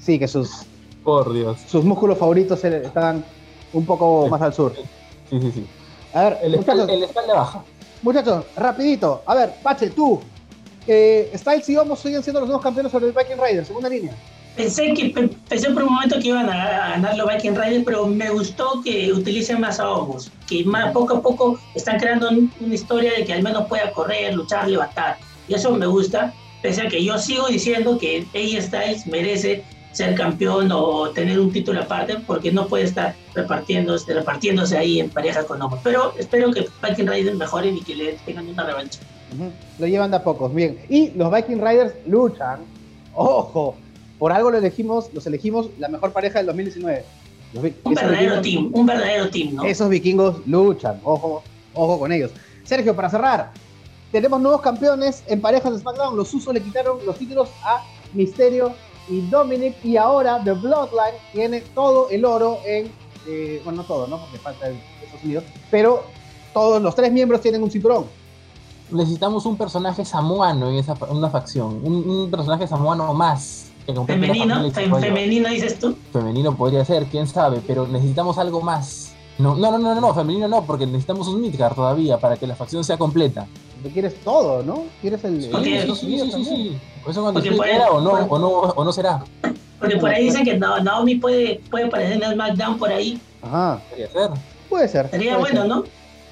sí, 0.00 0.18
que 0.18 0.26
sus. 0.26 0.64
Por 1.04 1.32
Dios. 1.32 1.58
Sus 1.68 1.84
músculos 1.84 2.18
favoritos 2.18 2.64
estaban 2.64 3.24
un 3.72 3.84
poco 3.84 4.28
más 4.28 4.40
al 4.40 4.54
sur. 4.54 4.74
Sí, 5.28 5.40
sí, 5.40 5.52
sí. 5.52 5.66
A 6.14 6.24
ver, 6.24 6.38
el, 6.42 6.56
muchachos, 6.56 6.88
el 6.88 7.02
espalda 7.02 7.34
baja. 7.34 7.64
Muchachos, 8.02 8.44
rapidito. 8.56 9.22
A 9.26 9.34
ver, 9.34 9.54
Pache, 9.62 9.90
tú. 9.90 10.20
Eh, 10.86 11.30
Styles 11.36 11.68
y 11.68 11.76
Homos 11.76 12.00
siguen 12.00 12.22
siendo 12.22 12.40
los 12.40 12.48
nuevos 12.48 12.62
campeones 12.62 12.90
sobre 12.90 13.06
el 13.06 13.12
Viking 13.12 13.36
Raiders, 13.38 13.68
segunda 13.68 13.88
línea. 13.88 14.14
Pensé 14.56 14.92
que 14.92 15.30
pensé 15.48 15.70
por 15.70 15.84
un 15.84 15.94
momento 15.94 16.18
que 16.18 16.28
iban 16.28 16.48
a, 16.50 16.90
ganar 16.90 17.16
los 17.16 17.26
Viking 17.26 17.54
Riders, 17.54 17.84
pero 17.86 18.06
me 18.06 18.28
gustó 18.28 18.82
que 18.84 19.10
utilicen 19.10 19.60
más 19.60 19.80
a 19.80 19.90
Omos, 19.90 20.30
que 20.46 20.62
más, 20.64 20.92
poco 20.92 21.16
a 21.16 21.22
poco 21.22 21.58
están 21.74 21.98
creando 21.98 22.28
una 22.28 22.74
historia 22.74 23.12
de 23.14 23.24
que 23.24 23.32
al 23.32 23.42
menos 23.42 23.66
pueda 23.66 23.90
correr, 23.92 24.34
luchar, 24.34 24.68
levantar. 24.68 25.16
Y 25.48 25.54
eso 25.54 25.70
me 25.72 25.86
gusta, 25.86 26.34
pese 26.60 26.82
a 26.82 26.88
que 26.88 27.02
yo 27.02 27.16
sigo 27.18 27.48
diciendo 27.48 27.96
que 27.96 28.26
AJ 28.34 28.62
Styles 28.62 29.06
merece 29.06 29.64
ser 29.92 30.14
campeón 30.14 30.70
o 30.70 31.10
tener 31.10 31.40
un 31.40 31.50
título 31.50 31.80
aparte, 31.80 32.18
porque 32.26 32.52
no 32.52 32.66
puede 32.66 32.84
estar 32.84 33.14
repartiéndose, 33.34 34.12
repartiéndose 34.12 34.76
ahí 34.76 35.00
en 35.00 35.08
pareja 35.08 35.44
con 35.44 35.62
Omos. 35.62 35.80
Pero 35.82 36.14
espero 36.18 36.52
que 36.52 36.68
Viking 36.86 37.06
Riders 37.06 37.36
mejoren 37.36 37.76
y 37.78 37.80
que 37.80 37.94
le 37.94 38.12
tengan 38.26 38.46
una 38.48 38.64
revancha. 38.64 39.00
Lo 39.78 39.86
llevan 39.86 40.10
de 40.10 40.16
a 40.18 40.24
pocos, 40.24 40.54
bien. 40.54 40.78
Y 40.88 41.10
los 41.10 41.32
Viking 41.32 41.58
Riders 41.58 41.94
luchan, 42.06 42.60
ojo, 43.14 43.76
por 44.18 44.32
algo 44.32 44.50
lo 44.50 44.58
elegimos, 44.58 45.12
los 45.12 45.26
elegimos 45.26 45.68
la 45.78 45.88
mejor 45.88 46.12
pareja 46.12 46.38
del 46.38 46.46
2019. 46.46 47.04
un 47.84 47.94
verdadero 47.94 48.40
team, 48.40 48.70
un 48.72 48.86
verdadero 48.86 49.28
team, 49.30 49.54
¿no? 49.56 49.64
Esos 49.64 49.88
vikingos 49.88 50.46
luchan, 50.46 51.00
ojo, 51.04 51.42
ojo 51.74 51.98
con 51.98 52.12
ellos. 52.12 52.30
Sergio, 52.64 52.94
para 52.94 53.10
cerrar, 53.10 53.50
tenemos 54.12 54.40
nuevos 54.40 54.60
campeones 54.60 55.24
en 55.26 55.40
parejas 55.40 55.72
de 55.72 55.78
SmackDown. 55.80 56.16
Los 56.16 56.32
Usos 56.34 56.52
le 56.54 56.60
quitaron 56.60 56.98
los 57.04 57.16
títulos 57.16 57.48
a 57.64 57.82
Misterio 58.12 58.72
y 59.08 59.22
Dominic 59.28 59.74
y 59.84 59.96
ahora 59.96 60.40
The 60.44 60.52
Bloodline 60.52 61.14
tiene 61.32 61.60
todo 61.74 62.08
el 62.10 62.24
oro 62.24 62.60
en, 62.64 62.90
eh, 63.26 63.60
bueno, 63.64 63.82
no 63.82 63.88
todo, 63.88 64.06
¿no? 64.06 64.20
Porque 64.20 64.38
falta 64.38 64.68
el 64.68 64.76
Estados 65.02 65.24
Unidos, 65.24 65.44
pero 65.70 66.04
todos 66.52 66.80
los 66.80 66.94
tres 66.94 67.10
miembros 67.10 67.40
tienen 67.40 67.62
un 67.62 67.70
cinturón. 67.70 68.06
Necesitamos 68.92 69.46
un 69.46 69.56
personaje 69.56 70.04
samuano 70.04 70.68
en 70.70 70.76
esa 70.76 70.94
una 71.08 71.30
facción, 71.30 71.80
un 71.82 72.30
personaje 72.30 72.66
samuano 72.66 73.12
más 73.14 73.72
Femenino, 74.06 74.70
femenino 74.72 75.48
dices 75.48 75.78
tú. 75.78 75.96
Femenino 76.12 76.56
podría 76.56 76.84
ser, 76.84 77.06
quién 77.06 77.26
sabe, 77.26 77.60
pero 77.66 77.86
necesitamos 77.86 78.38
algo 78.38 78.60
más. 78.60 79.12
No, 79.38 79.56
no, 79.56 79.72
no, 79.72 79.78
no, 79.78 80.00
no, 80.00 80.14
femenino 80.14 80.46
no, 80.46 80.64
porque 80.64 80.86
necesitamos 80.86 81.26
un 81.26 81.40
Midgard 81.40 81.74
todavía 81.74 82.18
para 82.18 82.36
que 82.36 82.46
la 82.46 82.54
facción 82.54 82.84
sea 82.84 82.96
completa. 82.96 83.46
Tú 83.82 83.90
quieres 83.90 84.14
todo, 84.20 84.62
¿no? 84.62 84.84
Quieres 85.00 85.24
el. 85.24 85.42
Sí, 85.42 85.50
sí, 85.50 85.94
sí, 85.96 86.30
sí, 86.30 86.44
sí, 86.44 86.78
Eso 87.08 87.22
cuando 87.22 87.40
será 87.40 87.90
o 87.90 88.00
no, 88.00 88.10
o 88.12 88.38
no, 88.38 88.48
o 88.48 88.84
no 88.84 88.92
será. 88.92 89.24
Porque 89.80 89.96
por 89.96 90.10
ahí 90.10 90.26
dicen 90.26 90.44
que 90.44 90.56
Naomi 90.56 91.16
puede, 91.16 91.60
puede 91.68 91.86
aparecer 91.86 92.18
en 92.18 92.22
el 92.22 92.34
SmackDown 92.34 92.78
por 92.78 92.90
ahí. 92.90 93.20
Ajá. 93.42 93.82
Podría 93.90 94.08
ser. 94.08 94.30
Puede 94.68 94.88
ser. 94.88 95.10
Sería 95.10 95.38
bueno, 95.38 95.64
¿no? 95.64 95.84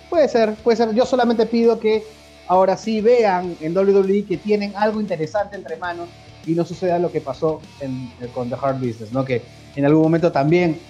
Puede 0.08 0.28
ser, 0.28 0.54
puede 0.56 0.76
ser. 0.76 0.94
Yo 0.94 1.04
solamente 1.04 1.46
pido 1.46 1.80
que 1.80 2.06
ahora 2.50 2.76
sí 2.76 3.00
vean 3.00 3.56
en 3.60 3.76
WWE 3.76 4.24
que 4.24 4.36
tienen 4.36 4.72
algo 4.74 5.00
interesante 5.00 5.54
entre 5.54 5.76
manos 5.76 6.08
y 6.44 6.50
no 6.50 6.64
suceda 6.64 6.98
lo 6.98 7.12
que 7.12 7.20
pasó 7.20 7.60
en, 7.78 8.10
con 8.34 8.50
The 8.50 8.56
Hard 8.60 8.80
Business, 8.80 9.12
¿no? 9.12 9.24
que 9.24 9.42
en 9.76 9.84
algún 9.84 10.02
momento 10.02 10.32
también 10.32 10.80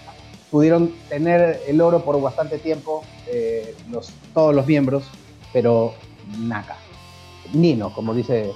pudieron 0.50 0.90
tener 1.10 1.60
el 1.68 1.82
oro 1.82 2.02
por 2.02 2.18
bastante 2.18 2.56
tiempo 2.58 3.04
eh, 3.26 3.74
todos 4.32 4.54
los 4.54 4.66
miembros, 4.66 5.04
pero 5.52 5.92
nada. 6.38 6.78
Nino, 7.52 7.92
como 7.92 8.14
dice 8.14 8.52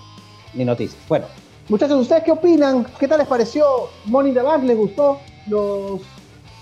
mi 0.55 0.65
noticia. 0.65 0.99
Bueno, 1.07 1.27
muchachos, 1.69 2.01
¿ustedes 2.01 2.23
qué 2.25 2.33
opinan? 2.33 2.87
¿Qué 2.99 3.07
tal 3.07 3.19
les 3.19 3.29
pareció 3.29 3.91
Money 4.07 4.33
the 4.33 4.41
Bank? 4.41 4.65
¿Les 4.65 4.79
gustó 4.79 5.21
los, 5.47 6.01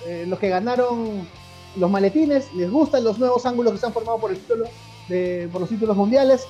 eh, 0.08 0.24
los 0.26 0.40
que 0.40 0.48
ganaron 0.48 1.24
los 1.76 1.88
maletines? 1.88 2.52
¿Les 2.54 2.68
gustan 2.68 3.04
los 3.04 3.20
nuevos 3.20 3.46
ángulos 3.46 3.74
que 3.74 3.78
se 3.78 3.86
han 3.86 3.92
formado 3.92 4.18
por, 4.18 4.32
el 4.32 4.38
título 4.38 4.66
de, 5.12 5.48
por 5.52 5.60
los 5.60 5.70
títulos 5.70 5.96
mundiales? 5.96 6.44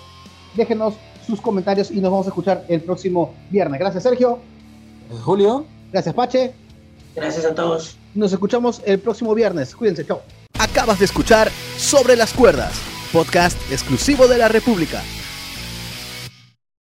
Déjenos 0.55 0.95
sus 1.27 1.41
comentarios 1.41 1.91
y 1.91 2.01
nos 2.01 2.11
vamos 2.11 2.27
a 2.27 2.31
escuchar 2.31 2.65
el 2.69 2.81
próximo 2.81 3.35
viernes. 3.51 3.79
Gracias, 3.79 4.03
Sergio. 4.03 4.39
Gracias, 5.09 5.25
Julio. 5.25 5.67
Gracias, 5.93 6.15
Pache. 6.15 6.55
Gracias 7.15 7.45
a 7.45 7.55
todos. 7.55 7.97
Nos 8.15 8.33
escuchamos 8.33 8.81
el 8.85 8.99
próximo 8.99 9.35
viernes. 9.35 9.75
Cuídense, 9.75 10.07
chao. 10.07 10.23
Acabas 10.59 10.99
de 10.99 11.05
escuchar 11.05 11.51
Sobre 11.77 12.17
las 12.17 12.33
Cuerdas, 12.33 12.73
podcast 13.13 13.59
exclusivo 13.71 14.27
de 14.27 14.39
la 14.39 14.49
República. 14.49 15.03